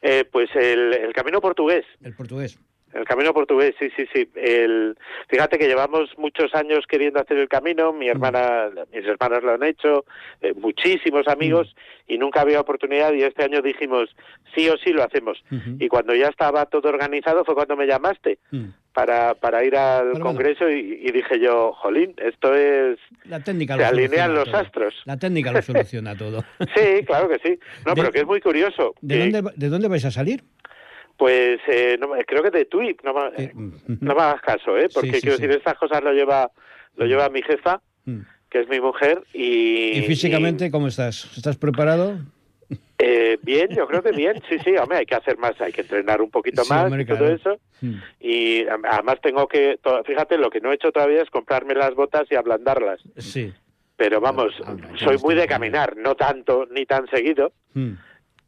eh, 0.02 0.26
Pues 0.32 0.50
el, 0.56 0.94
el 0.94 1.14
Camino 1.14 1.40
Portugués. 1.40 1.86
El 2.04 2.14
portugués. 2.14 2.60
El 2.94 3.06
camino 3.06 3.34
portugués, 3.34 3.74
sí, 3.80 3.90
sí, 3.96 4.06
sí. 4.14 4.30
El, 4.36 4.98
fíjate 5.30 5.58
que 5.58 5.68
llevamos 5.68 6.10
muchos 6.18 6.54
años 6.54 6.86
queriendo 6.88 7.20
hacer 7.20 7.38
el 7.38 7.48
camino, 7.48 7.94
mi 7.94 8.08
mm. 8.08 8.10
hermana, 8.10 8.70
mis 8.94 9.06
hermanas 9.06 9.44
lo 9.44 9.54
han 9.54 9.64
hecho, 9.64 10.06
eh, 10.42 10.54
muchísimos 10.54 11.28
amigos, 11.28 11.74
mm. 11.74 12.14
y 12.14 12.18
nunca 12.18 12.42
había 12.42 12.60
oportunidad, 12.60 13.14
y 13.14 13.24
este 13.24 13.44
año 13.44 13.62
dijimos, 13.62 14.10
sí 14.54 14.68
o 14.70 14.78
sí 14.78 14.92
lo 14.92 15.04
hacemos. 15.04 15.42
Y 15.80 15.88
cuando 15.88 16.14
ya 16.14 16.28
estaba 16.28 16.66
todo 16.66 16.90
organizado 16.90 17.46
fue 17.46 17.56
cuando 17.56 17.78
me 17.78 17.88
llamaste 17.88 18.40
mm. 18.52 18.66
para, 18.94 19.36
para 19.36 19.64
ir 19.64 19.76
al 19.76 20.20
Congreso 20.20 20.70
y, 20.70 21.10
dije 21.12 21.40
yo, 21.40 21.74
jolín, 21.74 22.14
esto 22.18 22.54
es... 22.56 23.00
La 23.26 23.40
técnica 23.40 23.78
Se 23.78 23.86
alinean 23.86 24.34
los 24.34 24.54
astros. 24.54 24.96
La 25.06 25.18
técnica 25.18 25.52
lo 25.52 25.62
soluciona 25.62 26.16
todo. 26.16 26.44
sí, 26.76 27.06
claro 27.06 27.30
que 27.30 27.40
sí. 27.40 27.60
No, 27.86 27.94
pero 27.96 28.12
que 28.12 28.20
es 28.20 28.26
muy 28.26 28.42
curioso. 28.42 28.96
¿De, 29.02 29.30
dónde, 29.30 29.52
¿De 29.56 29.70
dónde 29.70 29.88
vais 29.88 30.06
a 30.06 30.12
salir? 30.12 30.44
Pues 31.18 31.60
eh, 31.68 31.98
no, 32.00 32.10
creo 32.26 32.44
que 32.44 32.52
de 32.52 32.66
Twip, 32.66 33.02
no, 33.04 33.14
me, 33.14 33.52
no 33.54 34.16
me 34.16 34.22
hagas 34.22 34.42
caso, 34.42 34.78
¿eh? 34.78 34.90
Porque 34.94 35.20
quiero 35.20 35.38
decir, 35.38 35.52
estas 35.52 35.78
cosas 35.78 36.04
lo 36.04 36.14
lleva, 36.14 36.52
lo 36.96 37.06
lleva 37.06 37.30
mi 37.30 37.42
jefa, 37.42 37.82
mm. 38.06 38.20
que 38.50 38.62
es 38.62 38.70
mi 38.70 38.80
mujer, 38.80 39.24
y... 39.34 40.00
¿Y 40.00 40.02
físicamente 40.04 40.72
cómo 40.72 40.88
estás? 40.88 41.30
¿Estás 41.38 41.58
preparado? 41.58 42.18
Eh, 42.98 43.38
bien, 43.42 43.70
yo 43.70 43.88
creo 43.88 44.04
que 44.04 44.12
bien, 44.12 44.42
sí, 44.48 44.58
sí, 44.64 44.76
hombre, 44.78 45.00
hay 45.00 45.06
que 45.06 45.16
hacer 45.16 45.38
más, 45.38 45.60
hay 45.60 45.72
que 45.72 45.82
entrenar 45.82 46.22
un 46.22 46.30
poquito 46.30 46.64
más 46.66 46.92
y 47.00 47.06
todo 47.06 47.28
eso. 47.28 47.60
Mm. 47.82 47.96
Y 48.20 48.66
además 48.68 49.20
tengo 49.22 49.48
que, 49.48 49.80
fíjate, 50.06 50.38
lo 50.38 50.50
que 50.50 50.62
no 50.62 50.72
he 50.72 50.76
hecho 50.76 50.92
todavía 50.92 51.22
es 51.22 51.30
comprarme 51.30 51.74
las 51.74 51.96
botas 51.96 52.24
y 52.30 52.36
ablandarlas. 52.36 53.02
Sí. 53.18 53.52
Pero 53.98 54.22
vamos, 54.22 54.54
soy 54.96 55.18
muy 55.18 55.36
de 55.36 55.48
caminar, 55.48 55.98
no 55.98 56.16
tanto 56.16 56.68
ni 56.72 56.86
tan 56.86 57.08
seguido. 57.08 57.52
Mm 57.74 57.94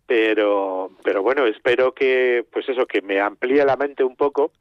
pero 0.06 0.92
pero 1.04 1.24
bueno 1.24 1.46
espero 1.46 1.94
que 1.94 2.46
pues 2.52 2.68
eso 2.70 2.86
que 2.86 3.02
me 3.02 3.20
amplíe 3.20 3.64
la 3.66 3.78
mente 3.78 4.04
un 4.04 4.16
poco 4.16 4.52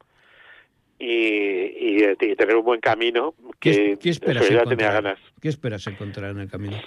y, 0.98 1.08
y, 1.08 2.36
tener 2.36 2.54
un 2.54 2.64
buen 2.64 2.80
camino 2.80 3.34
que 3.58 3.98
¿Qué, 4.00 4.10
esperas 4.10 4.44
encontrar? 4.44 4.68
tenía 4.68 4.92
ganas. 4.92 5.18
Qué 5.40 5.48
esperas 5.48 5.86
encontrar 5.88 6.30
en 6.30 6.38
el 6.38 6.48
camino 6.48 6.78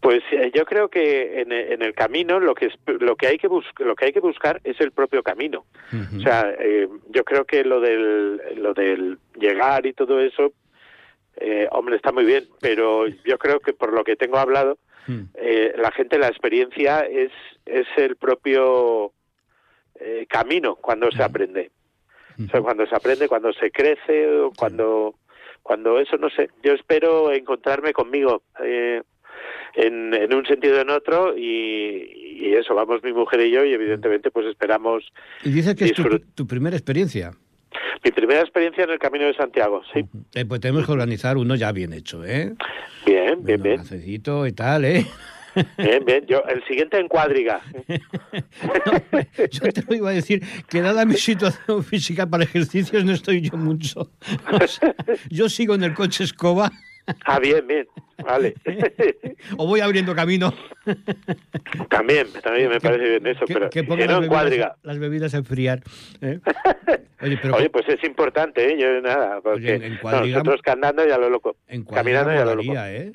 pues 0.00 0.22
eh, 0.30 0.52
yo 0.54 0.64
creo 0.64 0.88
que 0.88 1.40
en, 1.40 1.52
en, 1.52 1.82
el 1.82 1.94
camino 1.94 2.38
lo 2.38 2.54
que 2.54 2.70
lo 2.86 3.16
que 3.16 3.26
hay 3.26 3.38
que 3.38 3.48
buscar 3.48 3.86
lo 3.86 3.96
que 3.96 4.06
hay 4.06 4.12
que 4.12 4.20
buscar 4.20 4.60
es 4.64 4.80
el 4.80 4.92
propio 4.92 5.22
camino. 5.22 5.64
O 6.16 6.20
sea 6.20 6.54
eh, 6.58 6.88
yo 7.10 7.24
creo 7.24 7.44
que 7.44 7.64
lo 7.64 7.80
del 7.80 8.40
lo 8.56 8.72
del 8.72 9.18
llegar 9.38 9.86
y 9.86 9.92
todo 9.92 10.20
eso 10.20 10.52
eh, 11.36 11.66
hombre 11.72 11.96
está 11.96 12.12
muy 12.12 12.24
bien 12.24 12.44
pero 12.60 13.08
yo 13.08 13.38
creo 13.38 13.58
que 13.60 13.72
por 13.72 13.92
lo 13.92 14.04
que 14.04 14.16
tengo 14.16 14.38
hablado 14.38 14.78
Hmm. 15.06 15.22
Eh, 15.34 15.72
la 15.76 15.90
gente, 15.92 16.18
la 16.18 16.28
experiencia 16.28 17.00
es, 17.00 17.32
es 17.66 17.86
el 17.96 18.16
propio 18.16 19.12
eh, 19.98 20.26
camino 20.28 20.76
cuando 20.76 21.10
se 21.10 21.18
hmm. 21.18 21.22
aprende. 21.22 21.70
O 22.32 22.48
sea, 22.50 22.60
hmm. 22.60 22.64
cuando 22.64 22.86
se 22.86 22.94
aprende, 22.94 23.28
cuando 23.28 23.52
se 23.52 23.70
crece, 23.70 24.28
o 24.28 24.52
cuando, 24.52 25.14
cuando 25.62 25.98
eso, 25.98 26.16
no 26.16 26.30
sé. 26.30 26.50
Yo 26.62 26.72
espero 26.72 27.32
encontrarme 27.32 27.92
conmigo 27.92 28.42
eh, 28.64 29.02
en, 29.74 30.14
en 30.14 30.34
un 30.34 30.46
sentido 30.46 30.78
o 30.78 30.80
en 30.80 30.90
otro 30.90 31.36
y, 31.36 32.40
y, 32.42 32.54
eso, 32.54 32.74
vamos 32.74 33.02
mi 33.02 33.12
mujer 33.12 33.40
y 33.40 33.50
yo 33.50 33.64
y 33.64 33.72
evidentemente 33.72 34.30
pues 34.30 34.46
esperamos. 34.46 35.04
Y 35.44 35.50
dices 35.50 35.74
que 35.74 35.84
es 35.86 35.92
tu 36.34 36.46
primera 36.46 36.76
experiencia. 36.76 37.32
Mi 38.02 38.10
primera 38.10 38.40
experiencia 38.40 38.84
en 38.84 38.90
el 38.90 38.98
Camino 38.98 39.26
de 39.26 39.34
Santiago, 39.34 39.82
sí. 39.92 40.04
Eh, 40.34 40.44
pues 40.46 40.60
tenemos 40.60 40.86
que 40.86 40.92
organizar 40.92 41.36
uno 41.36 41.54
ya 41.54 41.70
bien 41.72 41.92
hecho, 41.92 42.24
¿eh? 42.24 42.54
Bien, 43.04 43.44
bien, 43.44 43.62
bien. 43.62 43.76
Necesito 43.80 44.46
y 44.46 44.52
tal, 44.52 44.84
¿eh? 44.84 45.06
Bien, 45.76 46.04
bien. 46.04 46.24
Yo, 46.26 46.42
el 46.48 46.64
siguiente 46.64 46.98
en 46.98 47.08
cuadriga. 47.08 47.60
yo 49.50 49.72
te 49.72 49.82
lo 49.86 49.94
iba 49.94 50.10
a 50.10 50.12
decir, 50.12 50.42
que 50.68 50.80
dada 50.80 51.04
mi 51.04 51.14
situación 51.14 51.84
física 51.84 52.26
para 52.26 52.44
ejercicios 52.44 53.04
no 53.04 53.12
estoy 53.12 53.42
yo 53.42 53.56
mucho. 53.56 54.10
yo 55.30 55.48
sigo 55.48 55.74
en 55.74 55.84
el 55.84 55.94
coche 55.94 56.24
escoba. 56.24 56.70
Ah, 57.24 57.38
bien, 57.38 57.66
bien, 57.66 57.86
vale. 58.24 58.54
o 59.56 59.66
voy 59.66 59.80
abriendo 59.80 60.14
camino. 60.14 60.52
también, 61.88 62.26
también 62.42 62.68
me 62.68 62.80
parece 62.80 63.08
bien 63.08 63.26
eso, 63.26 63.44
pero 63.46 63.70
que, 63.70 63.82
no 63.82 64.22
en 64.22 64.28
cuadriga. 64.28 64.76
Las 64.82 64.98
bebidas 64.98 65.34
a 65.34 65.38
enfriar. 65.38 65.82
¿eh? 66.20 66.40
Oye, 67.22 67.38
pero, 67.40 67.56
Oye, 67.56 67.70
pues 67.70 67.88
es 67.88 68.02
importante, 68.04 68.72
¿eh? 68.72 68.78
Yo 68.80 69.00
nada, 69.00 69.40
porque 69.42 69.74
en 69.74 69.98
nosotros 70.02 70.60
andando 70.66 71.06
ya 71.06 71.18
lo 71.18 71.28
loco, 71.28 71.56
en 71.68 71.84
caminando 71.84 72.32
ya 72.32 72.44
lo 72.44 72.54
loco. 72.54 72.72
¿eh? 72.76 73.12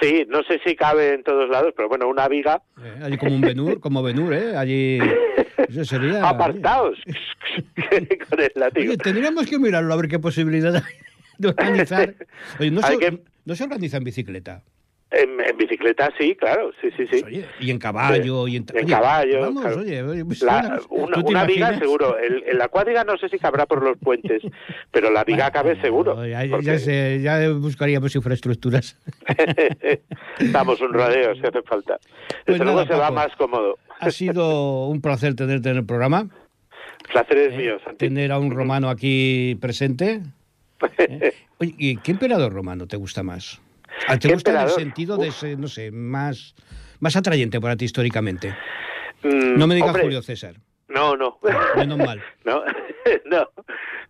Sí, 0.00 0.26
no 0.28 0.42
sé 0.42 0.58
si 0.64 0.74
cabe 0.74 1.14
en 1.14 1.22
todos 1.22 1.48
lados, 1.48 1.72
pero 1.76 1.88
bueno, 1.88 2.08
una 2.08 2.26
viga. 2.26 2.62
Eh, 2.82 3.00
allí 3.02 3.18
como 3.18 3.34
un 3.34 3.40
Benur, 3.40 3.78
como 3.78 4.02
Benur, 4.02 4.32
¿eh? 4.34 4.56
Allí. 4.56 4.98
Eso 5.68 5.84
sería. 5.84 6.28
Apartados. 6.28 6.98
con 8.28 8.40
el 8.40 8.52
látigo. 8.54 8.92
Oye, 8.92 8.96
tendríamos 8.96 9.46
que 9.46 9.58
mirarlo 9.58 9.92
a 9.92 9.96
ver 9.96 10.08
qué 10.08 10.18
posibilidad 10.18 10.74
hay 10.74 10.82
de 11.42 11.48
organizar. 11.58 12.14
Oye, 12.58 12.70
no, 12.70 12.82
se, 12.82 13.22
no 13.44 13.54
se 13.54 13.64
organiza 13.64 13.96
en 13.98 14.04
bicicleta. 14.04 14.62
En, 15.12 15.36
bicicleta 15.58 16.10
sí, 16.18 16.34
claro, 16.34 16.70
sí, 16.80 16.88
sí, 16.96 17.06
sí. 17.10 17.20
Pues, 17.20 17.24
oye, 17.24 17.44
y 17.60 17.70
en 17.70 17.78
caballo, 17.78 18.48
y 18.48 18.56
en, 18.56 18.64
en 18.72 18.88
caballo. 18.88 19.40
Vamos, 19.40 19.76
oye, 19.76 20.02
oye 20.02 20.24
pues, 20.24 20.40
la, 20.40 20.80
una, 20.88 21.18
una 21.18 21.44
viga 21.44 21.78
seguro. 21.78 22.16
El, 22.16 22.44
en 22.46 22.56
la 22.56 22.68
cuadriga 22.68 23.04
no 23.04 23.18
sé 23.18 23.28
si 23.28 23.38
cabrá 23.38 23.66
por 23.66 23.82
los 23.82 23.98
puentes, 23.98 24.42
pero 24.90 25.10
la 25.10 25.22
viga 25.24 25.50
cabe 25.50 25.78
seguro. 25.82 26.26
Ya, 26.26 26.44
ya, 26.46 26.78
sé, 26.78 27.20
ya, 27.20 27.50
buscaríamos 27.50 28.14
infraestructuras. 28.16 28.98
Damos 30.50 30.80
un 30.80 30.94
rodeo 30.94 31.34
si 31.34 31.46
hace 31.46 31.60
falta. 31.60 31.98
Pues 32.46 32.58
Desde 32.58 32.86
se 32.86 32.94
va 32.94 33.10
más 33.10 33.36
cómodo. 33.36 33.78
Ha 34.00 34.10
sido 34.10 34.86
un 34.86 35.02
placer 35.02 35.34
tenerte 35.34 35.68
en 35.68 35.76
el 35.76 35.84
programa. 35.84 36.28
Placer 37.12 37.36
es 37.36 37.52
eh, 37.52 37.56
mío, 37.58 37.78
Santi. 37.84 37.98
Tener 37.98 38.32
a 38.32 38.38
un 38.38 38.50
romano 38.50 38.88
aquí 38.88 39.58
presente. 39.60 40.22
¿Eh? 40.98 41.32
Oye, 41.58 41.74
¿y 41.78 41.96
qué 41.96 42.12
emperador 42.12 42.52
romano 42.52 42.86
te 42.86 42.96
gusta 42.96 43.22
más? 43.22 43.60
¿Te 44.20 44.32
gusta 44.32 44.50
en 44.50 44.68
el 44.68 44.70
sentido 44.70 45.16
de 45.16 45.30
ser, 45.30 45.58
no 45.58 45.68
sé, 45.68 45.90
más, 45.90 46.54
más 47.00 47.16
atrayente 47.16 47.60
para 47.60 47.76
ti 47.76 47.84
históricamente? 47.84 48.54
Mm, 49.22 49.58
no 49.58 49.66
me 49.66 49.74
digas 49.74 49.96
Julio 50.00 50.22
César. 50.22 50.56
No, 50.92 51.16
no. 51.16 51.38
Menos 51.76 51.98
mal. 51.98 52.22
no, 52.44 52.62
no. 53.24 53.48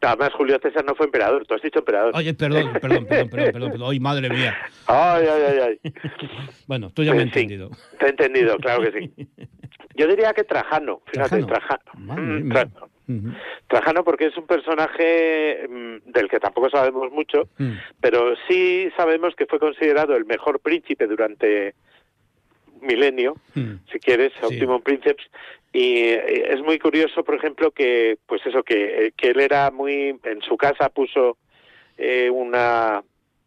Además, 0.01 0.33
Julio 0.35 0.59
César 0.61 0.85
no 0.85 0.95
fue 0.95 1.07
emperador, 1.07 1.47
tú 1.47 1.55
has 1.55 1.63
dicho 1.63 1.79
emperador. 1.79 2.13
Oye, 2.15 2.35
perdón, 2.35 2.73
perdón, 2.81 3.07
perdón, 3.07 3.31
perdón, 3.31 3.53
perdón, 3.53 3.83
Ay, 3.89 4.01
madre 4.01 4.29
mía. 4.29 4.57
Ay, 4.87 5.27
ay, 5.27 5.59
ay, 5.63 5.93
bueno, 6.67 6.91
tú 6.91 7.05
ya 7.05 7.13
me 7.13 7.19
has 7.19 7.25
entendido. 7.25 7.71
Te 7.99 8.07
he 8.07 8.09
entendido, 8.11 8.57
claro 8.59 8.83
que 8.83 8.93
sí. 8.99 9.29
Yo 9.95 10.07
diría 10.09 10.33
que 10.33 10.45
Trajano, 10.45 11.03
fíjate, 11.13 11.45
Trajano. 11.45 11.83
Trajano. 12.49 12.89
Trajano 13.69 14.05
porque 14.05 14.27
es 14.27 14.37
un 14.39 14.47
personaje 14.47 15.69
mm, 15.69 16.11
del 16.11 16.29
que 16.29 16.41
tampoco 16.41 16.71
sabemos 16.71 17.13
mucho, 17.13 17.49
mm. 17.59 17.73
pero 18.01 18.35
sí 18.49 18.89
sabemos 18.97 19.35
que 19.37 19.47
fue 19.47 19.59
considerado 19.59 20.17
el 20.17 20.25
mejor 20.25 20.61
príncipe 20.61 21.07
durante 21.07 21.75
milenio, 22.81 23.37
mm. 23.55 23.75
si 23.93 23.99
quieres, 23.99 24.33
último 24.43 24.81
príncipe, 24.81 25.17
y 25.73 26.05
eh, 26.05 26.53
es 26.53 26.61
muy 26.61 26.79
curioso, 26.79 27.25
por 27.25 27.35
ejemplo, 27.35 27.71
que 27.71 28.19
pues 28.27 28.45
eso 28.45 28.63
que, 28.63 29.07
eh, 29.07 29.13
que 29.17 29.31
él 29.31 29.41
era 29.41 29.71
muy 29.71 30.19
en 30.23 30.43
su 30.43 30.57
casa 30.57 30.91
puso 30.91 31.39
eh, 31.97 32.29
una 32.31 33.03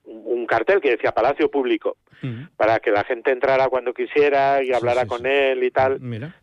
un 0.05 0.45
cartel 0.45 0.81
que 0.81 0.91
decía 0.91 1.11
Palacio 1.11 1.49
Público 1.49 1.97
para 2.57 2.79
que 2.79 2.91
la 2.91 3.03
gente 3.03 3.31
entrara 3.31 3.69
cuando 3.69 3.93
quisiera 3.93 4.63
y 4.63 4.71
hablara 4.71 5.05
con 5.05 5.27
él 5.27 5.63
y 5.63 5.69
tal. 5.69 5.99
Mira. 5.99 6.35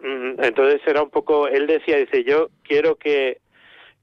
Mm, 0.00 0.42
entonces 0.42 0.80
era 0.86 1.02
un 1.02 1.10
poco, 1.10 1.46
él 1.46 1.66
decía, 1.68 1.96
dice, 1.98 2.24
yo 2.24 2.50
quiero 2.64 2.96
que 2.96 3.38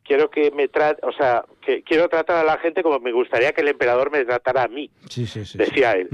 quiero 0.07 0.29
que 0.29 0.51
me 0.51 0.67
trate, 0.69 1.05
o 1.05 1.11
sea, 1.11 1.43
que 1.61 1.83
quiero 1.83 2.07
tratar 2.07 2.37
a 2.37 2.43
la 2.43 2.57
gente 2.57 2.81
como 2.81 2.99
me 2.99 3.11
gustaría 3.11 3.51
que 3.51 3.61
el 3.61 3.67
emperador 3.67 4.09
me 4.09 4.23
tratara 4.23 4.63
a 4.63 4.67
mí, 4.67 4.89
sí, 5.09 5.27
sí, 5.27 5.45
sí, 5.45 5.57
decía 5.57 5.91
él. 5.93 6.09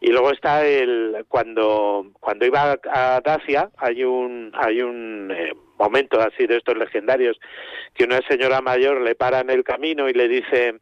Y 0.00 0.10
luego 0.10 0.32
está 0.32 0.66
el 0.66 1.24
cuando 1.28 2.06
cuando 2.18 2.44
iba 2.44 2.76
a 2.90 3.20
Dacia 3.20 3.70
hay 3.76 4.02
un 4.02 4.50
hay 4.54 4.82
un 4.82 5.30
eh, 5.30 5.52
momento 5.78 6.20
así 6.20 6.46
de 6.46 6.56
estos 6.56 6.76
legendarios 6.76 7.38
que 7.94 8.04
una 8.04 8.20
señora 8.28 8.60
mayor 8.60 9.00
le 9.00 9.14
para 9.14 9.40
en 9.40 9.50
el 9.50 9.62
camino 9.62 10.08
y 10.08 10.12
le 10.12 10.26
dice 10.26 10.80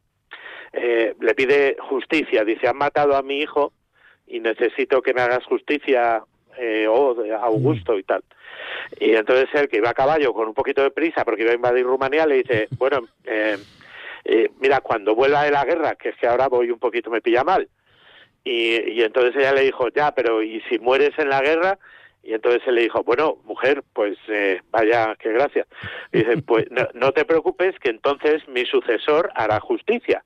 eh, 0.73 1.15
le 1.21 1.35
pide 1.35 1.77
justicia, 1.81 2.45
dice 2.45 2.69
han 2.69 2.79
matado 2.79 3.15
a 3.15 3.23
mi 3.23 3.41
hijo 3.41 3.75
y 4.27 4.41
necesito 4.41 5.03
que 5.03 5.13
me 5.13 5.21
hagas 5.21 5.45
justicia 5.45 6.23
eh, 6.59 6.87
oh, 6.89 7.17
Augusto 7.41 7.99
y 7.99 8.03
tal. 8.03 8.23
Y 8.99 9.15
entonces 9.15 9.49
él, 9.55 9.69
que 9.69 9.79
iba 9.79 9.91
a 9.91 9.95
caballo 9.95 10.33
con 10.33 10.49
un 10.49 10.55
poquito 10.55 10.83
de 10.83 10.91
prisa 10.91 11.25
porque 11.25 11.43
iba 11.43 11.53
a 11.53 11.57
invadir 11.57 11.85
Rumanía, 11.85 12.27
le 12.27 12.37
dice, 12.37 12.69
bueno, 12.79 13.01
eh, 13.25 13.59
eh, 14.25 14.51
mira, 14.61 14.81
cuando 14.81 15.15
vuelva 15.15 15.45
de 15.45 15.51
la 15.51 15.65
guerra, 15.65 15.95
que 15.95 16.11
es 16.11 16.17
que 16.17 16.27
ahora 16.27 16.49
voy 16.49 16.71
un 16.71 16.79
poquito, 16.79 17.11
me 17.11 17.21
pilla 17.21 17.45
mal. 17.45 17.69
Y, 18.43 18.93
y 18.93 19.03
entonces 19.03 19.37
ella 19.37 19.53
le 19.53 19.63
dijo, 19.63 19.89
ya, 19.89 20.13
pero 20.15 20.43
¿y 20.43 20.61
si 20.63 20.79
mueres 20.79 21.13
en 21.19 21.29
la 21.29 21.41
guerra? 21.41 21.79
Y 22.23 22.35
entonces 22.35 22.63
él 22.67 22.75
le 22.75 22.83
dijo, 22.83 23.03
bueno, 23.03 23.39
mujer, 23.45 23.83
pues 23.93 24.19
eh, 24.29 24.61
vaya, 24.71 25.17
qué 25.19 25.33
gracia. 25.33 25.67
dice, 26.13 26.39
pues 26.43 26.67
no, 26.95 27.13
te 27.13 27.25
preocupes, 27.25 27.79
que 27.79 27.91
entonces 27.91 28.47
mi 28.49 28.65
sucesor 28.67 29.31
hará 29.35 29.59
justicia. 29.61 30.23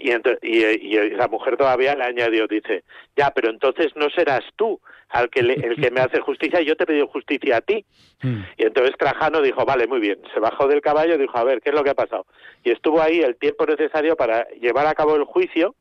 Y, 0.00 0.64
y, 0.64 1.10
la 1.10 1.28
mujer 1.28 1.56
todavía 1.56 1.94
le 1.94 2.04
añadió, 2.04 2.46
dice, 2.46 2.84
ya, 3.16 3.30
pero 3.30 3.50
entonces 3.50 3.92
no 3.96 4.08
serás 4.10 4.44
tú 4.56 4.80
al 5.08 5.30
que 5.30 5.40
el 5.40 5.76
que 5.76 5.90
me 5.90 6.00
hace 6.00 6.20
justicia, 6.20 6.60
yo 6.60 6.76
te 6.76 6.84
he 6.84 6.86
pedido 6.86 7.06
justicia 7.08 7.56
a 7.56 7.60
ti. 7.60 7.84
Mm. 8.22 8.42
Y 8.58 8.62
entonces 8.64 8.94
Trajano 8.98 9.40
dijo, 9.40 9.64
vale, 9.64 9.86
muy 9.86 10.00
bien, 10.00 10.18
se 10.34 10.40
bajó 10.40 10.68
del 10.68 10.82
caballo 10.82 11.14
y 11.14 11.18
dijo, 11.18 11.36
a 11.38 11.44
ver, 11.44 11.60
¿qué 11.60 11.70
es 11.70 11.74
lo 11.74 11.82
que 11.82 11.90
ha 11.90 11.94
pasado? 11.94 12.26
Y 12.62 12.70
estuvo 12.70 13.00
ahí 13.00 13.20
el 13.20 13.36
tiempo 13.36 13.64
necesario 13.66 14.16
para 14.16 14.46
llevar 14.60 14.86
a 14.86 14.94
cabo 14.94 15.16
el 15.16 15.24
juicio 15.24 15.74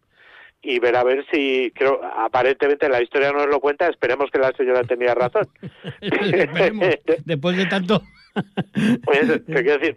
y 0.62 0.80
ver 0.80 0.96
a 0.96 1.04
ver 1.04 1.26
si, 1.32 1.72
creo, 1.76 2.02
aparentemente 2.04 2.90
la 2.90 3.02
historia 3.02 3.32
no 3.32 3.40
nos 3.40 3.48
lo 3.48 3.60
cuenta, 3.60 3.88
esperemos 3.88 4.32
que 4.32 4.40
la 4.40 4.52
señora 4.54 4.84
tenía 4.84 5.14
razón. 5.14 5.48
después 7.26 7.58
de 7.58 7.66
tanto... 7.66 8.02
pues, 9.04 9.42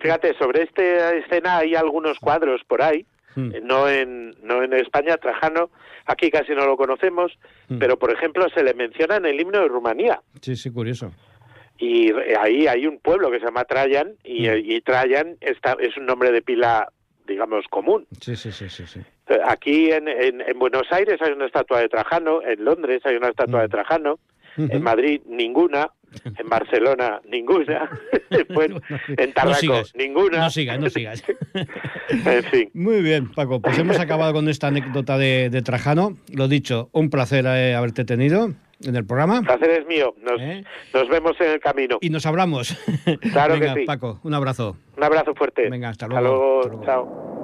fíjate, 0.01 0.35
sobre 0.39 0.63
esta 0.63 1.15
escena 1.15 1.59
hay 1.59 1.75
algunos 1.75 2.19
cuadros 2.19 2.63
por 2.67 2.83
ahí, 2.83 3.05
hmm. 3.35 3.53
no 3.63 3.89
en, 3.89 4.35
no 4.43 4.63
en 4.63 4.73
España, 4.73 5.17
Trajano, 5.17 5.71
aquí 6.07 6.31
casi 6.31 6.53
no 6.53 6.67
lo 6.67 6.77
conocemos, 6.77 7.33
hmm. 7.69 7.79
pero 7.79 7.99
por 7.99 8.13
ejemplo 8.13 8.49
se 8.55 8.63
le 8.63 8.75
menciona 8.75 9.17
en 9.17 9.27
el 9.27 9.41
himno 9.41 9.61
de 9.61 9.69
Rumanía. 9.69 10.21
Sí, 10.41 10.57
sí, 10.57 10.71
curioso. 10.71 11.13
Y 11.79 12.13
ahí 12.39 12.67
hay 12.67 12.87
un 12.87 12.99
pueblo 12.99 13.31
que 13.31 13.39
se 13.39 13.47
llama 13.47 13.65
Trajan 13.65 14.15
y, 14.23 14.49
hmm. 14.49 14.63
y 14.65 14.81
Trajan 14.83 15.37
está, 15.41 15.77
es 15.81 15.97
un 15.97 16.07
nombre 16.07 16.31
de 16.33 16.43
pila 16.43 16.89
digamos, 17.31 17.65
común. 17.71 18.07
Sí, 18.21 18.35
sí, 18.35 18.51
sí, 18.51 18.69
sí. 18.69 19.01
Eh, 19.29 19.39
aquí 19.47 19.91
en, 19.93 20.09
en, 20.09 20.59
Buenos 20.59 20.91
Aires 20.91 21.23
hay 21.23 21.31
una 21.31 21.47
estatua 21.47 21.81
de 21.81 21.89
Trajano, 21.89 22.43
en 22.43 22.65
Londres 22.65 23.03
hay 23.05 23.15
una 23.15 23.29
estatua 23.29 23.61
de 23.61 23.69
mm. 23.69 23.71
Trajano, 23.71 24.19
en 24.69 24.83
Madrid 24.83 25.21
ninguna, 25.27 25.91
en 26.25 26.49
Barcelona 26.49 27.21
ninguna, 27.29 27.91
en 28.31 29.33
Tarraco 29.33 29.83
ninguna. 29.95 30.39
No 30.39 30.51
sigas, 30.51 30.79
no 30.79 30.91
sigas. 30.91 31.23
en 32.09 32.45
fin. 32.45 32.71
Muy 32.75 33.03
bien, 33.03 33.31
Paco, 33.33 33.61
pues 33.61 33.79
hemos 33.79 33.99
acabado 33.99 34.33
con 34.33 34.49
esta 34.49 34.69
anécdota 34.69 35.19
de, 35.19 35.63
Trajano. 35.65 36.17
Lo 36.33 36.49
dicho, 36.49 36.91
un 36.93 37.11
placer 37.11 37.45
eh, 37.47 37.75
haberte 37.75 38.05
tenido 38.05 38.51
en 38.85 38.97
el 38.97 39.05
programa. 39.05 39.39
El 39.39 39.45
placer 39.45 39.71
es 39.71 39.87
mío. 39.87 40.15
Nos, 40.23 40.41
¿Eh? 40.41 40.65
nos, 40.95 41.09
vemos 41.09 41.41
en 41.41 41.51
el 41.51 41.61
camino. 41.61 41.99
Y 42.01 42.11
nos 42.11 42.27
hablamos. 42.27 42.77
Claro 43.33 43.59
que 43.59 43.69
sí. 43.75 43.85
Paco, 43.85 44.21
un 44.23 44.35
abrazo. 44.35 44.77
Un 44.97 45.05
abrazo 45.05 45.35
fuerte. 45.35 45.69
Venga, 45.69 45.91
hasta 45.91 46.07
luego. 46.07 46.61
Hasta 46.61 46.73
luego. 46.73 46.85
Chao. 46.85 47.41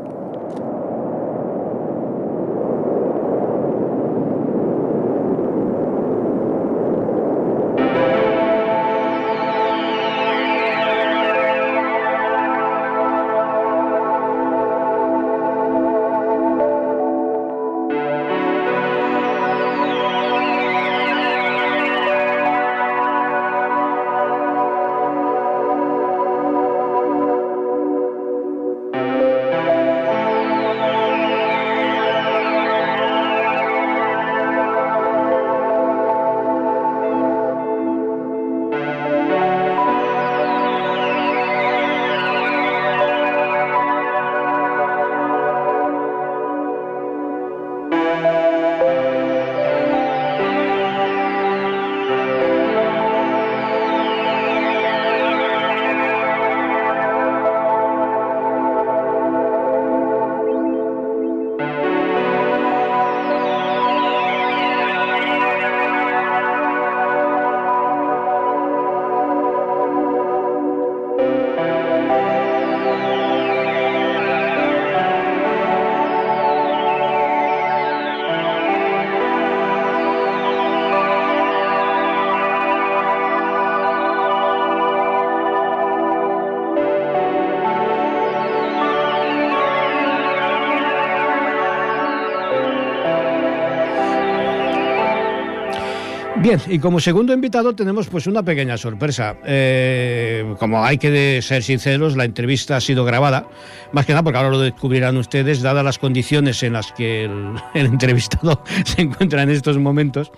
Bien, 96.46 96.60
y 96.68 96.78
como 96.78 97.00
segundo 97.00 97.32
invitado 97.32 97.74
tenemos 97.74 98.06
pues 98.06 98.28
una 98.28 98.40
pequeña 98.44 98.76
sorpresa. 98.76 99.36
Eh, 99.44 100.54
como 100.60 100.84
hay 100.84 100.96
que 100.96 101.42
ser 101.42 101.64
sinceros, 101.64 102.16
la 102.16 102.24
entrevista 102.24 102.76
ha 102.76 102.80
sido 102.80 103.04
grabada, 103.04 103.48
más 103.90 104.06
que 104.06 104.12
nada 104.12 104.22
porque 104.22 104.36
ahora 104.38 104.50
lo 104.50 104.60
descubrirán 104.60 105.16
ustedes, 105.16 105.60
dadas 105.60 105.84
las 105.84 105.98
condiciones 105.98 106.62
en 106.62 106.74
las 106.74 106.92
que 106.92 107.24
el, 107.24 107.56
entrevistado 107.74 108.62
se 108.84 109.02
encuentra 109.02 109.42
en 109.42 109.50
estos 109.50 109.76
momentos 109.78 110.30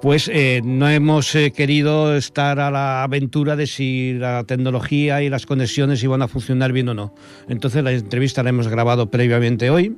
pues 0.00 0.30
eh, 0.32 0.60
no 0.62 0.88
hemos 0.88 1.34
eh, 1.34 1.50
querido 1.50 2.14
estar 2.14 2.60
a 2.60 2.70
la 2.70 3.02
aventura 3.02 3.56
de 3.56 3.66
si 3.66 4.12
la 4.12 4.44
tecnología 4.44 5.20
y 5.22 5.28
las 5.28 5.46
conexiones 5.46 6.00
iban 6.04 6.22
a 6.22 6.28
funcionar 6.28 6.70
bien 6.70 6.90
o 6.90 6.94
no. 6.94 7.12
Entonces 7.48 7.82
la 7.82 7.90
entrevista 7.90 8.44
la 8.44 8.50
hemos 8.50 8.68
grabado 8.68 9.10
previamente 9.10 9.68
hoy 9.68 9.96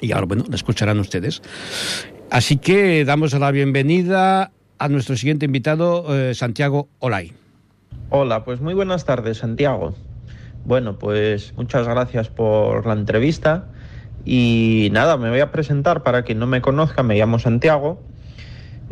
y 0.00 0.12
ahora, 0.12 0.26
bueno, 0.26 0.44
la 0.48 0.54
escucharán 0.54 1.00
ustedes. 1.00 1.42
Así 2.32 2.56
que 2.56 3.04
damos 3.04 3.34
la 3.34 3.50
bienvenida 3.50 4.52
a 4.78 4.88
nuestro 4.88 5.18
siguiente 5.18 5.44
invitado, 5.44 6.06
eh, 6.16 6.34
Santiago 6.34 6.88
Olay. 6.98 7.34
Hola, 8.08 8.42
pues 8.42 8.58
muy 8.62 8.72
buenas 8.72 9.04
tardes, 9.04 9.36
Santiago. 9.36 9.94
Bueno, 10.64 10.98
pues 10.98 11.52
muchas 11.58 11.86
gracias 11.86 12.30
por 12.30 12.86
la 12.86 12.94
entrevista. 12.94 13.66
Y 14.24 14.88
nada, 14.92 15.18
me 15.18 15.28
voy 15.28 15.40
a 15.40 15.52
presentar 15.52 16.02
para 16.02 16.22
quien 16.22 16.38
no 16.38 16.46
me 16.46 16.62
conozca, 16.62 17.02
me 17.02 17.18
llamo 17.18 17.38
Santiago. 17.38 18.00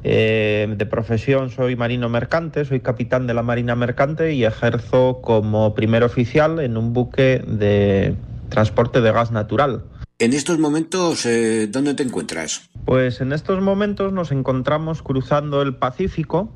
Eh, 0.05 0.74
de 0.76 0.85
profesión 0.85 1.48
soy 1.48 1.76
marino 1.76 2.11
mercante, 2.11 2.66
soy 2.66 2.81
capitán 2.81 3.26
de 3.26 3.33
la 3.33 3.42
Marina 3.42 3.74
Mercante 3.74 4.35
y 4.35 4.44
ejerzo 4.44 5.22
como 5.22 5.74
primer 5.74 6.05
oficial 6.05 6.61
en 6.61 6.76
un 6.76 6.92
buque 6.92 7.42
de 7.46 8.16
transporte 8.50 9.00
de 9.00 9.12
gas 9.12 9.31
natural. 9.33 9.85
En 10.20 10.35
estos 10.35 10.59
momentos, 10.59 11.24
eh, 11.24 11.66
¿dónde 11.70 11.94
te 11.94 12.02
encuentras? 12.02 12.68
Pues 12.85 13.22
en 13.22 13.33
estos 13.33 13.62
momentos 13.62 14.12
nos 14.12 14.33
encontramos 14.33 15.00
cruzando 15.02 15.62
el 15.62 15.74
Pacífico. 15.74 16.52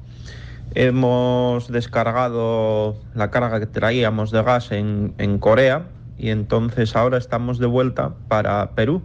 Hemos 0.74 1.72
descargado 1.72 3.00
la 3.14 3.30
carga 3.30 3.60
que 3.60 3.66
traíamos 3.66 4.30
de 4.30 4.42
gas 4.42 4.70
en, 4.70 5.38
Corea 5.40 5.86
y 6.18 6.28
entonces 6.28 6.94
ahora 6.94 7.16
estamos 7.16 7.58
de 7.58 7.64
vuelta 7.64 8.12
para 8.28 8.72
Perú, 8.72 9.00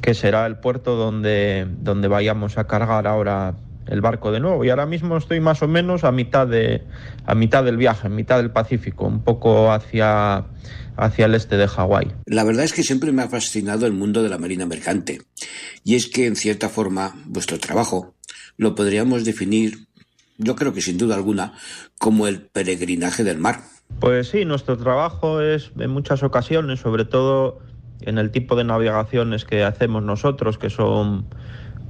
que 0.00 0.14
será 0.14 0.46
el 0.46 0.56
puerto 0.56 0.96
donde, 0.96 1.66
donde 1.82 2.08
vayamos 2.08 2.56
a 2.56 2.66
cargar 2.66 3.06
ahora 3.06 3.56
el 3.86 4.00
barco 4.00 4.32
de 4.32 4.40
nuevo. 4.40 4.64
Y 4.64 4.70
ahora 4.70 4.86
mismo 4.86 5.16
estoy 5.16 5.40
más 5.40 5.62
o 5.62 5.68
menos 5.68 6.04
a 6.04 6.12
mitad, 6.12 6.46
de, 6.46 6.82
a 7.24 7.34
mitad 7.34 7.64
del 7.64 7.76
viaje, 7.76 8.06
a 8.06 8.10
mitad 8.10 8.38
del 8.38 8.50
Pacífico, 8.50 9.06
un 9.06 9.22
poco 9.22 9.72
hacia, 9.72 10.44
hacia 10.96 11.26
el 11.26 11.34
este 11.34 11.56
de 11.56 11.68
Hawái. 11.68 12.12
La 12.26 12.44
verdad 12.44 12.64
es 12.64 12.72
que 12.72 12.82
siempre 12.82 13.12
me 13.12 13.22
ha 13.22 13.28
fascinado 13.28 13.86
el 13.86 13.92
mundo 13.92 14.22
de 14.22 14.28
la 14.28 14.38
marina 14.38 14.66
mercante. 14.66 15.22
Y 15.84 15.94
es 15.94 16.08
que, 16.08 16.26
en 16.26 16.36
cierta 16.36 16.68
forma, 16.68 17.14
vuestro 17.26 17.58
trabajo 17.58 18.14
lo 18.56 18.74
podríamos 18.74 19.24
definir, 19.24 19.86
yo 20.38 20.56
creo 20.56 20.72
que 20.72 20.80
sin 20.80 20.98
duda 20.98 21.14
alguna, 21.14 21.54
como 21.98 22.26
el 22.26 22.40
peregrinaje 22.40 23.22
del 23.22 23.38
mar. 23.38 23.60
Pues 24.00 24.28
sí, 24.28 24.44
nuestro 24.44 24.76
trabajo 24.76 25.40
es 25.40 25.70
en 25.78 25.90
muchas 25.90 26.22
ocasiones, 26.22 26.80
sobre 26.80 27.04
todo 27.04 27.60
en 28.00 28.18
el 28.18 28.30
tipo 28.30 28.56
de 28.56 28.64
navegaciones 28.64 29.44
que 29.44 29.64
hacemos 29.64 30.02
nosotros, 30.02 30.58
que 30.58 30.70
son 30.70 31.26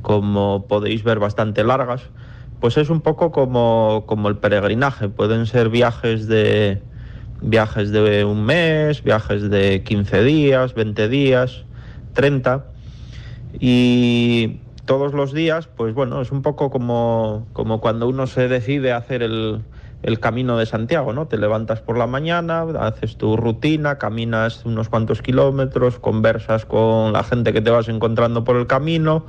como 0.06 0.66
podéis 0.68 1.02
ver, 1.02 1.18
bastante 1.18 1.64
largas, 1.64 2.00
pues 2.60 2.76
es 2.76 2.90
un 2.90 3.00
poco 3.00 3.32
como, 3.32 4.04
como 4.06 4.28
el 4.28 4.36
peregrinaje. 4.36 5.08
Pueden 5.08 5.46
ser 5.46 5.68
viajes 5.68 6.28
de, 6.28 6.80
viajes 7.42 7.90
de 7.90 8.24
un 8.24 8.44
mes, 8.44 9.02
viajes 9.02 9.50
de 9.50 9.82
15 9.82 10.22
días, 10.22 10.74
20 10.74 11.08
días, 11.08 11.64
30. 12.12 12.66
Y 13.58 14.60
todos 14.84 15.12
los 15.12 15.32
días, 15.32 15.66
pues 15.66 15.92
bueno, 15.92 16.20
es 16.20 16.30
un 16.30 16.42
poco 16.42 16.70
como, 16.70 17.48
como 17.52 17.80
cuando 17.80 18.06
uno 18.06 18.28
se 18.28 18.46
decide 18.46 18.92
hacer 18.92 19.24
el, 19.24 19.64
el 20.04 20.20
camino 20.20 20.56
de 20.56 20.66
Santiago, 20.66 21.14
¿no? 21.14 21.26
Te 21.26 21.36
levantas 21.36 21.80
por 21.80 21.98
la 21.98 22.06
mañana, 22.06 22.64
haces 22.78 23.16
tu 23.16 23.36
rutina, 23.36 23.98
caminas 23.98 24.64
unos 24.64 24.88
cuantos 24.88 25.20
kilómetros, 25.20 25.98
conversas 25.98 26.64
con 26.64 27.12
la 27.12 27.24
gente 27.24 27.52
que 27.52 27.60
te 27.60 27.70
vas 27.70 27.88
encontrando 27.88 28.44
por 28.44 28.54
el 28.54 28.68
camino 28.68 29.26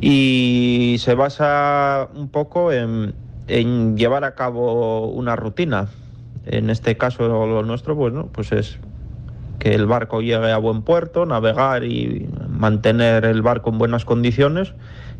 y 0.00 0.96
se 0.98 1.14
basa 1.14 2.08
un 2.14 2.28
poco 2.28 2.72
en, 2.72 3.14
llevar 3.96 4.24
a 4.24 4.34
cabo 4.34 5.08
una 5.08 5.36
rutina. 5.36 5.88
En 6.44 6.70
este 6.70 6.96
caso 6.96 7.26
lo 7.46 7.62
nuestro, 7.62 7.94
bueno, 7.94 8.28
pues 8.32 8.52
es 8.52 8.78
que 9.58 9.74
el 9.74 9.86
barco 9.86 10.20
llegue 10.20 10.52
a 10.52 10.58
buen 10.58 10.82
puerto, 10.82 11.26
navegar 11.26 11.84
y 11.84 12.28
mantener 12.48 13.24
el 13.24 13.42
barco 13.42 13.70
en 13.70 13.78
buenas 13.78 14.04
condiciones 14.04 14.74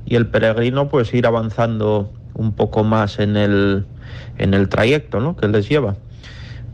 y 0.05 0.17
el 0.17 0.29
peregrino 0.29 0.89
pues 0.89 1.13
ir 1.15 1.27
avanzando 1.27 2.13
un 2.35 2.53
poco 2.53 2.85
más 2.85 3.19
en 3.19 3.37
el, 3.37 3.87
en 4.39 4.55
el 4.55 4.69
trayecto 4.69 5.21
¿no? 5.21 5.37
que 5.37 5.49
les 5.49 5.69
lleva. 5.69 5.97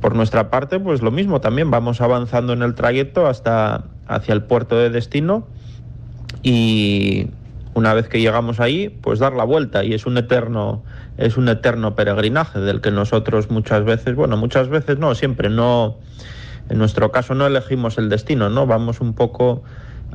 Por 0.01 0.17
nuestra 0.17 0.51
parte, 0.51 0.81
pues 0.81 1.01
lo 1.01 1.13
mismo, 1.13 1.41
también 1.41 1.71
vamos 1.71 2.01
avanzando 2.01 2.53
en 2.53 2.63
el 2.63 2.75
trayecto 2.75 3.27
hasta 3.27 3.85
hacia 4.09 4.35
el 4.35 4.43
puerto 4.43 4.77
de 4.77 4.91
destino 4.91 5.47
y, 6.43 7.29
una 7.75 7.95
vez 7.95 8.09
que 8.09 8.21
llegamos 8.21 8.61
ahí, 8.61 8.89
pues 8.89 9.19
dar 9.19 9.33
la 9.33 9.45
vuelta 9.45 9.85
y 9.85 9.95
es 9.95 10.07
un 10.07 10.19
eterno 10.19 10.85
es 11.17 11.37
un 11.37 11.49
eterno 11.49 11.95
peregrinaje 11.95 12.59
del 12.61 12.81
que 12.81 12.91
nosotros 12.91 13.51
muchas 13.51 13.85
veces, 13.85 14.15
bueno, 14.15 14.37
muchas 14.37 14.69
veces 14.69 14.99
no, 14.99 15.15
siempre 15.15 15.49
no 15.49 15.99
en 16.69 16.79
nuestro 16.79 17.11
caso 17.13 17.35
no 17.35 17.47
elegimos 17.47 17.99
el 17.99 18.09
destino, 18.09 18.49
¿no? 18.49 18.67
Vamos 18.67 19.01
un 19.01 19.15
poco 19.15 19.63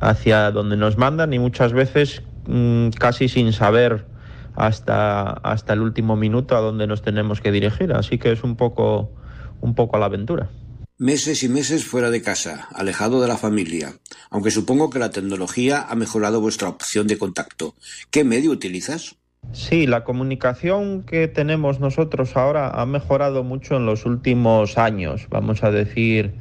hacia 0.00 0.50
donde 0.50 0.76
nos 0.76 0.96
mandan 0.96 1.32
y 1.32 1.38
muchas 1.38 1.72
veces 1.72 2.22
mm, 2.46 2.90
casi 2.90 3.28
sin 3.28 3.52
saber 3.52 4.06
hasta 4.54 5.22
hasta 5.22 5.72
el 5.72 5.80
último 5.80 6.16
minuto 6.16 6.56
a 6.56 6.60
dónde 6.60 6.86
nos 6.86 7.02
tenemos 7.02 7.40
que 7.40 7.52
dirigir, 7.52 7.92
así 7.92 8.18
que 8.18 8.32
es 8.32 8.42
un 8.44 8.56
poco 8.56 9.10
un 9.60 9.74
poco 9.74 9.96
a 9.96 10.00
la 10.00 10.06
aventura. 10.06 10.48
Meses 11.00 11.44
y 11.44 11.48
meses 11.48 11.84
fuera 11.84 12.10
de 12.10 12.22
casa, 12.22 12.66
alejado 12.74 13.20
de 13.20 13.28
la 13.28 13.36
familia, 13.36 13.92
aunque 14.30 14.50
supongo 14.50 14.90
que 14.90 14.98
la 14.98 15.10
tecnología 15.10 15.86
ha 15.88 15.94
mejorado 15.94 16.40
vuestra 16.40 16.68
opción 16.68 17.06
de 17.06 17.16
contacto. 17.16 17.76
¿Qué 18.10 18.24
medio 18.24 18.50
utilizas? 18.50 19.14
Sí, 19.52 19.86
la 19.86 20.02
comunicación 20.02 21.04
que 21.04 21.28
tenemos 21.28 21.78
nosotros 21.78 22.36
ahora 22.36 22.70
ha 22.70 22.84
mejorado 22.84 23.44
mucho 23.44 23.76
en 23.76 23.86
los 23.86 24.06
últimos 24.06 24.76
años, 24.76 25.28
vamos 25.30 25.62
a 25.62 25.70
decir 25.70 26.34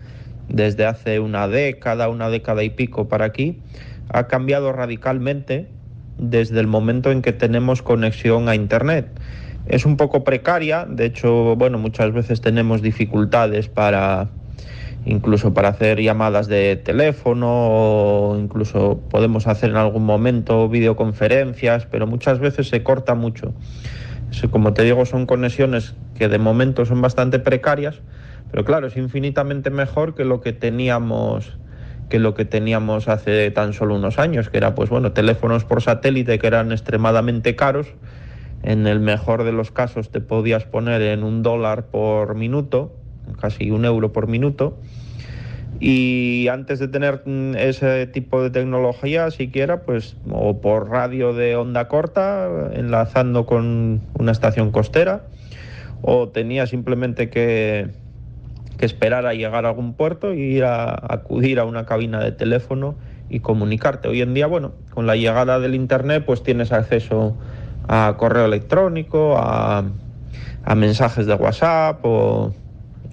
desde 0.50 0.88
hace 0.88 1.20
una 1.20 1.48
década, 1.48 2.10
una 2.10 2.32
década 2.32 2.64
y 2.64 2.72
pico 2.72 3.08
para 3.08 3.26
aquí, 3.26 3.62
ha 4.10 4.26
cambiado 4.26 4.74
radicalmente 4.74 5.68
desde 6.18 6.60
el 6.60 6.66
momento 6.66 7.12
en 7.12 7.22
que 7.22 7.32
tenemos 7.32 7.84
conexión 7.84 8.50
a 8.50 8.56
Internet. 8.56 9.08
Es 9.68 9.86
un 9.86 9.98
poco 9.98 10.24
precaria, 10.24 10.88
de 10.90 11.06
hecho, 11.06 11.56
bueno, 11.56 11.78
muchas 11.78 12.12
veces 12.12 12.42
tenemos 12.42 12.82
dificultades 12.82 13.68
para 13.68 14.32
incluso 15.08 15.54
para 15.54 15.70
hacer 15.70 16.02
llamadas 16.02 16.48
de 16.48 16.76
teléfono 16.76 17.48
o 17.50 18.38
incluso 18.38 19.00
podemos 19.10 19.48
hacer 19.48 19.70
en 19.70 19.78
algún 19.78 20.06
momento 20.06 20.68
videoconferencias, 20.68 21.86
pero 21.86 22.08
muchas 22.08 22.40
veces 22.40 22.68
se 22.68 22.84
corta 22.84 23.16
mucho. 23.16 23.54
Como 24.52 24.74
te 24.74 24.84
digo, 24.84 25.06
son 25.06 25.26
conexiones 25.26 25.96
que 26.18 26.28
de 26.28 26.38
momento 26.38 26.86
son 26.86 27.02
bastante 27.02 27.40
precarias, 27.40 28.02
pero 28.52 28.66
claro, 28.66 28.88
es 28.88 28.98
infinitamente 28.98 29.70
mejor 29.70 30.14
que 30.14 30.26
lo 30.26 30.42
que 30.42 30.54
teníamos 30.54 31.58
que 32.10 32.20
lo 32.20 32.36
que 32.36 32.46
teníamos 32.46 33.10
hace 33.10 33.52
tan 33.52 33.74
solo 33.74 33.96
unos 33.96 34.18
años, 34.18 34.50
que 34.50 34.58
era 34.58 34.76
pues 34.76 34.90
bueno, 34.90 35.12
teléfonos 35.12 35.66
por 35.66 35.82
satélite 35.82 36.40
que 36.40 36.48
eran 36.48 36.72
extremadamente 36.72 37.56
caros. 37.56 37.88
En 38.64 38.88
el 38.88 39.02
mejor 39.02 39.44
de 39.44 39.52
los 39.52 39.72
casos 39.72 40.10
te 40.10 40.22
podías 40.22 40.64
poner 40.64 41.02
en 41.02 41.24
un 41.24 41.44
dólar 41.44 41.88
por 41.88 42.36
minuto 42.36 42.94
casi 43.40 43.72
un 43.72 43.86
euro 43.86 44.12
por 44.12 44.28
minuto. 44.28 44.78
Y 45.80 46.48
antes 46.50 46.80
de 46.80 46.88
tener 46.88 47.22
mm, 47.26 47.56
ese 47.56 48.08
tipo 48.08 48.42
de 48.42 48.50
tecnología, 48.50 49.30
siquiera, 49.32 49.82
pues, 49.82 50.18
o 50.32 50.60
por 50.60 50.90
radio 50.90 51.34
de 51.34 51.56
onda 51.56 51.88
corta, 51.88 52.50
enlazando 52.74 53.46
con 53.46 54.02
una 54.18 54.32
estación 54.32 54.72
costera, 54.72 55.24
o 56.02 56.30
tenía 56.30 56.66
simplemente 56.66 57.30
que, 57.30 57.90
que 58.78 58.86
esperar 58.86 59.26
a 59.26 59.34
llegar 59.34 59.66
a 59.66 59.70
algún 59.70 59.94
puerto 59.94 60.34
y 60.34 60.42
ir 60.42 60.64
a 60.64 60.90
acudir 61.14 61.60
a 61.60 61.66
una 61.66 61.86
cabina 61.86 62.24
de 62.24 62.32
teléfono 62.32 62.96
y 63.30 63.42
comunicarte. 63.42 64.08
Hoy 64.08 64.22
en 64.22 64.34
día, 64.34 64.48
bueno, 64.48 64.74
con 64.92 65.06
la 65.06 65.16
llegada 65.16 65.60
del 65.60 65.76
Internet, 65.76 66.24
pues 66.26 66.44
tienes 66.44 66.72
acceso 66.72 67.36
a 67.88 68.16
correo 68.18 68.46
electrónico, 68.46 69.38
a, 69.38 69.84
a 70.64 70.76
mensajes 70.76 71.26
de 71.26 71.36
WhatsApp 71.36 72.00
o 72.04 72.54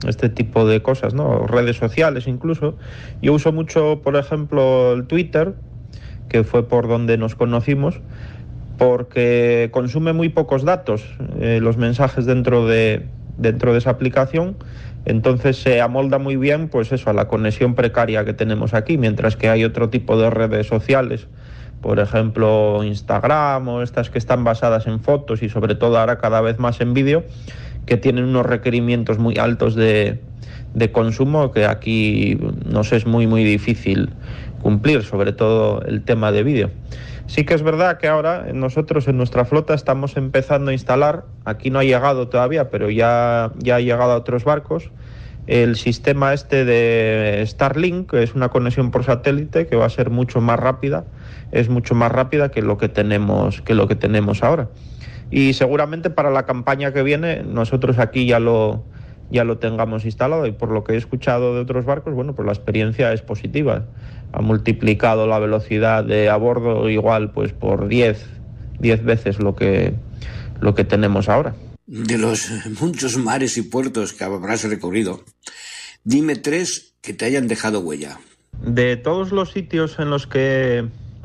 este 0.09 0.29
tipo 0.29 0.67
de 0.67 0.83
cosas, 0.83 1.14
¿no? 1.14 1.47
Redes 1.47 1.77
sociales 1.77 2.27
incluso. 2.27 2.77
Yo 3.23 3.33
uso 3.33 3.53
mucho, 3.53 4.01
por 4.03 4.17
ejemplo, 4.17 4.93
el 4.93 5.07
Twitter, 5.07 5.55
que 6.29 6.45
fue 6.45 6.69
por 6.69 6.88
donde 6.88 7.17
nos 7.19 7.35
conocimos, 7.35 8.01
porque 8.79 9.69
consume 9.73 10.12
muy 10.12 10.29
pocos 10.29 10.64
datos 10.64 11.05
eh, 11.40 11.61
los 11.62 11.77
mensajes 11.77 12.27
dentro 12.27 12.67
de, 12.67 13.07
dentro 13.38 13.73
de 13.73 13.79
esa 13.79 13.90
aplicación. 13.90 14.57
Entonces 15.05 15.59
se 15.59 15.81
amolda 15.81 16.19
muy 16.19 16.37
bien, 16.37 16.69
pues 16.69 16.90
eso, 16.90 17.11
a 17.11 17.12
la 17.12 17.29
conexión 17.29 17.75
precaria 17.75 18.25
que 18.25 18.33
tenemos 18.33 18.73
aquí, 18.73 18.97
mientras 18.97 19.37
que 19.37 19.51
hay 19.51 19.64
otro 19.64 19.90
tipo 19.90 20.17
de 20.17 20.31
redes 20.31 20.67
sociales, 20.67 21.27
por 21.83 22.01
ejemplo 22.01 22.83
Instagram 22.83 23.69
o 23.69 23.83
estas 23.83 24.09
que 24.09 24.17
están 24.17 24.45
basadas 24.45 24.87
en 24.87 25.01
fotos 25.01 25.43
y 25.43 25.51
sobre 25.51 25.75
todo 25.75 25.99
ahora 25.99 26.17
cada 26.17 26.40
vez 26.40 26.59
más 26.59 26.81
en 26.81 26.95
vídeo, 26.95 27.25
que 27.87 27.97
tienen 27.97 28.25
unos 28.25 28.47
requerimientos 28.47 29.18
muy 29.18 29.37
altos 29.38 29.75
de, 29.75 30.20
de 30.75 30.92
consumo 30.92 31.53
que 31.53 31.66
aquí 31.66 32.38
nos 32.66 32.92
es 32.92 33.07
muy 33.07 33.27
muy 33.27 33.44
difícil 33.44 34.11
cumplir, 34.62 35.03
sobre 35.03 35.33
todo 35.33 35.83
el 35.83 36.03
tema 36.03 36.33
de 36.33 36.42
vídeo. 36.42 36.70
Sí 37.27 37.44
que 37.44 37.55
es 37.55 37.62
verdad 37.62 37.99
que 37.99 38.09
ahora 38.09 38.47
nosotros 38.53 39.09
en 39.09 39.16
nuestra 39.16 39.44
flota 39.44 39.75
estamos 39.75 40.16
empezando 40.16 40.70
a 40.70 40.75
instalar, 40.75 41.25
aquí 41.44 41.70
no 41.70 41.79
ha 41.79 41.85
llegado 41.85 42.29
todavía, 42.29 42.70
pero 42.70 42.90
ya, 42.90 43.53
ya 43.59 43.77
ha 43.77 43.81
llegado 43.81 44.12
a 44.12 44.16
otros 44.16 44.44
barcos, 44.44 44.90
el 45.47 45.77
sistema 45.77 46.33
este 46.33 46.64
de 46.64 47.42
Starlink, 47.47 48.11
que 48.11 48.23
es 48.23 48.35
una 48.35 48.49
conexión 48.49 48.90
por 48.90 49.05
satélite 49.05 49.66
que 49.66 49.77
va 49.77 49.87
a 49.87 49.90
ser 49.90 50.11
mucho 50.11 50.40
más 50.40 50.59
rápida, 50.59 51.05
es 51.53 51.68
mucho 51.68 51.94
más 51.94 52.11
rápida 52.11 52.51
que 52.51 52.62
lo 52.62 52.79
que 52.79 52.88
tenemos, 52.88 53.61
que 53.62 53.75
lo 53.75 53.87
que 53.87 53.97
tenemos 53.97 54.42
ahora 54.42 54.68
y 55.31 55.55
seguramente 55.55 56.11
para 56.11 56.31
la 56.31 56.47
campaña 56.47 56.93
que 56.93 57.03
viene 57.03 57.43
nosotros 57.43 57.99
aquí 57.99 58.27
ya 58.27 58.39
lo 58.41 58.85
ya 59.31 59.45
lo 59.45 59.59
tengamos 59.59 60.05
instalado 60.05 60.46
y 60.46 60.53
por 60.53 60.71
lo 60.71 60.85
que 60.85 60.92
he 60.92 60.96
escuchado 60.96 61.55
de 61.55 61.61
otros 61.61 61.85
barcos, 61.85 62.15
bueno, 62.15 62.35
pues 62.35 62.46
la 62.46 62.53
experiencia 62.53 63.13
es 63.13 63.23
positiva. 63.23 63.87
Ha 64.33 64.42
multiplicado 64.42 65.27
la 65.27 65.38
velocidad 65.38 66.05
de 66.05 66.29
a 66.29 66.37
bordo 66.37 66.88
igual 66.88 67.33
pues 67.33 67.53
por 67.53 67.88
10 67.88 68.25
10 68.81 69.05
veces 69.05 69.38
lo 69.38 69.55
que 69.55 69.94
lo 70.61 70.75
que 70.75 70.85
tenemos 70.85 71.29
ahora. 71.29 71.55
De 71.87 72.19
los 72.19 72.48
muchos 72.81 73.17
mares 73.17 73.57
y 73.57 73.63
puertos 73.63 74.13
que 74.13 74.25
habrás 74.25 74.65
recorrido, 74.65 75.25
dime 76.05 76.37
tres 76.37 76.94
que 77.01 77.13
te 77.13 77.25
hayan 77.25 77.48
dejado 77.48 77.81
huella. 77.81 78.19
De 78.63 78.96
todos 78.96 79.33
los 79.33 79.53
sitios 79.53 79.98
en 79.98 80.11
los 80.11 80.27
que 80.27 80.79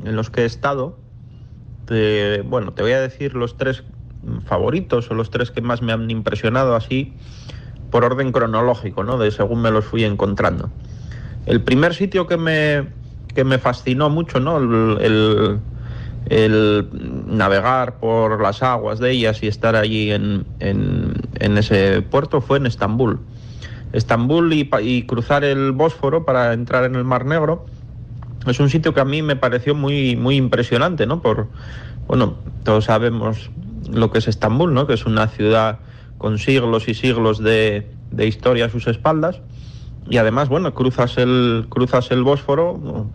en 0.04 0.16
los 0.16 0.30
que 0.30 0.42
he 0.42 0.46
estado, 0.46 0.98
bueno, 2.44 2.72
te 2.72 2.82
voy 2.82 2.92
a 2.92 3.00
decir 3.00 3.34
los 3.34 3.56
tres 3.56 3.84
favoritos 4.44 5.10
o 5.10 5.14
los 5.14 5.30
tres 5.30 5.50
que 5.50 5.60
más 5.60 5.82
me 5.82 5.92
han 5.92 6.10
impresionado 6.10 6.74
así 6.74 7.14
por 7.90 8.04
orden 8.04 8.32
cronológico, 8.32 9.04
¿no? 9.04 9.18
De 9.18 9.30
según 9.30 9.62
me 9.62 9.70
los 9.70 9.84
fui 9.84 10.04
encontrando. 10.04 10.70
El 11.46 11.62
primer 11.62 11.94
sitio 11.94 12.26
que 12.26 12.36
me, 12.36 12.88
que 13.34 13.44
me 13.44 13.58
fascinó 13.58 14.10
mucho, 14.10 14.40
¿no? 14.40 14.58
El, 14.58 15.60
el 16.26 16.88
navegar 17.26 17.98
por 17.98 18.40
las 18.40 18.62
aguas 18.62 18.98
de 18.98 19.10
ellas 19.10 19.42
y 19.42 19.48
estar 19.48 19.74
allí 19.74 20.12
en, 20.12 20.46
en, 20.60 21.58
ese 21.58 22.02
puerto 22.02 22.40
fue 22.40 22.58
en 22.58 22.66
Estambul. 22.66 23.18
Estambul 23.92 24.52
y, 24.52 24.70
y, 24.82 25.02
cruzar 25.04 25.42
el 25.42 25.72
Bósforo 25.72 26.24
para 26.24 26.52
entrar 26.52 26.84
en 26.84 26.94
el 26.94 27.04
Mar 27.04 27.24
Negro 27.26 27.66
es 28.46 28.60
un 28.60 28.70
sitio 28.70 28.94
que 28.94 29.00
a 29.00 29.04
mí 29.04 29.22
me 29.22 29.36
pareció 29.36 29.74
muy, 29.74 30.16
muy 30.16 30.36
impresionante, 30.36 31.06
¿no? 31.06 31.20
Por, 31.20 31.48
bueno, 32.06 32.36
todos 32.64 32.84
sabemos 32.84 33.50
lo 33.88 34.10
que 34.10 34.18
es 34.18 34.28
Estambul, 34.28 34.74
¿no? 34.74 34.86
Que 34.86 34.94
es 34.94 35.06
una 35.06 35.28
ciudad 35.28 35.78
con 36.18 36.38
siglos 36.38 36.88
y 36.88 36.94
siglos 36.94 37.38
de, 37.38 37.90
de 38.10 38.26
historia 38.26 38.66
a 38.66 38.68
sus 38.68 38.86
espaldas. 38.86 39.40
Y 40.08 40.16
además, 40.16 40.48
bueno, 40.48 40.74
cruzas 40.74 41.18
el, 41.18 41.66
cruzas 41.68 42.10
el 42.10 42.22
Bósforo 42.22 43.08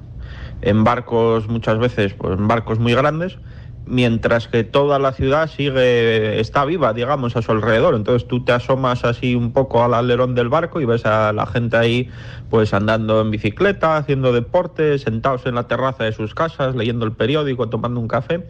en 0.62 0.84
barcos 0.84 1.48
muchas 1.48 1.78
veces, 1.78 2.14
pues 2.14 2.38
en 2.38 2.48
barcos 2.48 2.80
muy 2.80 2.94
grandes, 2.94 3.38
mientras 3.86 4.48
que 4.48 4.64
toda 4.64 4.98
la 5.00 5.12
ciudad 5.12 5.50
sigue, 5.50 6.40
está 6.40 6.66
viva, 6.66 6.94
digamos, 6.94 7.36
a 7.36 7.42
su 7.42 7.52
alrededor. 7.52 7.96
Entonces 7.96 8.28
tú 8.28 8.44
te 8.44 8.52
asomas 8.52 9.04
así 9.04 9.36
un 9.36 9.52
poco 9.52 9.84
al 9.84 9.94
alerón 9.94 10.36
del 10.36 10.50
barco 10.50 10.82
y 10.82 10.86
ves 10.86 11.06
a 11.06 11.34
la 11.34 11.46
gente 11.46 11.78
ahí, 11.78 12.10
pues 12.50 12.74
andando 12.74 13.22
en 13.22 13.32
bicicleta, 13.32 13.98
haciendo 13.98 14.32
deporte, 14.34 14.98
sentados 14.98 15.46
en 15.46 15.56
la 15.56 15.68
terraza 15.68 16.04
de 16.04 16.14
sus 16.14 16.34
casas, 16.34 16.76
leyendo 16.76 17.06
el 17.06 17.12
periódico, 17.12 17.70
tomando 17.70 18.00
un 18.00 18.08
café. 18.08 18.48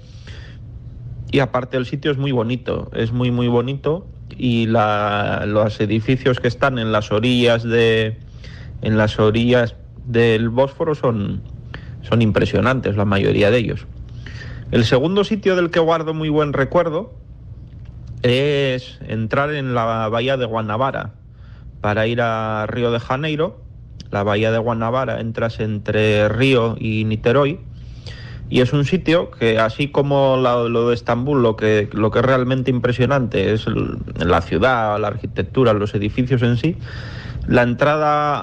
Y 1.32 1.40
aparte 1.40 1.78
el 1.78 1.86
sitio 1.86 2.12
es 2.12 2.18
muy 2.18 2.32
bonito, 2.32 2.90
es 2.94 3.12
muy, 3.12 3.32
muy 3.32 3.48
bonito. 3.48 4.08
Y 4.38 4.68
los 4.68 5.80
edificios 5.80 6.40
que 6.40 6.48
están 6.48 6.80
en 6.80 6.92
las 6.92 7.12
orillas 7.12 7.64
de, 7.64 8.18
en 8.82 8.98
las 8.98 9.20
orillas 9.20 9.76
del 10.06 10.50
Bósforo 10.50 10.96
son, 10.96 11.42
son 12.02 12.22
impresionantes, 12.22 12.96
la 12.96 13.06
mayoría 13.06 13.52
de 13.52 13.58
ellos. 13.58 13.86
El 14.72 14.86
segundo 14.86 15.24
sitio 15.24 15.56
del 15.56 15.70
que 15.70 15.80
guardo 15.80 16.14
muy 16.14 16.30
buen 16.30 16.54
recuerdo 16.54 17.14
es 18.24 19.00
entrar 19.08 19.54
en 19.54 19.76
la 19.76 20.10
bahía 20.10 20.38
de 20.38 20.46
Guanabara 20.46 21.14
para 21.82 22.08
ir 22.08 22.22
a 22.22 22.66
Río 22.68 22.92
de 22.92 23.00
Janeiro. 23.00 23.62
La 24.12 24.24
bahía 24.24 24.52
de 24.52 24.58
Guanabara 24.58 25.20
entras 25.20 25.60
entre 25.60 26.28
Río 26.30 26.76
y 26.80 27.06
Niterói 27.06 27.60
y 28.50 28.62
es 28.62 28.74
un 28.74 28.86
sitio 28.86 29.32
que 29.32 29.60
así 29.60 29.88
como 29.88 30.38
lo 30.38 30.90
de 30.90 30.94
Estambul, 30.94 31.42
lo 31.42 31.56
que, 31.56 31.90
lo 31.94 32.12
que 32.12 32.20
es 32.20 32.26
realmente 32.26 32.70
impresionante 32.70 33.54
es 33.54 33.66
la 34.18 34.42
ciudad, 34.42 35.00
la 35.00 35.08
arquitectura, 35.08 35.74
los 35.74 35.96
edificios 35.96 36.42
en 36.44 36.58
sí, 36.58 36.78
la 37.48 37.62
entrada 37.62 38.42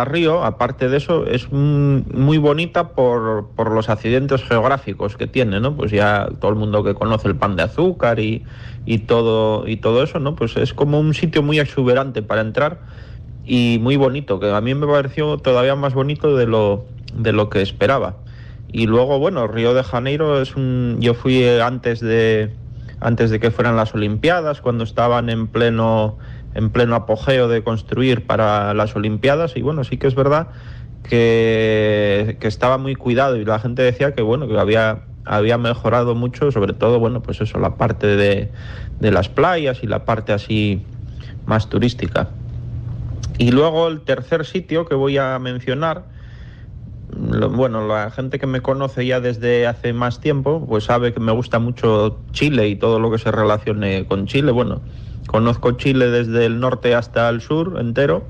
a, 0.00 0.04
Río, 0.04 0.42
aparte 0.42 0.88
de 0.88 0.96
eso, 0.96 1.26
es 1.26 1.50
muy 1.52 2.38
bonita 2.38 2.88
por, 2.88 3.48
los 3.70 3.88
accidentes 3.88 4.42
geográficos 4.42 5.16
que 5.16 5.28
tiene, 5.28 5.60
¿no? 5.60 5.76
Pues 5.76 5.92
ya 5.92 6.28
todo 6.40 6.50
el 6.50 6.56
mundo 6.56 6.82
que 6.82 6.94
conoce 6.94 7.28
el 7.28 7.36
pan 7.36 7.54
de 7.54 7.62
azúcar 7.62 8.18
y, 8.18 8.44
todo, 9.06 9.68
y 9.68 9.76
todo 9.76 10.02
eso, 10.02 10.18
¿no? 10.18 10.34
Pues 10.34 10.56
es 10.56 10.74
como 10.74 10.98
un 10.98 11.14
sitio 11.14 11.42
muy 11.42 11.60
exuberante 11.60 12.22
para 12.22 12.40
entrar 12.40 12.80
y 13.44 13.78
muy 13.80 13.96
bonito, 13.96 14.40
que 14.40 14.50
a 14.50 14.60
mí 14.60 14.74
me 14.74 14.88
pareció 14.88 15.38
todavía 15.38 15.76
más 15.76 15.94
bonito 15.94 16.36
de 16.36 16.46
lo, 16.46 16.84
de 17.14 17.32
lo 17.32 17.48
que 17.48 17.62
esperaba. 17.62 18.16
Y 18.72 18.86
luego, 18.86 19.18
bueno, 19.18 19.46
Río 19.46 19.74
de 19.74 19.82
Janeiro 19.82 20.40
es 20.40 20.56
un... 20.56 20.98
Yo 21.00 21.14
fui 21.14 21.46
antes 21.46 22.00
de, 22.00 22.52
antes 23.00 23.30
de 23.30 23.40
que 23.40 23.50
fueran 23.50 23.76
las 23.76 23.94
Olimpiadas, 23.94 24.60
cuando 24.60 24.84
estaban 24.84 25.30
en 25.30 25.46
pleno 25.46 26.18
en 26.56 26.70
pleno 26.70 26.94
apogeo 26.94 27.48
de 27.48 27.62
construir 27.62 28.26
para 28.26 28.72
las 28.72 28.96
Olimpiadas 28.96 29.56
y 29.56 29.62
bueno, 29.62 29.84
sí 29.84 29.98
que 29.98 30.06
es 30.06 30.14
verdad 30.14 30.48
que, 31.02 32.38
estaba 32.40 32.78
muy 32.78 32.94
cuidado 32.94 33.36
y 33.36 33.44
la 33.44 33.58
gente 33.58 33.82
decía 33.82 34.14
que 34.14 34.22
bueno, 34.22 34.48
que 34.48 34.58
había, 34.58 35.02
había 35.26 35.58
mejorado 35.58 36.14
mucho, 36.14 36.50
sobre 36.50 36.72
todo, 36.72 36.98
bueno, 36.98 37.22
pues 37.22 37.42
eso, 37.42 37.58
la 37.58 37.76
parte 37.76 38.06
de, 38.16 38.50
de 39.00 39.10
las 39.10 39.28
playas 39.28 39.82
y 39.82 39.86
la 39.86 40.06
parte 40.06 40.32
así 40.32 40.82
más 41.44 41.68
turística. 41.68 42.30
Y 43.36 43.50
luego 43.50 43.88
el 43.88 44.00
tercer 44.00 44.46
sitio 44.46 44.86
que 44.86 44.94
voy 44.94 45.18
a 45.18 45.38
mencionar, 45.38 46.04
bueno, 47.08 47.86
la 47.86 48.10
gente 48.10 48.38
que 48.38 48.46
me 48.46 48.60
conoce 48.60 49.06
ya 49.06 49.20
desde 49.20 49.66
hace 49.66 49.92
más 49.92 50.20
tiempo, 50.20 50.64
pues 50.66 50.84
sabe 50.84 51.12
que 51.12 51.20
me 51.20 51.32
gusta 51.32 51.58
mucho 51.58 52.18
Chile 52.32 52.68
y 52.68 52.76
todo 52.76 52.98
lo 52.98 53.10
que 53.10 53.18
se 53.18 53.30
relacione 53.30 54.06
con 54.06 54.26
Chile. 54.26 54.52
Bueno, 54.52 54.80
Conozco 55.26 55.72
Chile 55.72 56.08
desde 56.08 56.46
el 56.46 56.60
norte 56.60 56.94
hasta 56.94 57.28
el 57.28 57.40
sur 57.40 57.78
entero 57.80 58.24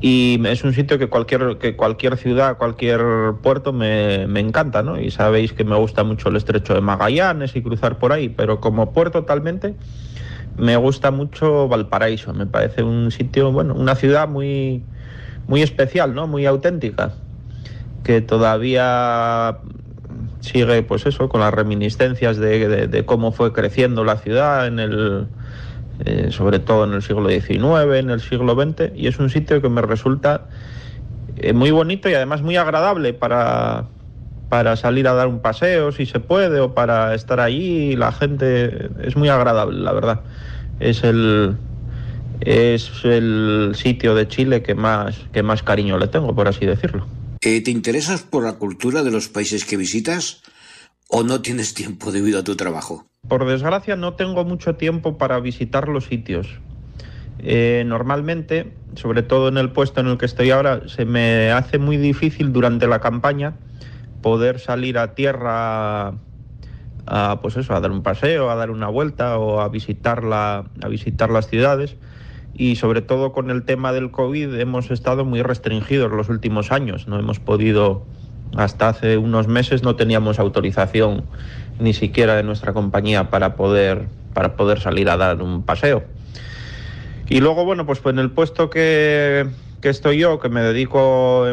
y 0.00 0.40
es 0.46 0.62
un 0.62 0.72
sitio 0.72 0.98
que 0.98 1.08
cualquier, 1.08 1.58
que 1.58 1.76
cualquier 1.76 2.16
ciudad, 2.16 2.56
cualquier 2.56 3.00
puerto 3.42 3.72
me, 3.72 4.22
encanta, 4.38 4.82
¿no? 4.82 5.00
Y 5.00 5.10
sabéis 5.10 5.52
que 5.52 5.64
me 5.64 5.76
gusta 5.76 6.04
mucho 6.04 6.28
el 6.28 6.36
estrecho 6.36 6.74
de 6.74 6.80
Magallanes 6.80 7.56
y 7.56 7.62
cruzar 7.62 7.98
por 7.98 8.12
ahí, 8.12 8.28
pero 8.28 8.60
como 8.60 8.92
puerto 8.92 9.20
totalmente 9.20 9.74
me 10.56 10.76
gusta 10.76 11.10
mucho 11.10 11.68
Valparaíso, 11.68 12.32
me 12.34 12.46
parece 12.46 12.82
un 12.82 13.10
sitio, 13.12 13.52
bueno, 13.52 13.74
una 13.74 13.94
ciudad 13.94 14.28
muy, 14.28 14.82
muy 15.46 15.62
especial, 15.62 16.14
¿no? 16.14 16.26
Muy 16.26 16.46
auténtica, 16.46 17.12
que 18.08 18.22
todavía 18.22 19.58
sigue, 20.40 20.82
pues 20.82 21.04
eso, 21.04 21.28
con 21.28 21.42
las 21.42 21.52
reminiscencias 21.52 22.38
de 22.38 23.04
cómo 23.04 23.32
fue 23.32 23.52
creciendo 23.52 24.02
la 24.02 24.16
ciudad 24.16 24.66
en 24.66 24.78
el 24.78 25.28
eh, 26.04 26.28
sobre 26.30 26.60
todo 26.60 26.84
en 26.84 26.92
el 26.92 27.02
siglo 27.02 27.28
XIX, 27.28 27.98
en 27.98 28.10
el 28.10 28.20
siglo 28.20 28.54
XX, 28.54 28.92
y 28.94 29.08
es 29.08 29.18
un 29.18 29.30
sitio 29.30 29.60
que 29.60 29.68
me 29.68 29.82
resulta 29.82 30.46
eh, 31.36 31.52
muy 31.52 31.72
bonito 31.72 32.08
y 32.08 32.14
además 32.14 32.40
muy 32.40 32.56
agradable 32.56 33.14
para, 33.14 33.86
para 34.48 34.76
salir 34.76 35.08
a 35.08 35.14
dar 35.14 35.26
un 35.26 35.40
paseo 35.40 35.90
si 35.90 36.06
se 36.06 36.20
puede 36.20 36.60
o 36.60 36.72
para 36.72 37.14
estar 37.14 37.40
allí. 37.40 37.96
La 37.96 38.12
gente 38.12 38.90
es 39.02 39.16
muy 39.16 39.28
agradable, 39.28 39.80
la 39.80 39.92
verdad. 39.92 40.20
Es 40.78 41.02
el, 41.02 41.56
es 42.42 43.04
el 43.04 43.72
sitio 43.74 44.14
de 44.14 44.28
Chile 44.28 44.62
que 44.62 44.76
más, 44.76 45.18
que 45.32 45.42
más 45.42 45.64
cariño 45.64 45.98
le 45.98 46.06
tengo, 46.06 46.32
por 46.32 46.46
así 46.46 46.64
decirlo. 46.64 47.06
Eh, 47.40 47.62
¿Te 47.62 47.70
interesas 47.70 48.22
por 48.22 48.42
la 48.42 48.54
cultura 48.54 49.04
de 49.04 49.12
los 49.12 49.28
países 49.28 49.64
que 49.64 49.76
visitas 49.76 50.42
o 51.08 51.22
no 51.22 51.40
tienes 51.40 51.72
tiempo 51.72 52.10
debido 52.10 52.40
a 52.40 52.44
tu 52.44 52.56
trabajo? 52.56 53.06
Por 53.28 53.46
desgracia 53.46 53.94
no 53.94 54.14
tengo 54.14 54.44
mucho 54.44 54.74
tiempo 54.74 55.18
para 55.18 55.38
visitar 55.38 55.88
los 55.88 56.06
sitios. 56.06 56.48
Eh, 57.38 57.84
normalmente, 57.86 58.72
sobre 58.96 59.22
todo 59.22 59.46
en 59.48 59.56
el 59.56 59.70
puesto 59.70 60.00
en 60.00 60.08
el 60.08 60.18
que 60.18 60.26
estoy 60.26 60.50
ahora, 60.50 60.88
se 60.88 61.04
me 61.04 61.52
hace 61.52 61.78
muy 61.78 61.96
difícil 61.96 62.52
durante 62.52 62.88
la 62.88 62.98
campaña 62.98 63.54
poder 64.20 64.58
salir 64.58 64.98
a 64.98 65.14
tierra 65.14 66.14
a, 67.06 67.38
pues 67.40 67.56
eso, 67.56 67.72
a 67.72 67.80
dar 67.80 67.92
un 67.92 68.02
paseo, 68.02 68.50
a 68.50 68.56
dar 68.56 68.72
una 68.72 68.88
vuelta 68.88 69.38
o 69.38 69.60
a 69.60 69.68
visitar, 69.68 70.24
a 70.32 70.88
visitar 70.88 71.30
las 71.30 71.48
ciudades. 71.48 71.96
Y 72.54 72.76
sobre 72.76 73.02
todo 73.02 73.32
con 73.32 73.50
el 73.50 73.62
tema 73.64 73.92
del 73.92 74.10
COVID 74.10 74.54
hemos 74.54 74.90
estado 74.90 75.24
muy 75.24 75.42
restringidos 75.42 76.10
los 76.10 76.28
últimos 76.28 76.72
años. 76.72 77.06
No 77.06 77.18
hemos 77.18 77.38
podido, 77.38 78.04
hasta 78.56 78.88
hace 78.88 79.16
unos 79.16 79.46
meses 79.46 79.82
no 79.82 79.96
teníamos 79.96 80.38
autorización 80.38 81.24
ni 81.78 81.94
siquiera 81.94 82.34
de 82.34 82.42
nuestra 82.42 82.72
compañía 82.72 83.30
para 83.30 83.54
poder, 83.54 84.08
para 84.34 84.56
poder 84.56 84.80
salir 84.80 85.08
a 85.08 85.16
dar 85.16 85.40
un 85.42 85.62
paseo. 85.62 86.02
Y 87.28 87.40
luego, 87.40 87.64
bueno, 87.64 87.86
pues, 87.86 88.00
pues 88.00 88.14
en 88.14 88.18
el 88.18 88.30
puesto 88.30 88.70
que, 88.70 89.46
que 89.80 89.88
estoy 89.90 90.18
yo, 90.18 90.40
que 90.40 90.48
me 90.48 90.60
dedico 90.62 91.44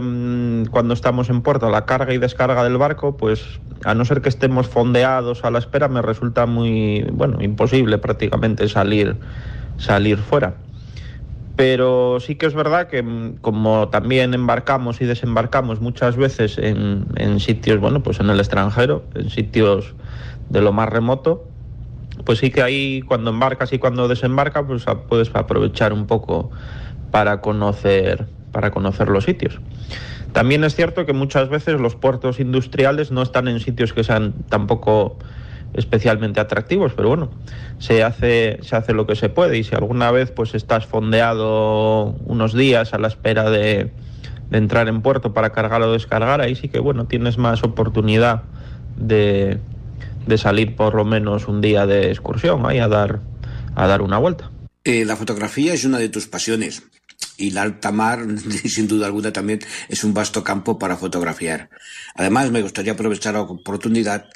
cuando 0.71 0.93
estamos 0.93 1.29
en 1.29 1.41
puerto 1.41 1.67
a 1.67 1.69
la 1.69 1.85
carga 1.85 2.13
y 2.13 2.17
descarga 2.17 2.63
del 2.63 2.77
barco, 2.77 3.17
pues 3.17 3.59
a 3.83 3.93
no 3.93 4.05
ser 4.05 4.21
que 4.21 4.29
estemos 4.29 4.67
fondeados 4.67 5.43
a 5.43 5.51
la 5.51 5.59
espera, 5.59 5.87
me 5.87 6.01
resulta 6.01 6.45
muy, 6.45 7.05
bueno, 7.11 7.41
imposible 7.41 7.97
prácticamente 7.97 8.67
salir, 8.67 9.15
salir 9.77 10.17
fuera. 10.17 10.55
Pero 11.55 12.19
sí 12.19 12.35
que 12.35 12.45
es 12.45 12.53
verdad 12.53 12.87
que 12.87 13.01
mm, 13.01 13.37
como 13.37 13.89
también 13.89 14.33
embarcamos 14.33 15.01
y 15.01 15.05
desembarcamos 15.05 15.79
muchas 15.79 16.17
veces 16.17 16.57
en, 16.57 17.05
en 17.15 17.39
sitios, 17.39 17.79
bueno, 17.79 18.03
pues 18.03 18.19
en 18.19 18.29
el 18.29 18.39
extranjero, 18.39 19.07
en 19.13 19.29
sitios 19.29 19.95
de 20.49 20.61
lo 20.61 20.73
más 20.73 20.89
remoto, 20.89 21.49
pues 22.23 22.39
sí 22.39 22.51
que 22.51 22.61
ahí 22.61 23.01
cuando 23.01 23.31
embarcas 23.31 23.73
y 23.73 23.79
cuando 23.79 24.07
desembarcas, 24.07 24.65
pues 24.67 24.85
puedes 25.07 25.33
aprovechar 25.33 25.93
un 25.93 26.07
poco 26.07 26.51
para 27.11 27.41
conocer, 27.41 28.27
para 28.51 28.71
conocer 28.71 29.09
los 29.09 29.23
sitios. 29.25 29.61
También 30.31 30.63
es 30.65 30.75
cierto 30.75 31.05
que 31.05 31.13
muchas 31.13 31.49
veces 31.49 31.79
los 31.79 31.95
puertos 31.95 32.39
industriales 32.39 33.11
no 33.11 33.21
están 33.21 33.47
en 33.47 33.59
sitios 33.59 33.93
que 33.93 34.03
sean 34.03 34.33
tampoco 34.49 35.17
especialmente 35.76 36.39
atractivos, 36.39 36.93
pero 36.95 37.09
bueno, 37.09 37.32
se 37.80 38.03
hace, 38.03 38.59
se 38.61 38.76
hace 38.76 38.93
lo 38.93 39.05
que 39.05 39.15
se 39.15 39.30
puede 39.30 39.57
y 39.57 39.63
si 39.63 39.76
alguna 39.76 40.11
vez 40.11 40.32
pues 40.32 40.55
estás 40.55 40.86
fondeado 40.86 42.15
unos 42.26 42.53
días 42.53 42.93
a 42.93 42.97
la 42.97 43.07
espera 43.07 43.49
de, 43.49 43.91
de 44.49 44.57
entrar 44.57 44.88
en 44.88 45.01
puerto 45.01 45.34
para 45.34 45.51
cargar 45.51 45.82
o 45.82 45.91
descargar, 45.91 46.41
ahí 46.41 46.55
sí 46.55 46.69
que 46.69 46.80
bueno, 46.80 47.05
tienes 47.05 47.38
más 47.38 47.63
oportunidad 47.63 48.43
de, 48.95 49.59
de 50.26 50.38
salir 50.38 50.76
por 50.76 50.95
lo 50.95 51.05
menos 51.05 51.47
un 51.47 51.61
día 51.61 51.86
de 51.86 52.09
excursión 52.09 52.65
ahí 52.65 52.80
a 52.80 52.88
dar, 52.88 53.19
a 53.76 53.88
dar 53.88 54.01
una 54.01 54.17
vuelta. 54.17 54.49
Eh, 54.84 55.03
la 55.05 55.15
fotografía 55.15 55.73
es 55.73 55.84
una 55.84 55.97
de 55.97 56.09
tus 56.09 56.28
pasiones 56.28 56.84
y 57.38 57.51
la 57.51 57.63
alta 57.63 57.91
mar, 57.91 58.26
sin 58.65 58.88
duda 58.88 59.07
alguna, 59.07 59.34
también 59.34 59.59
es 59.89 60.03
un 60.03 60.13
vasto 60.13 60.43
campo 60.43 60.80
para 60.80 60.95
fotografiar. 60.95 61.69
Además, 62.15 62.51
me 62.51 62.61
gustaría 62.61 62.93
aprovechar 62.93 63.34
la 63.34 63.41
oportunidad 63.41 64.30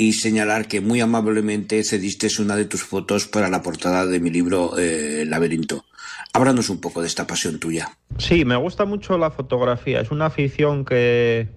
y 0.00 0.14
señalar 0.14 0.66
que 0.66 0.80
muy 0.80 1.02
amablemente 1.02 1.84
cediste 1.84 2.28
una 2.40 2.56
de 2.56 2.64
tus 2.64 2.82
fotos 2.82 3.26
para 3.26 3.50
la 3.50 3.60
portada 3.60 4.06
de 4.06 4.18
mi 4.18 4.30
libro 4.30 4.78
eh, 4.78 5.24
Laberinto. 5.26 5.84
Háblanos 6.32 6.70
un 6.70 6.80
poco 6.80 7.02
de 7.02 7.06
esta 7.06 7.26
pasión 7.26 7.60
tuya. 7.60 7.90
Sí, 8.16 8.46
me 8.46 8.56
gusta 8.56 8.86
mucho 8.86 9.18
la 9.18 9.30
fotografía. 9.30 10.00
Es 10.00 10.10
una 10.10 10.24
afición 10.24 10.86
que, 10.86 11.50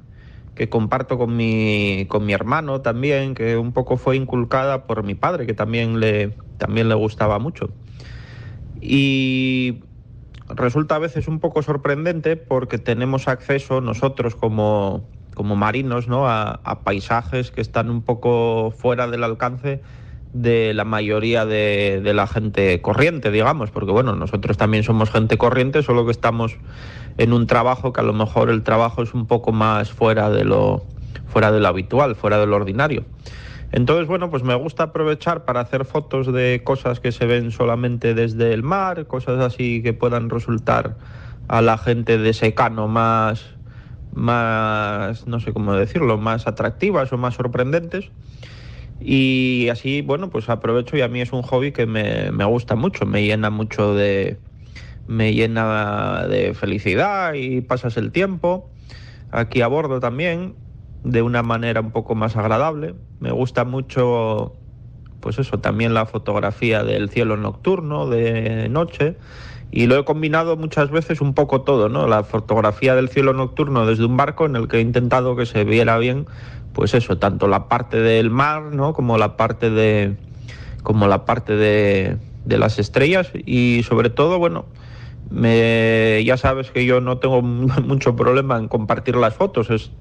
que 0.55 0.67
comparto 0.67 1.17
con 1.17 1.37
mi, 1.37 2.05
con 2.09 2.25
mi 2.25 2.33
hermano 2.33 2.81
también, 2.81 3.33
que 3.33 3.55
un 3.55 3.71
poco 3.71 3.95
fue 3.95 4.17
inculcada 4.17 4.87
por 4.87 5.03
mi 5.03 5.15
padre, 5.15 5.45
que 5.45 5.53
también 5.53 6.01
le, 6.01 6.35
también 6.57 6.89
le 6.89 6.95
gustaba 6.95 7.39
mucho. 7.39 7.69
Y 8.81 9.83
resulta 10.49 10.95
a 10.95 10.99
veces 10.99 11.29
un 11.29 11.39
poco 11.39 11.61
sorprendente 11.61 12.35
porque 12.35 12.77
tenemos 12.77 13.29
acceso 13.29 13.79
nosotros 13.79 14.35
como, 14.35 15.07
como 15.33 15.55
marinos 15.55 16.07
¿no? 16.07 16.27
a, 16.27 16.79
paisajes 16.83 17.51
que 17.51 17.61
están 17.61 17.89
un 17.89 18.01
poco 18.01 18.71
fuera 18.71 19.07
del 19.07 19.23
alcance 19.23 19.81
de 20.33 20.73
la 20.73 20.83
mayoría 20.83 21.45
de, 21.45 22.01
de, 22.03 22.13
la 22.13 22.25
gente 22.25 22.81
corriente, 22.81 23.29
digamos, 23.29 23.69
porque 23.69 23.91
bueno, 23.91 24.15
nosotros 24.15 24.57
también 24.57 24.83
somos 24.83 25.11
gente 25.11 25.37
corriente, 25.37 25.83
solo 25.83 26.05
que 26.05 26.11
estamos 26.11 26.57
en 27.17 27.33
un 27.33 27.45
trabajo 27.45 27.93
que 27.93 28.01
a 28.01 28.03
lo 28.03 28.13
mejor 28.13 28.49
el 28.49 28.63
trabajo 28.63 29.03
es 29.03 29.13
un 29.13 29.27
poco 29.27 29.51
más 29.51 29.91
fuera 29.91 30.31
de 30.31 30.43
lo, 30.43 30.83
fuera 31.27 31.51
de 31.51 31.59
lo 31.59 31.67
habitual, 31.67 32.15
fuera 32.15 32.39
de 32.39 32.47
lo 32.47 32.55
ordinario. 32.55 33.05
Entonces, 33.73 34.07
bueno, 34.07 34.29
pues 34.29 34.43
me 34.43 34.53
gusta 34.53 34.83
aprovechar 34.83 35.45
para 35.45 35.61
hacer 35.61 35.83
fotos 35.83 36.31
de 36.31 36.61
cosas 36.63 36.99
que 36.99 37.11
se 37.11 37.25
ven 37.25 37.51
solamente 37.51 38.13
desde 38.13 38.53
el 38.53 38.61
mar, 38.61 39.07
cosas 39.07 39.39
así 39.39 39.81
que 39.81 39.93
puedan 39.93 40.29
resultar 40.29 40.95
a 41.47 41.61
la 41.63 41.79
gente 41.79 42.19
de 42.19 42.33
secano 42.33 42.87
más, 42.87 43.43
más, 44.15 45.27
no 45.27 45.39
sé 45.39 45.53
cómo 45.53 45.73
decirlo, 45.73 46.17
más 46.17 46.47
atractivas 46.47 47.11
o 47.13 47.17
más 47.17 47.35
sorprendentes. 47.35 48.11
Y 48.99 49.69
así, 49.69 50.01
bueno, 50.01 50.29
pues 50.29 50.49
aprovecho 50.49 50.97
y 50.97 51.01
a 51.01 51.07
mí 51.07 51.21
es 51.21 51.33
un 51.33 51.41
hobby 51.43 51.71
que 51.73 51.85
me, 51.85 52.31
me 52.31 52.45
gusta 52.45 52.75
mucho, 52.75 53.05
me 53.05 53.23
llena 53.25 53.49
mucho 53.49 53.95
de, 53.95 54.41
me 55.07 55.33
llena 55.33 56.27
de 56.27 56.53
felicidad 56.53 57.33
y 57.33 57.61
pasas 57.61 57.97
el 57.97 58.11
tiempo. 58.11 58.71
Aquí 59.31 59.61
a 59.61 59.67
bordo 59.67 59.99
también 59.99 60.57
de 61.03 61.21
una 61.21 61.43
manera 61.43 61.81
un 61.81 61.91
poco 61.91 62.15
más 62.15 62.35
agradable. 62.37 62.95
Me 63.19 63.31
gusta 63.31 63.65
mucho, 63.65 64.61
pues 65.19 65.39
eso, 65.39 65.59
también 65.59 65.93
la 65.93 66.05
fotografía 66.05 66.83
del 66.83 67.09
cielo 67.09 67.37
nocturno, 67.37 68.07
de 68.09 68.69
noche. 68.69 69.17
Y 69.75 69.87
lo 69.87 69.97
he 69.97 70.05
combinado 70.05 70.55
muchas 70.55 70.91
veces 70.91 71.19
un 71.19 71.33
poco 71.33 71.61
todo, 71.61 71.89
¿no? 71.89 72.05
La 72.05 72.23
fotografía 72.23 72.93
del 72.93 73.09
cielo 73.09 73.33
nocturno 73.33 73.87
desde 73.87 74.05
un 74.05 74.15
barco 74.15 74.45
en 74.45 74.55
el 74.55 74.67
que 74.67 74.77
he 74.77 74.81
intentado 74.81 75.35
que 75.35 75.47
se 75.47 75.63
viera 75.63 75.97
bien, 75.97 76.27
pues 76.73 76.93
eso, 76.93 77.17
tanto 77.17 77.47
la 77.47 77.67
parte 77.67 77.97
del 77.97 78.29
mar, 78.29 78.65
¿no? 78.65 78.93
Como 78.93 79.17
la 79.17 79.35
parte 79.35 79.71
de, 79.71 80.15
como 80.83 81.07
la 81.07 81.25
parte 81.25 81.55
de, 81.55 82.17
de 82.45 82.57
las 82.59 82.77
estrellas 82.77 83.31
y 83.33 83.81
sobre 83.81 84.11
todo, 84.11 84.37
bueno, 84.37 84.65
me, 85.31 86.23
ya 86.23 86.37
sabes 86.37 86.69
que 86.69 86.85
yo 86.85 87.01
no 87.01 87.17
tengo 87.17 87.41
mucho 87.41 88.15
problema 88.15 88.59
en 88.59 88.67
compartir 88.67 89.15
las 89.15 89.33
fotos. 89.33 89.91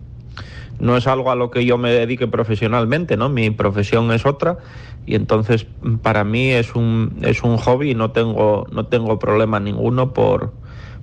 No 0.83 0.97
es 0.97 1.07
algo 1.07 1.31
a 1.31 1.37
lo 1.37 1.51
que 1.53 1.65
yo 1.65 1.79
me 1.79 1.93
dedique 1.93 2.27
profesionalmente, 2.27 3.17
¿no? 3.17 3.29
Mi 3.29 3.51
profesión 3.51 4.11
es 4.11 4.27
otra 4.27 4.59
y 5.07 5.15
entonces 5.15 5.65
para 6.03 6.25
mí 6.25 6.51
es 6.51 6.75
un, 6.75 7.19
es 7.23 7.45
un 7.45 7.57
hobby 7.57 7.93
y 7.93 7.95
no 7.95 8.11
tengo, 8.11 8.67
no 8.73 8.87
tengo 8.87 9.21
problema 9.21 9.61
ninguno 9.61 10.13
por, 10.13 10.53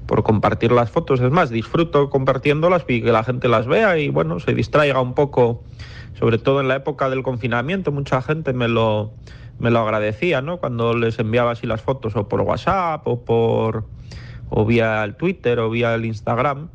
por 0.05 0.23
compartir 0.23 0.73
las 0.73 0.91
fotos. 0.91 1.21
Es 1.21 1.31
más, 1.31 1.49
disfruto 1.49 2.09
compartiéndolas 2.09 2.83
y 2.89 3.01
que 3.01 3.13
la 3.13 3.23
gente 3.23 3.47
las 3.47 3.67
vea 3.67 3.97
y 3.97 4.09
bueno, 4.09 4.41
se 4.41 4.53
distraiga 4.53 4.99
un 4.99 5.13
poco, 5.13 5.63
sobre 6.19 6.39
todo 6.39 6.59
en 6.59 6.67
la 6.67 6.75
época 6.75 7.09
del 7.09 7.23
confinamiento, 7.23 7.93
mucha 7.93 8.21
gente 8.21 8.51
me 8.51 8.67
lo, 8.67 9.13
me 9.59 9.71
lo 9.71 9.79
agradecía, 9.79 10.41
¿no? 10.41 10.57
Cuando 10.57 10.93
les 10.93 11.17
enviaba 11.19 11.51
así 11.51 11.65
las 11.65 11.81
fotos 11.81 12.17
o 12.17 12.27
por 12.27 12.41
WhatsApp 12.41 13.07
o 13.07 13.23
por 13.23 13.85
o 14.49 14.65
vía 14.65 15.05
el 15.05 15.15
Twitter 15.15 15.57
o 15.59 15.69
vía 15.69 15.95
el 15.95 16.03
Instagram 16.03 16.67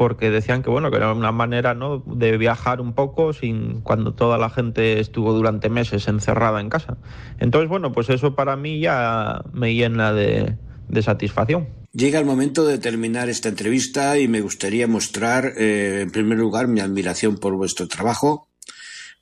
porque 0.00 0.30
decían 0.30 0.62
que 0.62 0.70
bueno 0.70 0.90
que 0.90 0.96
era 0.96 1.12
una 1.12 1.30
manera 1.30 1.74
¿no? 1.74 2.02
de 2.06 2.38
viajar 2.38 2.80
un 2.80 2.94
poco 2.94 3.34
sin 3.34 3.82
cuando 3.82 4.14
toda 4.14 4.38
la 4.38 4.48
gente 4.48 4.98
estuvo 4.98 5.34
durante 5.34 5.68
meses 5.68 6.08
encerrada 6.08 6.62
en 6.62 6.70
casa 6.70 6.96
entonces 7.38 7.68
bueno 7.68 7.92
pues 7.92 8.08
eso 8.08 8.34
para 8.34 8.56
mí 8.56 8.80
ya 8.80 9.44
me 9.52 9.74
llena 9.74 10.14
de, 10.14 10.56
satisfacción 11.02 11.68
Llega 11.92 12.18
el 12.18 12.24
momento 12.24 12.64
de 12.64 12.78
terminar 12.78 13.28
esta 13.28 13.50
entrevista 13.50 14.16
y 14.16 14.28
me 14.28 14.40
gustaría 14.40 14.86
mostrar, 14.86 15.54
eh, 15.58 16.02
en 16.02 16.10
primer 16.12 16.38
lugar, 16.38 16.68
mi 16.68 16.78
admiración 16.78 17.36
por 17.36 17.54
vuestro 17.54 17.88
trabajo, 17.88 18.48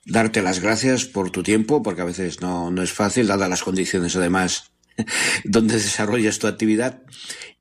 darte 0.05 0.43
las 0.43 0.59
gracias 0.59 1.05
por 1.05 1.31
tu 1.31 1.41
tiempo, 1.41 1.81
porque 1.81 2.03
a 2.03 2.05
veces 2.05 2.41
no, 2.41 2.69
no 2.69 2.83
es 2.83 2.93
fácil, 2.93 3.25
dadas 3.25 3.49
las 3.49 3.63
condiciones 3.63 4.15
además 4.15 4.71
donde 5.43 5.75
desarrollas 5.75 6.39
tu 6.39 6.47
actividad, 6.47 7.01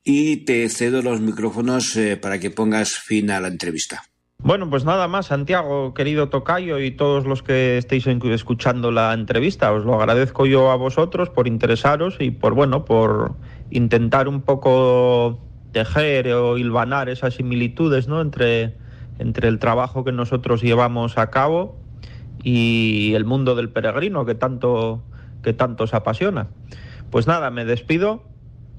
y 0.04 0.44
te 0.44 0.68
cedo 0.68 1.02
los 1.02 1.20
micrófonos 1.20 1.96
eh, 1.96 2.16
para 2.16 2.38
que 2.38 2.50
pongas 2.50 2.94
fin 2.94 3.30
a 3.30 3.40
la 3.40 3.48
entrevista. 3.48 4.02
Bueno, 4.40 4.70
pues 4.70 4.84
nada 4.84 5.08
más, 5.08 5.26
Santiago, 5.26 5.94
querido 5.94 6.28
Tocayo 6.28 6.78
y 6.78 6.92
todos 6.92 7.26
los 7.26 7.42
que 7.42 7.76
estéis 7.76 8.06
escuchando 8.06 8.92
la 8.92 9.12
entrevista, 9.12 9.72
os 9.72 9.84
lo 9.84 9.94
agradezco 9.94 10.46
yo 10.46 10.70
a 10.70 10.76
vosotros 10.76 11.28
por 11.28 11.48
interesaros 11.48 12.16
y 12.20 12.30
por 12.30 12.54
bueno, 12.54 12.84
por 12.84 13.34
intentar 13.70 14.28
un 14.28 14.42
poco 14.42 15.40
tejer 15.72 16.28
o 16.28 16.56
hilvanar 16.56 17.08
esas 17.08 17.34
similitudes, 17.34 18.06
¿no? 18.06 18.20
entre 18.20 18.76
entre 19.18 19.48
el 19.48 19.58
trabajo 19.58 20.04
que 20.04 20.12
nosotros 20.12 20.62
llevamos 20.62 21.18
a 21.18 21.30
cabo 21.30 21.76
y 22.42 23.14
el 23.14 23.24
mundo 23.24 23.56
del 23.56 23.68
peregrino 23.68 24.24
que 24.24 24.36
tanto 24.36 25.02
que 25.42 25.52
tanto 25.52 25.84
os 25.84 25.94
apasiona. 25.94 26.48
Pues 27.10 27.26
nada, 27.26 27.50
me 27.50 27.64
despido 27.64 28.22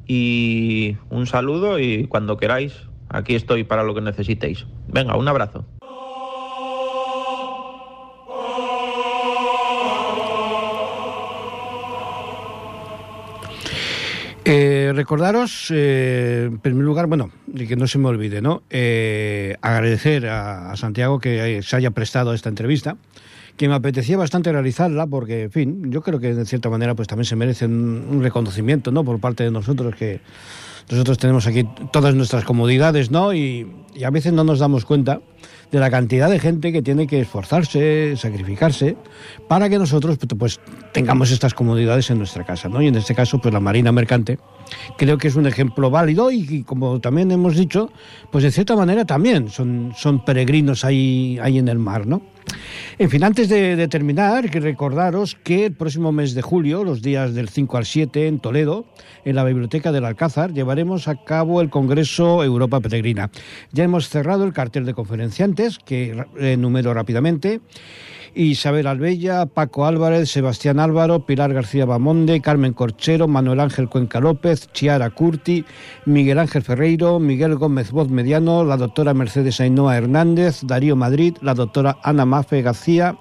y 0.08 0.98
un 1.10 1.28
saludo 1.28 1.80
y 1.80 2.08
cuando 2.08 2.38
queráis, 2.38 2.74
aquí 3.10 3.36
estoy 3.36 3.64
para 3.64 3.84
lo 3.84 3.96
que 3.96 4.02
necesitéis. 4.02 4.66
Venga, 4.88 5.16
un 5.16 5.28
abrazo. 5.28 5.66
Eh, 14.52 14.94
recordaros, 14.96 15.68
eh, 15.70 16.46
en 16.48 16.58
primer 16.58 16.84
lugar, 16.84 17.06
bueno, 17.06 17.30
de 17.46 17.68
que 17.68 17.76
no 17.76 17.86
se 17.86 18.00
me 18.00 18.08
olvide, 18.08 18.42
¿no? 18.42 18.64
Eh, 18.72 19.56
agradecer 19.62 20.26
a, 20.26 20.76
Santiago 20.76 21.20
que 21.20 21.62
se 21.62 21.76
haya 21.76 21.92
prestado 21.92 22.34
esta 22.34 22.50
entrevista 22.50 22.98
que 23.60 23.68
me 23.68 23.76
apetecía 23.76 24.16
bastante 24.16 24.54
realizarla 24.54 25.06
porque, 25.06 25.44
en 25.44 25.52
fin, 25.52 25.92
yo 25.92 26.02
creo 26.02 26.18
que 26.22 26.34
de 26.34 26.46
cierta 26.46 26.70
manera 26.70 26.96
pues 26.96 27.10
también 27.10 27.26
se 27.26 27.36
merece 27.36 27.66
un, 27.66 28.22
reconocimiento, 28.24 28.90
¿no? 28.90 29.04
Por 29.04 29.20
parte 29.20 29.44
de 29.44 29.52
nosotros 29.52 29.96
que 29.96 30.22
nosotros 30.90 31.18
tenemos 31.18 31.46
aquí 31.46 31.68
todas 31.92 32.16
nuestras 32.16 32.46
comodidades, 32.46 33.12
¿no? 33.12 33.34
Y, 33.34 33.70
y, 33.94 34.06
a 34.06 34.12
veces 34.12 34.32
no 34.32 34.46
nos 34.46 34.60
damos 34.60 34.86
cuenta 34.86 35.20
de 35.74 35.80
la 35.80 35.92
cantidad 35.92 36.30
de 36.30 36.40
gente 36.40 36.72
que 36.72 36.82
tiene 36.82 37.06
que 37.06 37.20
esforzarse, 37.20 38.16
sacrificarse, 38.16 38.96
para 39.50 39.68
que 39.68 39.78
nosotros 39.78 40.18
pues, 40.38 40.62
tengamos 40.94 41.30
estas 41.30 41.54
comodidades 41.54 42.10
en 42.12 42.18
nuestra 42.18 42.46
casa, 42.46 42.70
¿no? 42.70 42.82
Y 42.82 42.88
en 42.88 42.96
este 42.96 43.14
caso, 43.14 43.40
pues 43.40 43.54
la 43.54 43.60
Marina 43.60 43.92
Mercante 43.92 44.40
creo 44.98 45.18
que 45.18 45.28
es 45.28 45.36
un 45.36 45.48
ejemplo 45.48 45.90
válido 45.90 46.32
y, 46.32 46.64
como 46.64 47.00
también 47.00 47.32
hemos 47.32 47.56
dicho, 47.56 47.92
pues 48.32 48.44
de 48.44 48.52
cierta 48.52 48.76
manera 48.76 49.06
también 49.06 49.50
son, 49.50 49.94
son 49.96 50.24
peregrinos 50.24 50.86
ahí, 50.86 51.38
ahí 51.42 51.58
en 51.58 51.68
el 51.68 51.80
mar, 51.80 52.06
¿no? 52.06 52.22
En 52.98 53.10
fin, 53.10 53.24
antes 53.24 53.48
de, 53.50 53.88
terminar, 53.88 54.46
recordaros 54.46 55.36
que 55.36 55.66
el 55.66 55.74
próximo 55.74 56.12
mes 56.12 56.34
de 56.34 56.42
julio, 56.42 56.84
los 56.84 57.02
días 57.02 57.34
del 57.34 57.50
5 57.50 57.78
al 57.78 57.86
7 57.86 58.28
en 58.28 58.40
Toledo, 58.40 58.86
en 59.24 59.36
la 59.36 59.44
Biblioteca 59.44 59.92
del 59.92 60.06
Alcázar, 60.06 60.54
llevaremos 60.54 61.08
a 61.08 61.24
cabo 61.24 61.62
el 61.62 61.70
Congreso 61.70 62.44
Europa 62.44 62.80
Peregrina. 62.80 63.30
Ya 63.72 63.84
hemos 63.84 64.10
cerrado 64.10 64.44
el 64.44 64.54
cartel 64.54 64.86
de 64.86 64.94
conferenciantes, 64.94 65.80
que 65.80 66.26
enumero 66.40 66.94
rápidamente. 66.94 67.62
Isabel 68.36 68.88
Albella, 68.88 69.46
Paco 69.46 69.86
Álvarez, 69.86 70.30
Sebastián 70.30 70.80
Álvaro, 70.80 71.26
Pilar 71.26 71.54
García 71.54 71.86
Bamonde, 71.86 72.42
Carmen 72.42 72.74
Corchero, 72.74 73.28
Manuel 73.28 73.60
Ángel 73.60 73.90
Cuenca 73.90 74.20
López, 74.20 74.70
Chiara 74.74 75.10
Curti, 75.10 75.66
Miguel 76.06 76.40
Ángel 76.40 76.64
Ferreiro, 76.64 77.20
Miguel 77.20 77.56
Gómez 77.56 77.92
Voz 77.92 78.10
Mediano, 78.10 78.64
la 78.64 78.78
doctora 78.78 79.14
Mercedes 79.14 79.60
Ainhoa 79.60 79.98
Hernández, 79.98 80.62
Darío 80.64 80.96
Madrid, 80.96 81.36
la 81.42 81.54
doctora 81.54 81.98
Ana 82.04 82.26
Mafe 82.26 82.62
García, 82.62 83.18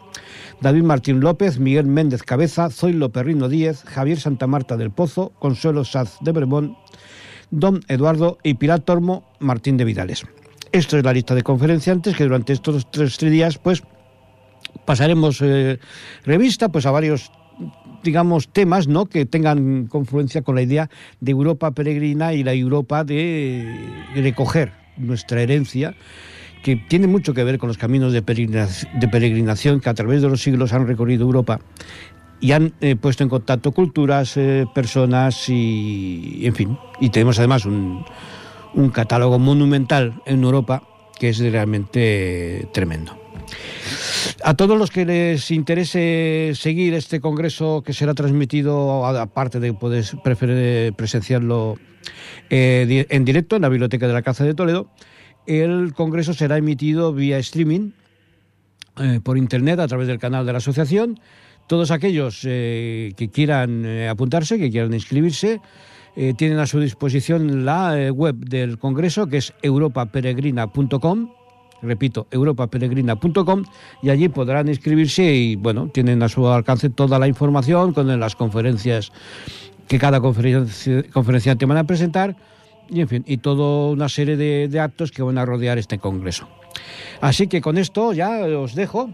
David 0.61 0.83
Martín 0.83 1.21
López, 1.21 1.59
Miguel 1.59 1.87
Méndez 1.87 2.23
Cabeza, 2.23 2.71
Zoilo 2.71 3.11
Perrino 3.11 3.49
Díez, 3.49 3.85
Javier 3.85 4.19
Santa 4.21 4.47
Marta 4.47 4.77
del 4.77 4.91
Pozo, 4.91 5.33
Consuelo 5.39 5.85
Saz 5.85 6.19
de 6.21 6.33
Bremón, 6.33 6.77
Don 7.51 7.81
Eduardo 7.89 8.39
y 8.43 8.55
Pilar 8.55 8.81
Tormo 8.81 9.25
Martín 9.39 9.77
de 9.77 9.85
Vidales. 9.85 10.27
Esto 10.71 10.99
es 10.99 11.05
la 11.05 11.15
lista 11.15 11.35
de 11.35 11.43
conferenciantes 11.43 12.15
que 12.15 12.25
durante 12.25 12.53
estos 12.53 12.91
tres 12.91 13.19
días 13.19 13.57
pues 13.57 13.83
pasaremos 14.89 15.43
eh, 15.43 15.79
revista 16.25 16.71
pues 16.71 16.87
a 16.87 16.91
varios 16.91 17.31
digamos 18.03 18.49
temas 18.49 18.89
no 18.89 19.05
que 19.05 19.27
tengan 19.27 19.87
confluencia 19.87 20.41
con 20.41 20.55
la 20.55 20.63
idea 20.63 20.89
de 21.21 21.33
Europa 21.33 21.73
peregrina 21.73 22.33
y 22.33 22.43
la 22.43 22.55
Europa 22.55 23.05
de 23.05 23.69
recoger 24.15 24.73
nuestra 24.97 25.43
herencia 25.43 25.95
que 26.63 26.77
tiene 26.77 27.07
mucho 27.07 27.35
que 27.35 27.45
ver 27.45 27.59
con 27.59 27.69
los 27.69 27.77
caminos 27.77 28.15
de 28.15 28.23
peregrinación 28.23 29.81
que 29.81 29.91
a 29.91 29.95
través 29.95 30.23
de 30.23 30.31
los 30.31 30.41
siglos 30.41 30.73
han 30.73 30.87
recorrido 30.87 31.25
Europa 31.25 31.61
y 32.41 32.53
han 32.53 32.73
eh, 32.81 32.97
puesto 32.97 33.23
en 33.23 33.29
contacto 33.29 33.73
culturas, 33.73 34.39
eh, 34.39 34.65
personas 34.75 35.51
y, 35.51 36.47
en 36.47 36.55
fin. 36.55 36.79
Y 36.99 37.11
tenemos 37.11 37.39
además 37.39 37.67
un 37.67 38.91
catálogo 38.93 39.39
monumental 39.39 40.23
en 40.25 40.45
Europa 40.45 40.83
que 41.19 41.29
es 41.29 41.39
realmente 41.41 42.69
tremendo. 42.73 43.28
A 44.45 44.55
todos 44.55 44.79
los 44.79 44.91
que 44.91 45.05
les 45.05 45.51
interese 45.51 46.53
seguir 46.55 46.95
este 46.95 47.21
congreso 47.21 47.83
que 47.85 47.93
será 47.93 48.15
transmitido, 48.15 49.05
aparte 49.07 49.61
de 49.61 49.73
poder 49.75 50.05
presenciarlo 50.97 51.77
eh, 52.51 53.07
en 53.09 53.25
directo 53.25 53.57
en 53.57 53.63
la 53.63 53.69
Biblioteca 53.69 54.07
de 54.07 54.13
la 54.13 54.23
Casa 54.23 54.45
de 54.45 54.55
Toledo, 54.55 54.91
el 55.47 55.93
congreso 55.95 56.35
será 56.35 56.57
emitido 56.57 57.13
vía 57.13 57.39
streaming 57.39 57.93
por 59.23 59.39
internet 59.39 59.79
a 59.79 59.87
través 59.87 60.09
del 60.09 60.19
canal 60.19 60.45
de 60.45 60.53
la 60.53 60.59
asociación 60.59 61.21
todos 61.69 61.91
aquellos 61.93 62.41
eh, 62.45 63.13
que 63.17 63.29
quieran 63.29 63.85
eh, 63.85 64.09
apuntarse, 64.09 64.59
que 64.59 64.71
quieran 64.71 64.93
inscribirse, 64.95 65.61
eh, 66.17 66.35
tienen 66.37 66.59
a 66.59 66.67
su 66.67 66.81
disposición 66.81 67.65
la 67.65 68.11
web 68.11 68.35
del 68.37 68.79
Congreso, 68.79 69.29
que 69.29 69.37
es 69.37 69.53
europaperegrina.com. 69.63 71.31
Repito, 71.83 72.27
europaperegrina.com 72.31 73.65
y 74.03 74.11
allí 74.11 74.29
podrán 74.29 74.69
inscribirse 74.69 75.33
y, 75.33 75.57
bueno, 75.57 75.89
tienen 75.93 76.23
a 76.23 76.29
su 76.29 76.47
alcance 76.49 76.91
toda 76.91 77.19
la 77.19 77.29
información 77.29 77.93
con 77.93 78.19
las 78.19 78.35
conferencias 78.35 79.13
que 79.87 79.99
cada 79.99 80.21
conferenciante 80.21 81.67
van 81.67 81.79
a 81.79 81.85
presentar 81.85 82.37
y, 82.91 83.01
en 83.01 83.09
fin, 83.09 83.25
y 83.27 83.39
toda 83.39 83.91
una 83.91 84.09
serie 84.09 84.37
de 84.37 84.81
actos 84.81 85.11
que 85.11 85.23
van 85.23 85.39
a 85.39 85.45
rodear 85.45 85.79
este 85.79 85.99
Congreso. 85.99 86.49
Así 87.21 87.47
que 87.47 87.61
con 87.61 87.79
esto 87.79 88.13
ya 88.13 88.41
os 88.59 88.75
dejo 88.75 89.11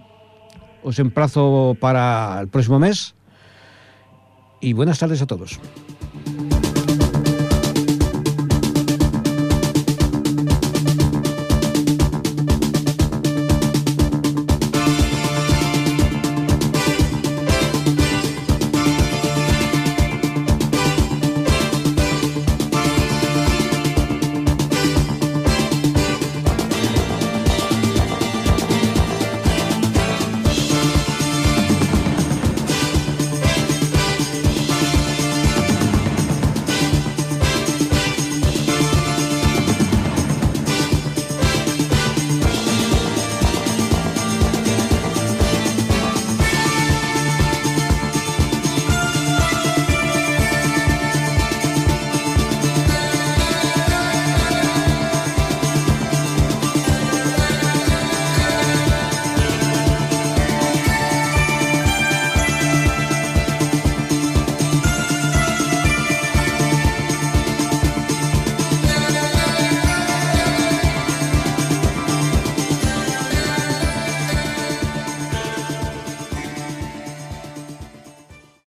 os 0.84 0.98
emplazo 0.98 1.76
para 1.80 2.38
el 2.40 2.48
próximo 2.48 2.78
mes 2.78 3.14
y 4.60 4.74
buenas 4.74 4.98
tardes 4.98 5.22
a 5.22 5.26
todos. 5.26 5.58